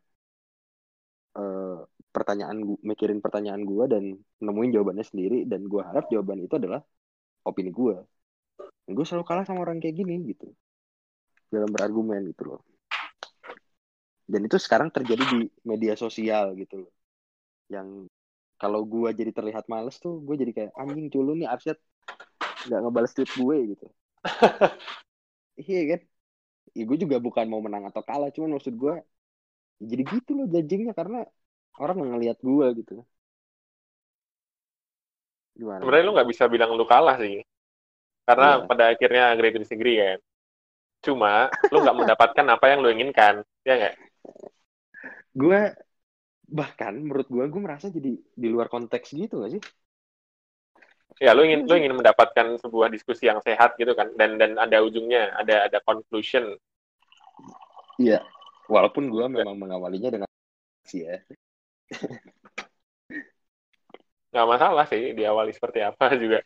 uh, 1.38 1.78
pertanyaan 2.12 2.58
gua, 2.64 2.78
mikirin 2.82 3.20
pertanyaan 3.24 3.62
gue 3.62 3.84
dan 3.88 4.04
nemuin 4.44 4.70
jawabannya 4.74 5.04
sendiri. 5.06 5.38
Dan 5.48 5.66
gue 5.66 5.82
harap 5.82 6.10
jawaban 6.12 6.44
itu 6.44 6.54
adalah 6.58 6.82
opini 7.46 7.72
gue 7.72 7.96
gue 8.88 9.04
selalu 9.04 9.24
kalah 9.28 9.44
sama 9.44 9.60
orang 9.64 9.78
kayak 9.84 10.00
gini 10.00 10.32
gitu. 10.32 10.48
Dalam 11.52 11.68
berargumen 11.68 12.32
gitu 12.32 12.56
loh. 12.56 12.60
Dan 14.28 14.44
itu 14.44 14.56
sekarang 14.60 14.92
terjadi 14.92 15.24
di 15.28 15.48
media 15.64 15.96
sosial 15.96 16.56
gitu 16.56 16.88
loh. 16.88 16.92
Yang 17.68 18.08
kalau 18.56 18.84
gue 18.84 19.12
jadi 19.12 19.30
terlihat 19.32 19.68
males 19.68 20.00
tuh 20.00 20.20
gue 20.24 20.34
jadi 20.40 20.52
kayak 20.56 20.72
anjing 20.76 21.08
culun 21.12 21.36
nih 21.44 21.48
Arsyad. 21.48 21.78
Nggak 22.68 22.80
ngebales 22.84 23.12
tweet 23.12 23.32
gue 23.36 23.56
gitu 23.76 23.86
iya 25.68 25.80
kan 25.96 26.00
ya, 26.74 26.82
gue 26.86 26.98
juga 27.00 27.16
bukan 27.18 27.46
mau 27.46 27.62
menang 27.62 27.86
atau 27.88 28.02
kalah 28.02 28.30
cuman 28.34 28.58
maksud 28.58 28.74
gue 28.74 28.94
ya 29.78 29.86
jadi 29.86 30.02
gitu 30.06 30.30
loh 30.34 30.46
jajingnya 30.50 30.92
karena 30.94 31.22
orang 31.78 32.02
ngelihat 32.02 32.38
gue 32.42 32.66
gitu 32.82 33.02
gimana 35.58 35.82
sebenarnya 35.82 36.06
lu 36.06 36.12
nggak 36.14 36.30
bisa 36.30 36.44
bilang 36.46 36.74
lu 36.74 36.86
kalah 36.86 37.18
sih 37.18 37.42
karena 38.28 38.60
yeah. 38.60 38.66
pada 38.68 38.84
akhirnya 38.92 39.22
agree 39.32 39.56
to 39.56 39.64
disagree 39.64 39.96
kan. 39.96 40.20
Cuma 41.00 41.48
lu 41.72 41.80
nggak 41.80 41.96
mendapatkan 42.04 42.46
apa 42.52 42.64
yang 42.68 42.84
lu 42.84 42.92
inginkan, 42.92 43.40
ya 43.64 43.74
nggak? 43.80 43.94
Gue 45.32 45.72
bahkan 46.44 46.92
menurut 46.92 47.24
gue 47.32 47.44
gue 47.48 47.60
merasa 47.64 47.88
jadi 47.88 48.20
di 48.20 48.48
luar 48.48 48.68
konteks 48.68 49.16
gitu 49.16 49.40
gak 49.40 49.52
sih? 49.56 49.62
Ya, 51.18 51.34
lu 51.34 51.42
ingin 51.42 51.66
lu 51.66 51.74
ingin 51.74 51.98
mendapatkan 51.98 52.62
sebuah 52.62 52.94
diskusi 52.94 53.26
yang 53.26 53.42
sehat 53.42 53.74
gitu 53.74 53.90
kan, 53.98 54.14
dan 54.14 54.38
dan 54.38 54.54
ada 54.54 54.78
ujungnya, 54.86 55.34
ada 55.34 55.66
ada 55.66 55.78
conclusion. 55.82 56.54
Iya, 57.98 58.22
walaupun 58.70 59.10
gue 59.10 59.26
memang 59.26 59.58
mengawalinya 59.58 60.14
dengan 60.14 60.28
sih 60.86 61.02
ya. 61.02 61.18
Nggak 64.30 64.46
masalah 64.46 64.84
sih 64.86 65.16
diawali 65.18 65.50
seperti 65.50 65.82
apa 65.82 66.14
juga. 66.22 66.38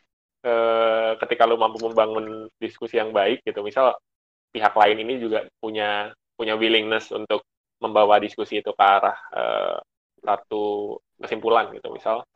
Eh, 0.42 1.12
ketika 1.22 1.46
lu 1.46 1.54
mampu 1.54 1.78
membangun 1.86 2.50
diskusi 2.58 2.98
yang 2.98 3.14
baik 3.14 3.46
gitu 3.46 3.62
misal 3.62 3.94
pihak 4.50 4.74
lain 4.74 4.98
ini 5.06 5.22
juga 5.22 5.46
punya 5.62 6.10
punya 6.34 6.58
willingness 6.58 7.14
untuk 7.14 7.46
membawa 7.78 8.18
diskusi 8.18 8.58
itu 8.58 8.74
ke 8.74 8.82
arah 8.82 9.14
eh, 9.38 9.78
satu 10.18 10.98
kesimpulan 11.22 11.70
gitu 11.70 11.94
misal 11.94 12.26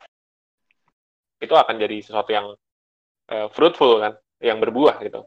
itu 1.37 1.53
akan 1.53 1.75
jadi 1.77 1.97
sesuatu 2.01 2.31
yang 2.33 2.47
eh, 3.29 3.47
fruitful 3.53 4.01
kan 4.01 4.13
yang 4.41 4.57
berbuah 4.61 5.01
gitu. 5.01 5.25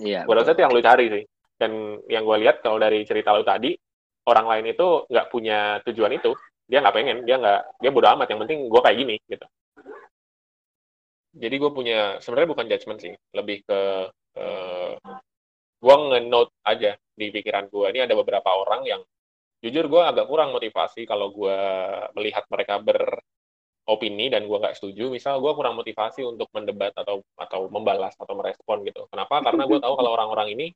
Iya 0.00 0.24
gue 0.24 0.34
rasa 0.36 0.56
itu 0.56 0.62
yang 0.64 0.72
lu 0.72 0.82
cari 0.82 1.06
sih. 1.08 1.24
Dan 1.60 2.00
yang 2.08 2.24
gue 2.24 2.36
lihat 2.40 2.64
kalau 2.64 2.80
dari 2.80 3.04
cerita 3.04 3.36
lu 3.36 3.44
tadi 3.44 3.76
orang 4.24 4.46
lain 4.48 4.72
itu 4.72 5.04
nggak 5.08 5.26
punya 5.28 5.80
tujuan 5.84 6.16
itu. 6.16 6.32
Dia 6.64 6.80
nggak 6.80 6.94
pengen 6.96 7.16
dia 7.28 7.36
nggak 7.36 7.60
dia 7.84 7.90
bodo 7.92 8.08
amat. 8.16 8.28
Yang 8.32 8.40
penting 8.46 8.58
gue 8.68 8.80
kayak 8.80 8.98
gini 8.98 9.16
gitu. 9.28 9.46
Jadi 11.30 11.54
gue 11.60 11.70
punya 11.70 11.98
sebenarnya 12.18 12.50
bukan 12.50 12.66
judgement 12.68 13.00
sih. 13.00 13.12
Lebih 13.36 13.58
ke 13.68 13.80
uh, 14.40 14.92
gue 15.80 15.94
nge-note 15.96 16.52
aja 16.64 16.92
di 17.16 17.26
pikiran 17.32 17.72
gue 17.72 17.86
ini 17.88 18.00
ada 18.04 18.12
beberapa 18.12 18.52
orang 18.52 18.84
yang 18.84 19.00
jujur 19.60 19.88
gue 19.88 20.02
agak 20.04 20.28
kurang 20.28 20.52
motivasi 20.52 21.04
kalau 21.04 21.32
gue 21.32 21.58
melihat 22.16 22.44
mereka 22.48 22.80
beropini 23.90 24.30
dan 24.30 24.46
gue 24.46 24.54
nggak 24.54 24.78
setuju 24.78 25.10
misal 25.10 25.42
gue 25.42 25.50
kurang 25.50 25.74
motivasi 25.74 26.22
untuk 26.22 26.46
mendebat 26.54 26.94
atau 26.94 27.26
atau 27.34 27.66
membalas 27.66 28.14
atau 28.14 28.38
merespon 28.38 28.86
gitu 28.86 29.10
kenapa 29.10 29.42
karena 29.42 29.66
gue 29.66 29.78
tahu 29.82 29.94
kalau 29.98 30.10
orang-orang 30.14 30.54
ini 30.54 30.66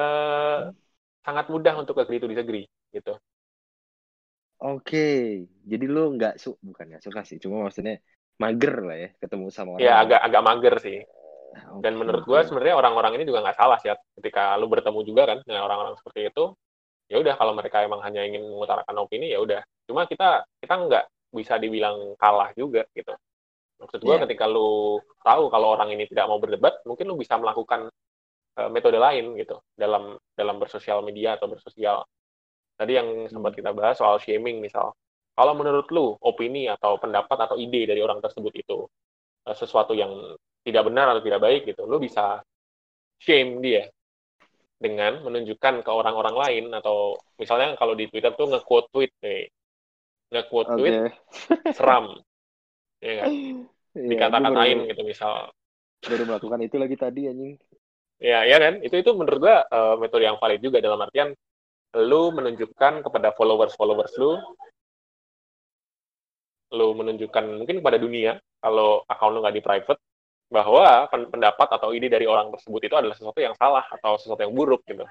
uh, 0.00 0.72
sangat 1.20 1.52
mudah 1.52 1.76
untuk 1.76 2.00
agree 2.00 2.16
to 2.16 2.24
disagree 2.24 2.64
gitu 2.96 3.12
oke 4.64 5.08
jadi 5.68 5.84
lu 5.84 6.16
nggak 6.16 6.40
su 6.40 6.56
bukan 6.64 6.96
nggak 6.96 7.04
suka 7.04 7.20
sih 7.28 7.36
cuma 7.36 7.68
maksudnya 7.68 8.00
mager 8.38 8.74
lah 8.86 8.96
ya 8.96 9.08
ketemu 9.18 9.46
sama 9.50 9.70
orang. 9.76 9.82
Ya 9.82 9.92
agak 10.00 10.20
agak 10.22 10.42
mager 10.46 10.74
sih. 10.78 10.98
Okay, 11.02 11.80
Dan 11.82 11.98
menurut 11.98 12.22
gue 12.22 12.40
sebenarnya 12.46 12.78
orang-orang 12.78 13.18
ini 13.18 13.24
juga 13.26 13.42
nggak 13.42 13.58
salah 13.58 13.78
sih. 13.82 13.90
Ketika 14.14 14.54
lu 14.56 14.70
bertemu 14.70 15.00
juga 15.02 15.22
kan 15.26 15.38
dengan 15.42 15.66
orang-orang 15.66 15.98
seperti 15.98 16.30
itu, 16.30 16.54
ya 17.10 17.18
udah 17.18 17.34
kalau 17.34 17.52
mereka 17.58 17.82
emang 17.82 17.98
hanya 18.06 18.22
ingin 18.22 18.46
mengutarakan 18.46 18.94
opini 19.02 19.34
ya 19.34 19.42
udah. 19.42 19.60
Cuma 19.90 20.06
kita 20.06 20.46
kita 20.62 20.74
nggak 20.78 21.04
bisa 21.28 21.60
dibilang 21.60 22.16
kalah 22.16 22.52
juga 22.56 22.84
gitu. 22.96 23.12
Maksud 23.78 24.00
gue 24.02 24.14
yeah. 24.18 24.22
ketika 24.26 24.44
lu 24.50 24.98
tahu 25.22 25.46
kalau 25.52 25.78
orang 25.78 25.94
ini 25.94 26.08
tidak 26.10 26.26
mau 26.26 26.42
berdebat, 26.42 26.82
mungkin 26.82 27.06
lu 27.06 27.14
bisa 27.14 27.38
melakukan 27.38 27.86
uh, 28.58 28.68
metode 28.72 28.98
lain 28.98 29.38
gitu 29.38 29.62
dalam 29.78 30.18
dalam 30.34 30.56
bersosial 30.58 31.04
media 31.06 31.38
atau 31.38 31.46
bersosial. 31.46 32.02
Tadi 32.74 32.92
yang 32.94 33.08
sempat 33.30 33.54
hmm. 33.54 33.58
kita 33.62 33.70
bahas 33.74 33.96
soal 33.98 34.18
shaming 34.18 34.58
misal. 34.58 34.94
Kalau 35.38 35.54
menurut 35.54 35.86
lu, 35.94 36.18
opini 36.18 36.66
atau 36.66 36.98
pendapat 36.98 37.46
atau 37.46 37.54
ide 37.54 37.86
dari 37.86 38.02
orang 38.02 38.18
tersebut 38.18 38.50
itu 38.58 38.82
uh, 39.46 39.54
sesuatu 39.54 39.94
yang 39.94 40.10
tidak 40.66 40.90
benar 40.90 41.14
atau 41.14 41.22
tidak 41.22 41.38
baik 41.38 41.62
gitu, 41.70 41.86
lu 41.86 42.02
bisa 42.02 42.42
shame 43.22 43.62
dia 43.62 43.86
dengan 44.78 45.22
menunjukkan 45.26 45.82
ke 45.82 45.90
orang-orang 45.90 46.36
lain 46.38 46.64
atau 46.70 47.18
misalnya 47.34 47.74
kalau 47.74 47.98
di 47.98 48.06
Twitter 48.06 48.30
tuh 48.34 48.46
nge-quote 48.50 48.88
tweet 48.94 49.12
nih. 49.22 49.50
Nge-quote 50.28 50.68
okay. 50.74 50.78
tweet 50.78 50.94
seram. 51.72 52.20
ya 53.00 53.12
kan? 53.24 53.30
Iya, 53.96 54.06
Dikata-katain 54.08 54.78
gitu 54.92 55.02
misal. 55.02 55.50
Baru 56.04 56.24
melakukan 56.28 56.60
itu 56.62 56.76
lagi 56.78 56.96
tadi 56.96 57.26
anjing. 57.26 57.58
Ya, 58.18 58.44
ya 58.44 58.58
kan? 58.58 58.82
Itu 58.82 58.98
itu 58.98 59.10
menurut 59.14 59.38
gua 59.38 59.56
uh, 59.70 59.94
metode 59.96 60.26
yang 60.26 60.38
valid 60.38 60.60
juga 60.60 60.82
dalam 60.82 61.00
artian 61.02 61.32
lu 61.96 62.28
menunjukkan 62.36 63.00
kepada 63.00 63.32
followers-followers 63.32 64.12
lu 64.20 64.36
lo 66.68 66.92
menunjukkan 66.92 67.64
mungkin 67.64 67.80
kepada 67.80 67.96
dunia 67.96 68.36
kalau 68.60 69.00
akun 69.08 69.32
lo 69.32 69.40
nggak 69.40 69.56
di 69.56 69.64
private 69.64 70.00
bahwa 70.52 71.08
pendapat 71.08 71.68
atau 71.80 71.96
ide 71.96 72.12
dari 72.12 72.28
orang 72.28 72.52
tersebut 72.52 72.80
itu 72.84 72.94
adalah 72.96 73.16
sesuatu 73.16 73.40
yang 73.40 73.56
salah 73.56 73.84
atau 73.88 74.16
sesuatu 74.20 74.44
yang 74.44 74.52
buruk 74.52 74.80
gitu. 74.88 75.04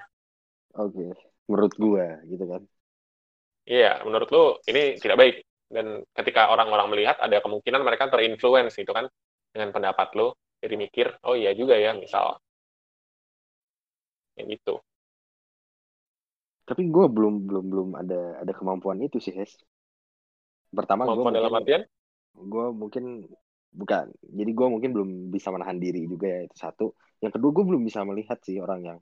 Oke, 0.78 0.98
okay. 0.98 1.10
menurut 1.46 1.74
gue 1.78 2.06
gitu 2.30 2.44
kan. 2.46 2.62
Iya, 3.68 4.00
menurut 4.08 4.28
lu 4.32 4.44
ini 4.64 4.96
tidak 4.96 5.16
baik. 5.20 5.36
Dan 5.68 6.00
ketika 6.16 6.48
orang-orang 6.48 6.88
melihat, 6.88 7.20
ada 7.20 7.44
kemungkinan 7.44 7.84
mereka 7.84 8.08
terinfluence 8.08 8.80
gitu 8.80 8.88
kan 8.96 9.04
dengan 9.52 9.68
pendapat 9.76 10.08
lu. 10.16 10.32
Jadi 10.64 10.74
mikir, 10.80 11.12
oh 11.28 11.36
iya 11.36 11.52
juga 11.52 11.76
ya, 11.76 11.92
misal. 11.92 12.40
Kayak 14.32 14.56
gitu. 14.56 14.80
Tapi 16.64 16.82
gue 16.88 17.06
belum 17.12 17.44
belum 17.44 17.64
belum 17.68 17.88
ada 17.96 18.40
ada 18.40 18.52
kemampuan 18.56 19.04
itu 19.04 19.20
sih, 19.20 19.36
Hes. 19.36 19.60
Pertama 20.72 21.04
gue 21.04 21.32
dalam 21.32 21.52
artian? 21.52 21.84
Gue 22.32 22.72
mungkin 22.72 23.28
bukan. 23.72 24.12
Jadi 24.20 24.50
gue 24.52 24.66
mungkin 24.68 24.90
belum 24.96 25.10
bisa 25.32 25.48
menahan 25.52 25.76
diri 25.76 26.08
juga 26.08 26.28
ya 26.28 26.40
itu 26.44 26.56
satu. 26.56 26.86
Yang 27.20 27.40
kedua 27.40 27.50
gue 27.56 27.64
belum 27.72 27.82
bisa 27.84 28.04
melihat 28.04 28.40
sih 28.44 28.60
orang 28.60 28.80
yang 28.84 28.98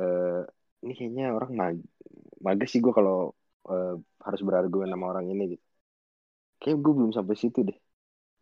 uh, 0.00 0.44
ini 0.84 0.92
kayaknya 0.96 1.26
orang 1.36 1.50
mag 1.52 1.76
mages 2.40 2.72
sih 2.72 2.80
gue 2.80 2.92
kalau 2.96 3.36
uh, 3.66 3.94
harus 4.22 4.40
berargumen 4.46 4.90
sama 4.90 5.12
orang 5.12 5.26
ini 5.30 5.58
gitu. 5.58 5.64
Kayak 6.62 6.78
gue 6.82 6.92
belum 6.96 7.12
sampai 7.12 7.34
situ 7.36 7.60
deh. 7.66 7.78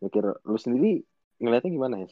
Mikir 0.05 0.25
lu 0.45 0.59
sendiri 0.61 1.03
ngeliatnya 1.43 1.71
gimana 1.73 1.97
ya? 2.05 2.09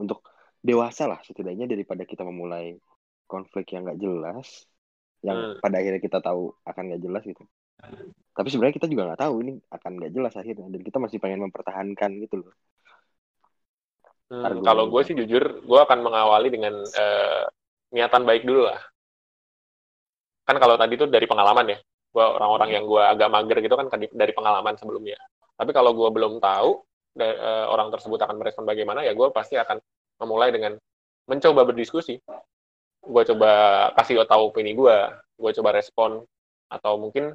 Untuk 0.00 0.26
dewasa 0.64 1.06
lah 1.06 1.20
setidaknya 1.22 1.68
daripada 1.68 2.02
kita 2.08 2.24
memulai 2.24 2.74
konflik 3.28 3.72
yang 3.76 3.84
gak 3.84 4.00
jelas 4.00 4.64
yang 5.24 5.56
hmm. 5.56 5.60
pada 5.64 5.80
akhirnya 5.80 6.00
kita 6.04 6.20
tahu 6.20 6.52
akan 6.68 6.82
nggak 6.92 7.02
jelas 7.02 7.24
gitu 7.24 7.44
tapi 8.34 8.48
sebenarnya 8.52 8.76
kita 8.76 8.86
juga 8.92 9.02
nggak 9.08 9.22
tahu 9.24 9.34
ini 9.40 9.52
akan 9.72 9.90
nggak 9.96 10.12
jelas 10.12 10.34
akhirnya 10.36 10.68
dan 10.68 10.80
kita 10.84 10.98
masih 11.00 11.18
pengen 11.22 11.48
mempertahankan 11.48 12.10
gitu 12.20 12.44
loh 12.44 12.52
hmm, 14.28 14.60
kalau 14.60 14.92
gue 14.92 15.02
sih 15.06 15.16
jujur 15.16 15.64
gue 15.64 15.80
akan 15.80 15.98
mengawali 16.04 16.52
dengan 16.52 16.76
uh, 16.76 17.42
niatan 17.94 18.28
baik 18.28 18.44
dulu 18.44 18.68
lah 18.68 18.80
kan 20.44 20.60
kalau 20.60 20.76
tadi 20.76 21.00
tuh 21.00 21.08
dari 21.08 21.24
pengalaman 21.24 21.72
ya 21.72 21.78
gue 22.14 22.22
orang-orang 22.22 22.70
yang 22.78 22.84
gue 22.86 23.02
agak 23.02 23.26
mager 23.26 23.58
gitu 23.58 23.74
kan 23.74 23.90
dari 23.90 24.32
pengalaman 24.32 24.78
sebelumnya. 24.78 25.18
Tapi 25.58 25.70
kalau 25.74 25.90
gue 25.90 26.08
belum 26.14 26.38
tahu 26.38 26.78
uh, 27.18 27.66
orang 27.74 27.90
tersebut 27.90 28.22
akan 28.22 28.38
merespon 28.38 28.62
bagaimana 28.62 29.02
ya 29.02 29.18
gue 29.18 29.28
pasti 29.34 29.58
akan 29.58 29.82
memulai 30.22 30.54
dengan 30.54 30.78
mencoba 31.26 31.66
berdiskusi. 31.66 32.22
Gue 33.02 33.22
coba 33.26 33.50
kasih 33.98 34.22
tahu 34.30 34.54
opini 34.54 34.78
gue 34.78 34.96
gue 35.34 35.50
coba 35.58 35.74
respon 35.74 36.22
atau 36.70 36.94
mungkin 36.96 37.34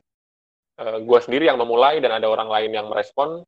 uh, 0.80 0.84
eh, 0.96 0.98
gue 1.04 1.20
sendiri 1.20 1.52
yang 1.52 1.60
memulai 1.60 2.00
dan 2.00 2.16
ada 2.16 2.32
orang 2.32 2.48
lain 2.48 2.72
yang 2.72 2.88
merespon 2.88 3.44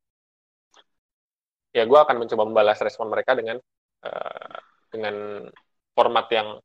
ya 1.71 1.87
gue 1.87 1.99
akan 1.99 2.19
mencoba 2.19 2.43
membalas 2.43 2.79
respon 2.83 3.07
mereka 3.07 3.31
dengan 3.31 3.55
uh, 4.03 4.57
dengan 4.91 5.47
format 5.95 6.27
yang 6.35 6.59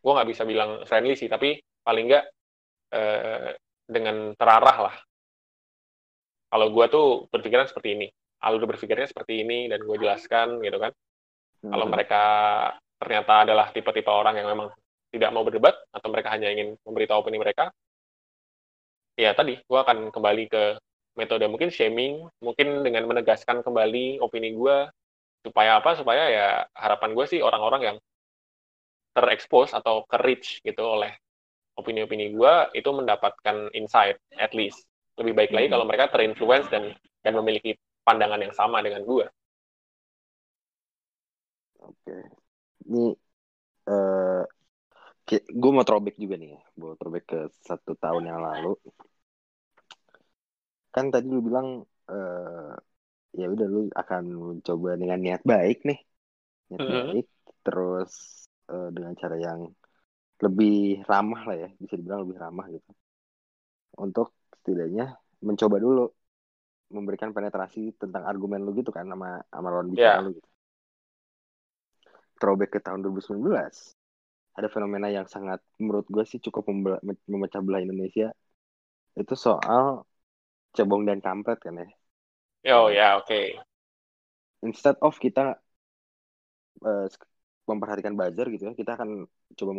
gue 0.00 0.12
nggak 0.16 0.28
bisa 0.32 0.42
bilang 0.48 0.88
friendly 0.88 1.12
sih 1.12 1.28
tapi 1.28 1.60
paling 1.84 2.08
nggak 2.08 2.24
dengan 3.92 4.32
terarah 4.34 4.78
lah 4.90 4.96
kalau 6.48 6.68
gue 6.72 6.86
tuh 6.88 7.06
berpikiran 7.28 7.68
seperti 7.68 7.94
ini 8.00 8.08
alur 8.42 8.66
berpikirnya 8.66 9.06
seperti 9.06 9.46
ini 9.46 9.70
dan 9.70 9.84
gue 9.84 9.96
jelaskan 10.00 10.58
gitu 10.64 10.80
kan 10.82 10.90
hmm. 11.62 11.70
kalau 11.70 11.86
mereka 11.86 12.24
ternyata 12.98 13.46
adalah 13.46 13.66
tipe-tipe 13.70 14.10
orang 14.10 14.38
yang 14.38 14.50
memang 14.50 14.70
tidak 15.12 15.30
mau 15.30 15.44
berdebat 15.44 15.76
atau 15.92 16.08
mereka 16.08 16.32
hanya 16.32 16.48
ingin 16.48 16.72
memberitahu 16.88 17.20
opini 17.20 17.36
mereka, 17.36 17.68
ya 19.14 19.36
tadi 19.36 19.60
gue 19.60 19.78
akan 19.78 20.08
kembali 20.08 20.44
ke 20.48 20.80
metode 21.20 21.44
mungkin 21.52 21.68
shaming, 21.68 22.24
mungkin 22.40 22.80
dengan 22.80 23.04
menegaskan 23.04 23.60
kembali 23.60 24.24
opini 24.24 24.56
gue 24.56 24.88
supaya 25.44 25.78
apa? 25.84 26.00
Supaya 26.00 26.32
ya 26.32 26.46
harapan 26.72 27.12
gue 27.12 27.26
sih 27.28 27.44
orang-orang 27.44 27.82
yang 27.84 27.96
terekspos 29.12 29.76
atau 29.76 30.08
ke 30.08 30.16
reach 30.24 30.64
gitu 30.64 30.80
oleh 30.80 31.12
opini-opini 31.76 32.32
gue 32.36 32.54
itu 32.76 32.90
mendapatkan 32.92 33.72
insight 33.72 34.20
at 34.36 34.52
least 34.52 34.84
lebih 35.16 35.36
baik 35.36 35.50
lagi 35.52 35.68
hmm. 35.68 35.74
kalau 35.76 35.86
mereka 35.88 36.12
terinfluence 36.12 36.68
dan 36.72 36.92
dan 37.22 37.32
memiliki 37.38 37.76
pandangan 38.02 38.40
yang 38.42 38.54
sama 38.54 38.82
dengan 38.82 39.06
gue. 39.06 39.26
Oke, 41.82 42.16
ini 42.86 43.14
uh, 43.90 44.42
gue 45.32 45.70
mau 45.72 45.86
throwback 45.86 46.18
juga 46.18 46.38
nih 46.38 46.54
ya, 46.54 46.60
mau 46.78 46.94
throwback 46.98 47.24
ke 47.26 47.40
satu 47.62 47.94
tahun 47.98 48.30
yang 48.30 48.40
lalu. 48.42 48.74
Kan 50.92 51.10
tadi 51.10 51.26
lu 51.30 51.42
bilang 51.42 51.82
uh, 52.10 52.74
ya 53.32 53.46
udah 53.48 53.66
lu 53.66 53.88
akan 53.90 54.22
mencoba 54.28 54.98
dengan 54.98 55.18
niat 55.18 55.42
baik 55.42 55.82
nih, 55.88 56.00
niat 56.70 56.78
mm 56.78 56.86
-hmm. 56.86 57.06
baik, 57.16 57.26
terus 57.64 58.12
uh, 58.70 58.88
dengan 58.94 59.14
cara 59.18 59.36
yang 59.40 59.72
lebih 60.42 61.06
ramah 61.06 61.42
lah 61.46 61.56
ya, 61.56 61.70
bisa 61.78 61.94
dibilang 61.94 62.26
lebih 62.26 62.36
ramah 62.42 62.66
gitu. 62.68 62.90
Untuk 63.98 64.34
setidaknya 64.62 65.14
mencoba 65.42 65.76
dulu 65.78 66.06
memberikan 66.92 67.32
penetrasi 67.32 67.96
tentang 67.96 68.22
argumen 68.28 68.62
lu 68.62 68.76
gitu 68.76 68.92
kan 68.92 69.08
sama 69.08 69.40
sama 69.48 69.68
lawan 69.72 69.88
bicara 69.90 70.20
yeah. 70.20 70.22
lu 70.22 70.30
gitu 70.36 70.48
throwback 72.36 72.74
ke 72.74 72.80
tahun 72.84 73.06
2019 73.06 73.38
ada 74.52 74.68
fenomena 74.68 75.08
yang 75.08 75.24
sangat 75.24 75.62
menurut 75.80 76.04
gue 76.10 76.24
sih 76.28 76.42
cukup 76.42 76.68
memecah 77.24 77.62
belah 77.64 77.80
Indonesia 77.80 78.34
itu 79.16 79.34
soal 79.38 80.04
cebong 80.76 81.08
dan 81.08 81.24
kampret 81.24 81.62
kan 81.62 81.80
ya 81.80 81.88
oh 82.76 82.92
ya 82.92 83.16
oke 83.16 83.30
okay. 83.30 83.56
instead 84.60 84.98
of 85.00 85.16
kita 85.16 85.56
uh, 86.84 87.06
memperhatikan 87.64 88.12
buzzer 88.12 88.50
gitu 88.52 88.68
ya 88.68 88.74
kita 88.76 89.00
akan 89.00 89.24
coba 89.54 89.72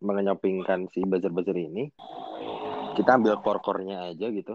mengenyapingkan 0.00 0.90
si 0.92 1.02
buzzer-buzzer 1.02 1.56
ini. 1.56 1.90
Kita 2.92 3.16
ambil 3.16 3.40
core-core-nya 3.40 4.12
aja 4.12 4.26
gitu. 4.28 4.54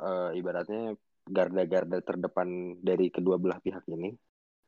Uh, 0.00 0.34
ibaratnya 0.36 0.98
garda-garda 1.24 2.04
terdepan 2.04 2.76
dari 2.84 3.08
kedua 3.08 3.40
belah 3.40 3.62
pihak 3.62 3.86
ini. 3.88 4.12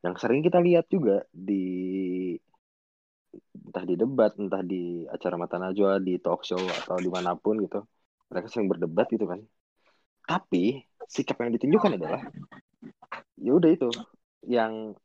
Yang 0.00 0.14
sering 0.24 0.40
kita 0.40 0.62
lihat 0.62 0.88
juga 0.88 1.26
di 1.28 2.32
entah 3.52 3.84
di 3.84 3.94
debat, 3.98 4.32
entah 4.40 4.64
di 4.64 5.04
acara 5.04 5.36
mata 5.36 5.60
najwa, 5.60 6.00
di 6.00 6.16
talk 6.16 6.46
show 6.46 6.60
atau 6.60 6.96
di 6.96 7.10
mana 7.12 7.36
pun 7.36 7.60
gitu, 7.60 7.84
mereka 8.32 8.46
sering 8.48 8.70
berdebat 8.72 9.10
gitu 9.12 9.28
kan. 9.28 9.44
Tapi 10.24 10.80
sikap 11.04 11.38
yang 11.44 11.52
ditunjukkan 11.54 12.00
adalah 12.00 12.22
ya 13.36 13.52
udah 13.52 13.70
itu. 13.70 13.90
Yang 14.46 14.96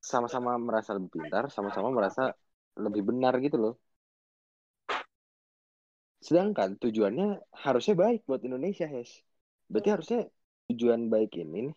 sama-sama 0.00 0.56
merasa 0.58 0.96
lebih 0.96 1.10
pintar, 1.12 1.50
sama-sama 1.50 1.90
merasa 1.90 2.32
lebih 2.76 3.02
benar 3.08 3.34
gitu 3.44 3.56
loh. 3.58 3.74
Sedangkan 6.22 6.78
tujuannya 6.78 7.42
harusnya 7.64 7.94
baik 7.98 8.20
buat 8.28 8.40
Indonesia, 8.46 8.86
Hes. 8.86 9.10
Berarti 9.66 9.88
harusnya 9.90 10.20
tujuan 10.70 11.10
baik 11.12 11.36
ini 11.36 11.68
nih 11.68 11.74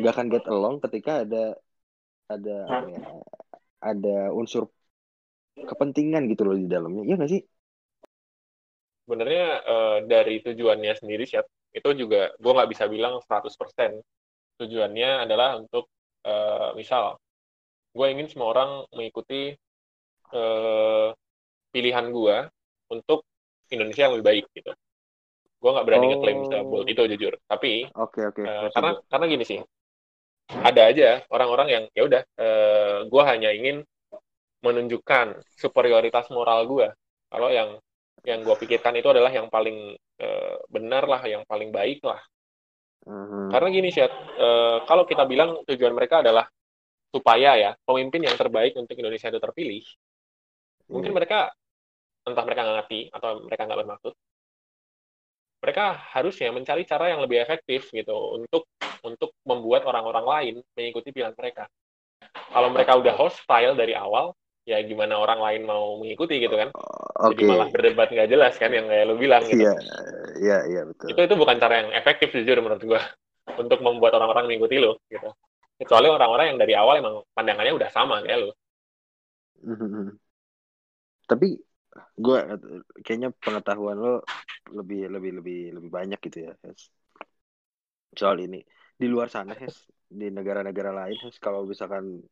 nggak 0.00 0.12
akan 0.16 0.26
get 0.32 0.44
along 0.48 0.76
ketika 0.80 1.22
ada 1.22 1.54
ada 2.26 2.56
ya, 2.88 3.00
ada 3.84 4.16
unsur 4.32 4.72
kepentingan 5.54 6.26
gitu 6.32 6.42
loh 6.42 6.56
di 6.56 6.66
dalamnya 6.66 7.04
iya 7.04 7.14
nggak 7.20 7.30
sih 7.30 7.42
sebenarnya 9.04 9.46
uh, 9.62 9.98
dari 10.08 10.40
tujuannya 10.40 10.92
sendiri 10.98 11.28
sih 11.28 11.38
itu 11.74 11.88
juga 11.94 12.32
gue 12.40 12.52
nggak 12.54 12.70
bisa 12.72 12.84
bilang 12.88 13.20
100% 13.22 14.00
tujuannya 14.58 15.28
adalah 15.28 15.60
untuk 15.60 15.92
uh, 16.24 16.72
misal 16.74 17.20
gue 17.94 18.06
ingin 18.10 18.26
semua 18.26 18.50
orang 18.50 18.70
mengikuti 18.90 19.54
uh, 20.34 21.08
pilihan 21.70 22.06
gue 22.10 22.36
untuk 22.90 23.26
Indonesia 23.70 24.06
yang 24.06 24.14
lebih 24.18 24.26
baik 24.26 24.44
gitu 24.54 24.72
gue 25.64 25.70
nggak 25.72 25.86
berani 25.88 26.06
oh. 26.06 26.10
ngeklaim 26.12 26.38
itu 26.84 27.02
jujur 27.16 27.34
tapi 27.48 27.88
okay, 27.96 28.28
okay. 28.28 28.44
Uh, 28.44 28.68
karena 28.74 28.90
karena 29.08 29.26
gini 29.30 29.44
sih 29.48 29.60
ada 30.52 30.92
aja 30.92 31.24
orang-orang 31.32 31.68
yang 31.72 31.84
ya 31.96 32.02
udah 32.04 32.22
uh, 32.36 32.98
gue 33.08 33.22
hanya 33.24 33.50
ingin 33.56 33.80
menunjukkan 34.60 35.40
superioritas 35.56 36.28
moral 36.28 36.68
gue 36.68 36.92
kalau 37.32 37.48
yang 37.48 37.80
yang 38.28 38.44
gue 38.44 38.56
pikirkan 38.60 38.96
itu 39.00 39.08
adalah 39.08 39.32
yang 39.32 39.48
paling 39.48 39.96
uh, 40.20 40.56
benar 40.68 41.08
lah 41.08 41.24
yang 41.24 41.48
paling 41.48 41.72
baik 41.72 42.04
lah 42.04 42.20
uh-huh. 43.08 43.48
karena 43.48 43.68
gini 43.72 43.88
sih 43.88 44.04
uh, 44.04 44.84
kalau 44.84 45.08
kita 45.08 45.24
bilang 45.24 45.64
tujuan 45.64 45.96
mereka 45.96 46.20
adalah 46.20 46.44
supaya 47.14 47.54
ya 47.54 47.70
pemimpin 47.86 48.26
yang 48.26 48.34
terbaik 48.34 48.74
untuk 48.74 48.98
Indonesia 48.98 49.30
itu 49.30 49.38
terpilih. 49.38 49.84
Mungkin 50.88 51.12
mereka 51.16 51.52
entah 52.24 52.44
mereka 52.44 52.60
nggak 52.64 52.76
ngerti 52.84 53.00
atau 53.12 53.30
mereka 53.44 53.62
nggak 53.68 53.80
bermaksud 53.84 54.14
mereka 55.64 55.96
harusnya 56.12 56.52
mencari 56.52 56.84
cara 56.84 57.08
yang 57.08 57.24
lebih 57.24 57.40
efektif 57.40 57.88
gitu 57.88 58.36
untuk 58.36 58.68
untuk 59.00 59.32
membuat 59.48 59.88
orang-orang 59.88 60.24
lain 60.28 60.54
mengikuti 60.76 61.08
pilihan 61.08 61.32
mereka. 61.32 61.64
Kalau 62.52 62.68
mereka 62.68 63.00
udah 63.00 63.16
hostile 63.16 63.72
dari 63.72 63.96
awal, 63.96 64.36
ya 64.68 64.80
gimana 64.84 65.16
orang 65.16 65.40
lain 65.40 65.62
mau 65.64 65.96
mengikuti 66.00 66.36
gitu 66.36 66.52
kan? 66.52 66.68
Okay. 66.72 67.32
Jadi 67.32 67.42
malah 67.48 67.68
berdebat 67.72 68.08
nggak 68.12 68.28
jelas 68.28 68.52
kan 68.60 68.72
yang 68.72 68.88
kayak 68.88 69.08
lo 69.08 69.16
bilang 69.16 69.44
gitu. 69.48 69.64
Iya, 69.64 69.74
iya, 70.40 70.58
iya 70.68 70.82
betul. 70.84 71.06
Itu 71.16 71.20
itu 71.24 71.34
bukan 71.36 71.56
cara 71.56 71.74
yang 71.84 71.88
efektif 71.96 72.28
jujur 72.36 72.60
menurut 72.60 72.84
gua 72.84 73.00
untuk 73.62 73.80
membuat 73.80 74.16
orang-orang 74.20 74.52
mengikuti 74.52 74.76
lo 74.80 75.00
gitu. 75.08 75.32
Kecuali 75.80 76.12
orang-orang 76.12 76.54
yang 76.54 76.58
dari 76.60 76.74
awal 76.76 77.00
emang 77.00 77.14
pandangannya 77.32 77.72
udah 77.72 77.88
sama 77.88 78.20
kayak 78.20 78.48
lo. 78.48 78.50
Tapi 81.24 81.56
gue 82.14 82.38
kayaknya 83.06 83.30
pengetahuan 83.38 83.96
lo 83.98 84.14
lebih 84.74 85.06
lebih 85.10 85.42
lebih 85.42 85.60
lebih 85.78 85.90
banyak 85.90 86.18
gitu 86.30 86.50
ya 86.50 86.52
Hes. 86.66 86.90
soal 88.14 88.38
ini. 88.42 88.62
Di 88.94 89.06
luar 89.10 89.30
sana 89.30 89.54
Hes. 89.54 89.90
Di 90.06 90.30
negara-negara 90.30 90.94
lain 90.94 91.18
Hes. 91.18 91.38
Kalau 91.38 91.66
misalkan 91.66 92.22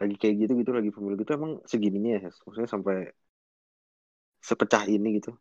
lagi 0.00 0.16
kayak 0.16 0.48
gitu 0.48 0.52
gitu 0.64 0.72
lagi 0.72 0.88
pemilu 0.88 1.16
gitu 1.20 1.32
emang 1.36 1.60
segininya 1.68 2.20
ya 2.20 2.20
Hes? 2.28 2.36
Maksudnya 2.44 2.70
sampai 2.70 2.96
sepecah 4.40 4.88
ini 4.88 5.20
gitu? 5.20 5.36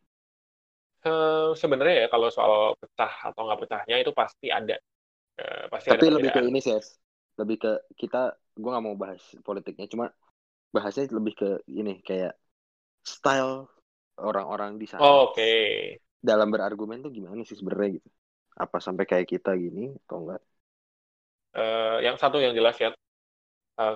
Uh, 1.00 1.56
sebenarnya 1.56 2.04
ya 2.04 2.08
kalau 2.12 2.28
soal 2.28 2.76
pecah 2.76 3.32
atau 3.32 3.48
nggak 3.48 3.60
pecahnya 3.64 3.96
itu 4.04 4.12
pasti 4.12 4.52
ada. 4.52 4.76
Uh, 5.40 5.72
pasti 5.72 5.88
tapi 5.88 6.12
ada 6.12 6.20
lebih 6.20 6.32
ke 6.36 6.42
ini 6.44 6.60
sih 6.60 6.76
Hes. 6.76 7.00
Lebih 7.40 7.56
ke 7.56 7.72
kita 7.96 8.36
gue 8.60 8.68
nggak 8.68 8.84
mau 8.84 9.00
bahas 9.00 9.24
politiknya 9.48 9.88
cuma 9.88 10.12
bahasnya 10.76 11.08
lebih 11.16 11.34
ke 11.40 11.50
ini 11.72 12.04
kayak 12.04 12.36
style 13.10 13.66
orang-orang 14.22 14.78
di 14.78 14.86
sana. 14.86 15.02
Oh, 15.02 15.32
Oke. 15.32 15.40
Okay. 15.40 15.68
Dalam 16.20 16.52
berargumen 16.52 17.00
tuh 17.00 17.10
gimana 17.10 17.42
sih 17.48 17.56
sebenarnya 17.56 17.98
gitu? 17.98 18.10
Apa 18.60 18.84
sampai 18.84 19.08
kayak 19.08 19.28
kita 19.28 19.56
gini 19.56 19.96
atau 20.06 20.28
enggak? 20.28 20.42
Uh, 21.56 21.98
yang 22.06 22.20
satu 22.20 22.38
yang 22.38 22.54
jelas 22.54 22.78
ya, 22.78 22.94
uh, 23.82 23.96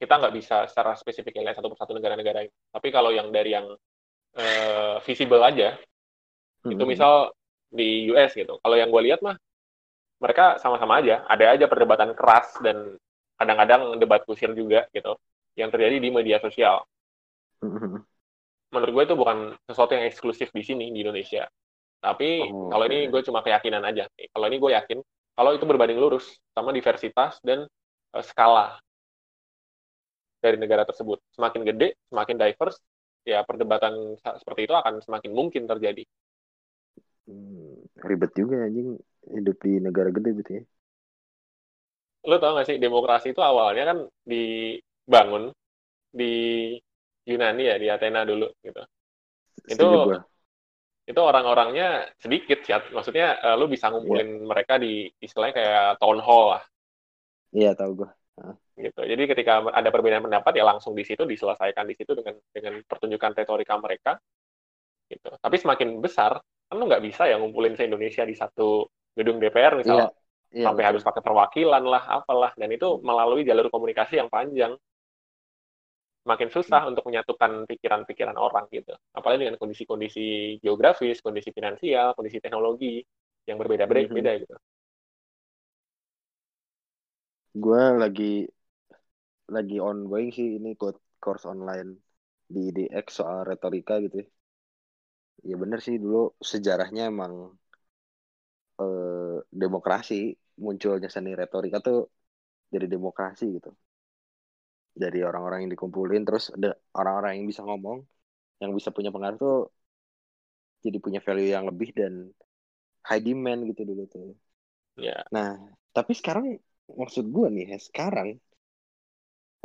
kita 0.00 0.14
nggak 0.16 0.34
bisa 0.34 0.56
secara 0.70 0.96
spesifik 0.96 1.36
lihat 1.42 1.58
satu 1.58 1.68
persatu 1.68 1.92
negara-negara 1.92 2.46
ini. 2.46 2.54
Tapi 2.72 2.88
kalau 2.94 3.10
yang 3.12 3.28
dari 3.34 3.52
yang 3.52 3.66
uh, 4.38 4.96
visible 5.02 5.42
aja, 5.42 5.76
hmm. 6.64 6.72
itu 6.72 6.84
misal 6.86 7.34
di 7.68 8.08
US 8.14 8.32
gitu. 8.32 8.56
Kalau 8.62 8.76
yang 8.78 8.88
gue 8.88 9.02
lihat 9.10 9.20
mah, 9.20 9.36
mereka 10.22 10.56
sama-sama 10.62 11.02
aja. 11.02 11.26
Ada 11.28 11.58
aja 11.58 11.66
perdebatan 11.68 12.14
keras 12.16 12.56
dan 12.62 12.96
kadang-kadang 13.36 14.00
debat 14.00 14.24
kusir 14.24 14.48
juga 14.56 14.88
gitu, 14.94 15.18
yang 15.58 15.68
terjadi 15.68 16.00
di 16.00 16.08
media 16.08 16.40
sosial. 16.40 16.86
Mm-hmm. 17.62 18.02
Menurut 18.74 18.92
gue 18.92 19.04
itu 19.08 19.16
bukan 19.16 19.38
sesuatu 19.64 19.92
yang 19.94 20.04
eksklusif 20.04 20.48
di 20.52 20.62
sini 20.66 20.92
di 20.92 21.00
Indonesia. 21.06 21.46
Tapi 22.02 22.44
oh, 22.44 22.68
kalau 22.68 22.84
ini 22.90 23.08
gue 23.08 23.20
cuma 23.24 23.40
keyakinan 23.40 23.82
aja. 23.86 24.04
Kalau 24.10 24.46
ini 24.50 24.56
gue 24.60 24.72
yakin 24.74 24.98
kalau 25.36 25.52
itu 25.52 25.64
berbanding 25.68 26.00
lurus 26.00 26.40
sama 26.56 26.72
diversitas 26.72 27.36
dan 27.44 27.68
uh, 28.16 28.24
skala 28.24 28.80
dari 30.40 30.56
negara 30.56 30.88
tersebut. 30.88 31.20
Semakin 31.32 31.62
gede, 31.66 31.96
semakin 32.08 32.36
diverse, 32.40 32.80
ya 33.26 33.44
perdebatan 33.44 34.16
seperti 34.20 34.70
itu 34.70 34.74
akan 34.76 35.04
semakin 35.04 35.30
mungkin 35.34 35.68
terjadi. 35.68 36.04
Hmm, 37.26 37.82
ribet 38.06 38.32
juga 38.38 38.64
anjing 38.64 38.96
hidup 39.26 39.56
di 39.60 39.72
negara 39.82 40.08
gede 40.14 40.30
gitu 40.40 40.50
ya. 40.62 40.64
Lo 42.26 42.38
tau 42.38 42.58
gak 42.58 42.70
sih 42.70 42.78
demokrasi 42.78 43.34
itu 43.34 43.42
awalnya 43.42 43.94
kan 43.94 43.98
dibangun 44.26 45.50
di 46.10 46.74
Yunani 47.26 47.64
ya 47.66 47.76
di 47.76 47.86
Athena 47.90 48.22
dulu 48.22 48.46
gitu. 48.62 48.82
Itu 49.66 50.14
itu 51.06 51.20
orang-orangnya 51.22 52.10
sedikit 52.18 52.62
ya. 52.66 52.82
Maksudnya 52.90 53.38
uh, 53.38 53.54
lu 53.58 53.70
bisa 53.70 53.90
ngumpulin 53.90 54.42
yeah. 54.42 54.46
mereka 54.46 54.74
di 54.78 55.06
istilahnya 55.22 55.54
kayak 55.54 55.86
town 56.02 56.18
hall 56.18 56.58
lah. 56.58 56.62
Iya, 57.54 57.70
yeah, 57.70 57.72
tahu 57.78 58.02
gue. 58.02 58.10
Gitu. 58.76 59.00
Jadi 59.00 59.22
ketika 59.30 59.64
ada 59.70 59.88
perbedaan 59.88 60.26
pendapat 60.26 60.52
ya 60.58 60.66
langsung 60.66 60.92
di 60.92 61.06
situ 61.06 61.22
diselesaikan 61.22 61.86
di 61.86 61.94
situ 61.94 62.12
dengan 62.12 62.34
dengan 62.50 62.82
pertunjukan 62.82 63.32
retorika 63.38 63.74
mereka. 63.78 64.12
Gitu. 65.06 65.30
Tapi 65.30 65.56
semakin 65.62 66.02
besar, 66.02 66.42
kan 66.42 66.74
lu 66.74 66.90
nggak 66.90 67.02
bisa 67.06 67.30
ya 67.30 67.38
ngumpulin 67.38 67.78
se 67.78 67.86
Indonesia 67.86 68.26
di 68.26 68.34
satu 68.34 68.90
gedung 69.14 69.38
DPR 69.38 69.78
misalnya. 69.78 70.10
Yeah. 70.10 70.24
Yeah, 70.54 70.62
sampai 70.62 70.86
betul. 70.86 70.90
harus 70.94 71.02
pakai 71.02 71.22
perwakilan 71.26 71.84
lah, 71.84 72.02
apalah, 72.06 72.54
dan 72.54 72.70
itu 72.70 73.02
melalui 73.02 73.42
jalur 73.42 73.66
komunikasi 73.66 74.22
yang 74.22 74.30
panjang 74.30 74.78
makin 76.26 76.50
susah 76.50 76.82
hmm. 76.84 76.90
untuk 76.92 77.04
menyatukan 77.06 77.64
pikiran-pikiran 77.70 78.34
orang 78.34 78.66
gitu. 78.74 78.92
Apalagi 79.14 79.46
dengan 79.46 79.56
kondisi-kondisi 79.62 80.58
geografis, 80.58 81.22
kondisi 81.22 81.54
finansial, 81.54 82.12
kondisi 82.18 82.42
teknologi 82.42 83.00
yang 83.46 83.56
berbeda-beda 83.62 84.10
hmm. 84.10 84.40
gitu. 84.42 84.56
Gue 87.56 87.82
lagi 87.96 88.34
lagi 89.46 89.76
ongoing 89.78 90.34
sih 90.34 90.58
ini 90.58 90.74
course 91.22 91.46
online 91.46 92.02
di 92.50 92.74
IDX 92.74 93.06
soal 93.22 93.46
retorika 93.46 94.02
gitu 94.02 94.20
ya. 94.20 94.28
Ya 95.46 95.56
bener 95.62 95.78
sih 95.78 95.96
dulu 96.02 96.34
sejarahnya 96.42 97.06
emang 97.12 97.54
eh, 98.82 99.36
demokrasi 99.62 100.34
munculnya 100.58 101.08
seni 101.12 101.30
retorika 101.38 101.78
tuh 101.78 102.10
dari 102.72 102.86
demokrasi 102.90 103.44
gitu 103.56 103.70
dari 104.96 105.20
orang-orang 105.20 105.68
yang 105.68 105.72
dikumpulin 105.76 106.24
terus 106.24 106.48
ada 106.56 106.72
orang-orang 106.96 107.36
yang 107.38 107.46
bisa 107.46 107.60
ngomong 107.60 108.00
yang 108.64 108.72
bisa 108.72 108.88
punya 108.88 109.12
pengaruh 109.12 109.36
tuh 109.36 109.58
jadi 110.80 110.98
punya 111.02 111.20
value 111.20 111.52
yang 111.52 111.68
lebih 111.68 111.92
dan 111.92 112.32
high 113.06 113.22
demand 113.22 113.66
gitu 113.70 113.82
dulu 113.86 114.04
tuh. 114.10 114.34
Ya. 114.98 115.14
Yeah. 115.14 115.20
Nah, 115.30 115.50
tapi 115.94 116.14
sekarang 116.14 116.58
maksud 116.90 117.26
gue 117.30 117.46
nih, 117.50 117.78
sekarang 117.78 118.38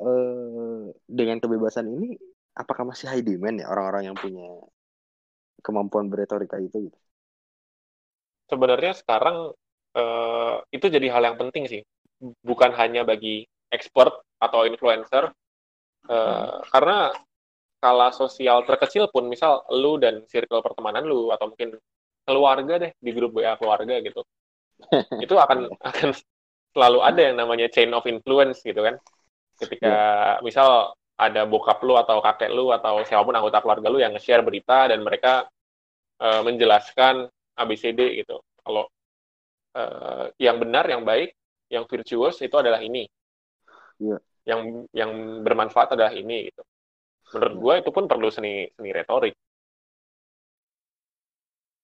eh, 0.02 0.86
dengan 1.06 1.38
kebebasan 1.42 1.90
ini, 1.90 2.18
apakah 2.58 2.90
masih 2.90 3.10
high 3.10 3.26
demand 3.26 3.62
ya 3.62 3.68
orang-orang 3.70 4.14
yang 4.14 4.18
punya 4.18 4.50
kemampuan 5.62 6.10
berretorika 6.10 6.58
itu? 6.62 6.90
Gitu? 6.90 7.00
Sebenarnya 8.50 8.94
sekarang 8.98 9.54
eh, 9.98 10.56
itu 10.74 10.86
jadi 10.90 11.08
hal 11.14 11.24
yang 11.34 11.38
penting 11.38 11.70
sih, 11.70 11.82
bukan 12.42 12.74
hanya 12.78 13.06
bagi 13.06 13.46
expert 13.74 14.14
atau 14.42 14.66
influencer 14.66 15.30
uh, 16.10 16.58
karena 16.74 17.14
skala 17.78 18.10
sosial 18.14 18.66
terkecil 18.66 19.10
pun 19.14 19.30
misal 19.30 19.66
lu 19.74 20.02
dan 20.02 20.26
circle 20.26 20.62
pertemanan 20.66 21.06
lu 21.06 21.30
atau 21.30 21.50
mungkin 21.50 21.78
keluarga 22.26 22.78
deh 22.78 22.92
di 22.98 23.12
grup 23.14 23.38
WA 23.38 23.58
keluarga 23.58 23.98
gitu 24.02 24.22
itu 25.26 25.36
akan 25.38 25.70
akan 25.82 26.10
selalu 26.72 27.00
ada 27.04 27.22
yang 27.22 27.36
namanya 27.38 27.68
chain 27.68 27.92
of 27.92 28.08
influence 28.08 28.64
gitu 28.64 28.82
kan. 28.82 28.96
Ketika 29.60 29.94
yeah. 29.94 30.42
misal 30.42 30.96
ada 31.20 31.46
bokap 31.46 31.84
lu 31.86 32.00
atau 32.00 32.18
kakek 32.24 32.50
lu 32.50 32.74
atau 32.74 33.06
siapa 33.06 33.22
pun 33.22 33.36
anggota 33.38 33.62
keluarga 33.62 33.88
lu 33.92 34.02
yang 34.02 34.16
nge-share 34.16 34.42
berita 34.42 34.89
dan 34.89 35.06
mereka 35.06 35.46
uh, 36.18 36.42
menjelaskan 36.42 37.30
ABCD 37.60 38.26
gitu. 38.26 38.42
Kalau 38.64 38.89
uh, 39.78 40.26
yang 40.42 40.58
benar 40.58 40.88
yang 40.89 41.06
baik 41.06 41.36
yang 41.70 41.86
virtuous 41.86 42.42
itu 42.42 42.56
adalah 42.58 42.82
ini. 42.82 43.06
Yeah 44.02 44.18
yang 44.48 44.89
yang 44.92 45.42
bermanfaat 45.46 45.94
adalah 45.94 46.14
ini 46.14 46.50
gitu. 46.50 46.64
Menurut 47.32 47.56
gue 47.58 47.74
itu 47.86 47.89
pun 47.94 48.06
perlu 48.10 48.28
seni 48.34 48.68
seni 48.74 48.89
retorik. 48.92 49.36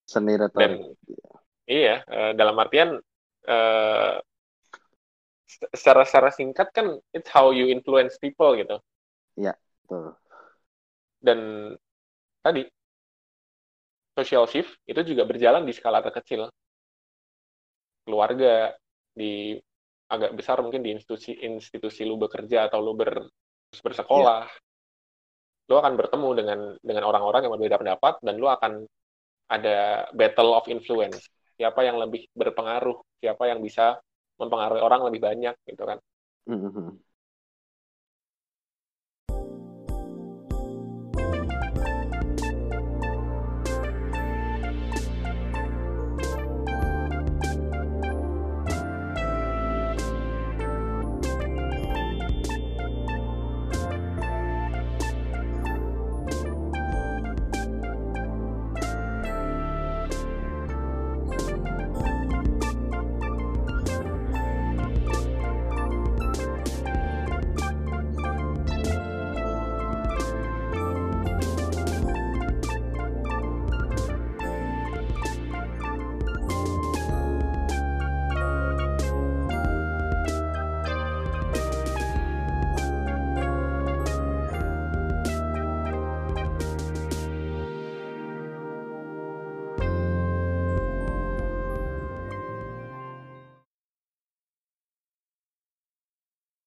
Seni 0.08 0.34
retorik. 0.36 0.60
Dan, 0.60 0.72
iya, 1.68 2.02
uh, 2.08 2.32
dalam 2.36 2.56
artian 2.60 2.98
uh, 3.48 4.16
secara 5.72 6.04
secara 6.04 6.30
singkat 6.32 6.72
kan 6.76 7.00
it's 7.16 7.32
how 7.32 7.52
you 7.56 7.72
influence 7.72 8.20
people 8.20 8.56
gitu. 8.60 8.80
Iya, 9.40 9.56
betul. 9.86 10.16
Dan 11.24 11.40
tadi 12.44 12.68
social 14.18 14.50
shift 14.50 14.74
itu 14.90 15.14
juga 15.14 15.24
berjalan 15.24 15.64
di 15.64 15.74
skala 15.76 16.04
terkecil. 16.04 16.50
Keluarga 18.08 18.72
di 19.12 19.60
agak 20.08 20.32
besar 20.36 20.60
mungkin 20.64 20.84
di 20.84 20.96
institusi 20.96 21.36
institusi 21.44 22.08
lu 22.08 22.16
bekerja 22.16 22.72
atau 22.72 22.80
lu 22.80 22.96
ber, 22.96 23.28
bersekolah 23.84 24.48
yeah. 24.48 25.68
lu 25.68 25.76
akan 25.76 25.94
bertemu 26.00 26.30
dengan 26.36 26.60
dengan 26.80 27.04
orang-orang 27.12 27.44
yang 27.44 27.54
berbeda 27.60 27.78
pendapat 27.80 28.14
dan 28.24 28.36
lu 28.40 28.48
akan 28.48 28.88
ada 29.52 30.08
battle 30.16 30.56
of 30.56 30.66
influence 30.72 31.28
siapa 31.60 31.84
yang 31.84 32.00
lebih 32.00 32.28
berpengaruh 32.32 32.96
siapa 33.20 33.52
yang 33.52 33.60
bisa 33.60 34.00
mempengaruhi 34.40 34.80
orang 34.80 35.02
lebih 35.12 35.22
banyak 35.24 35.56
gitu 35.68 35.84
kan 35.84 36.00
mm-hmm. 36.48 36.88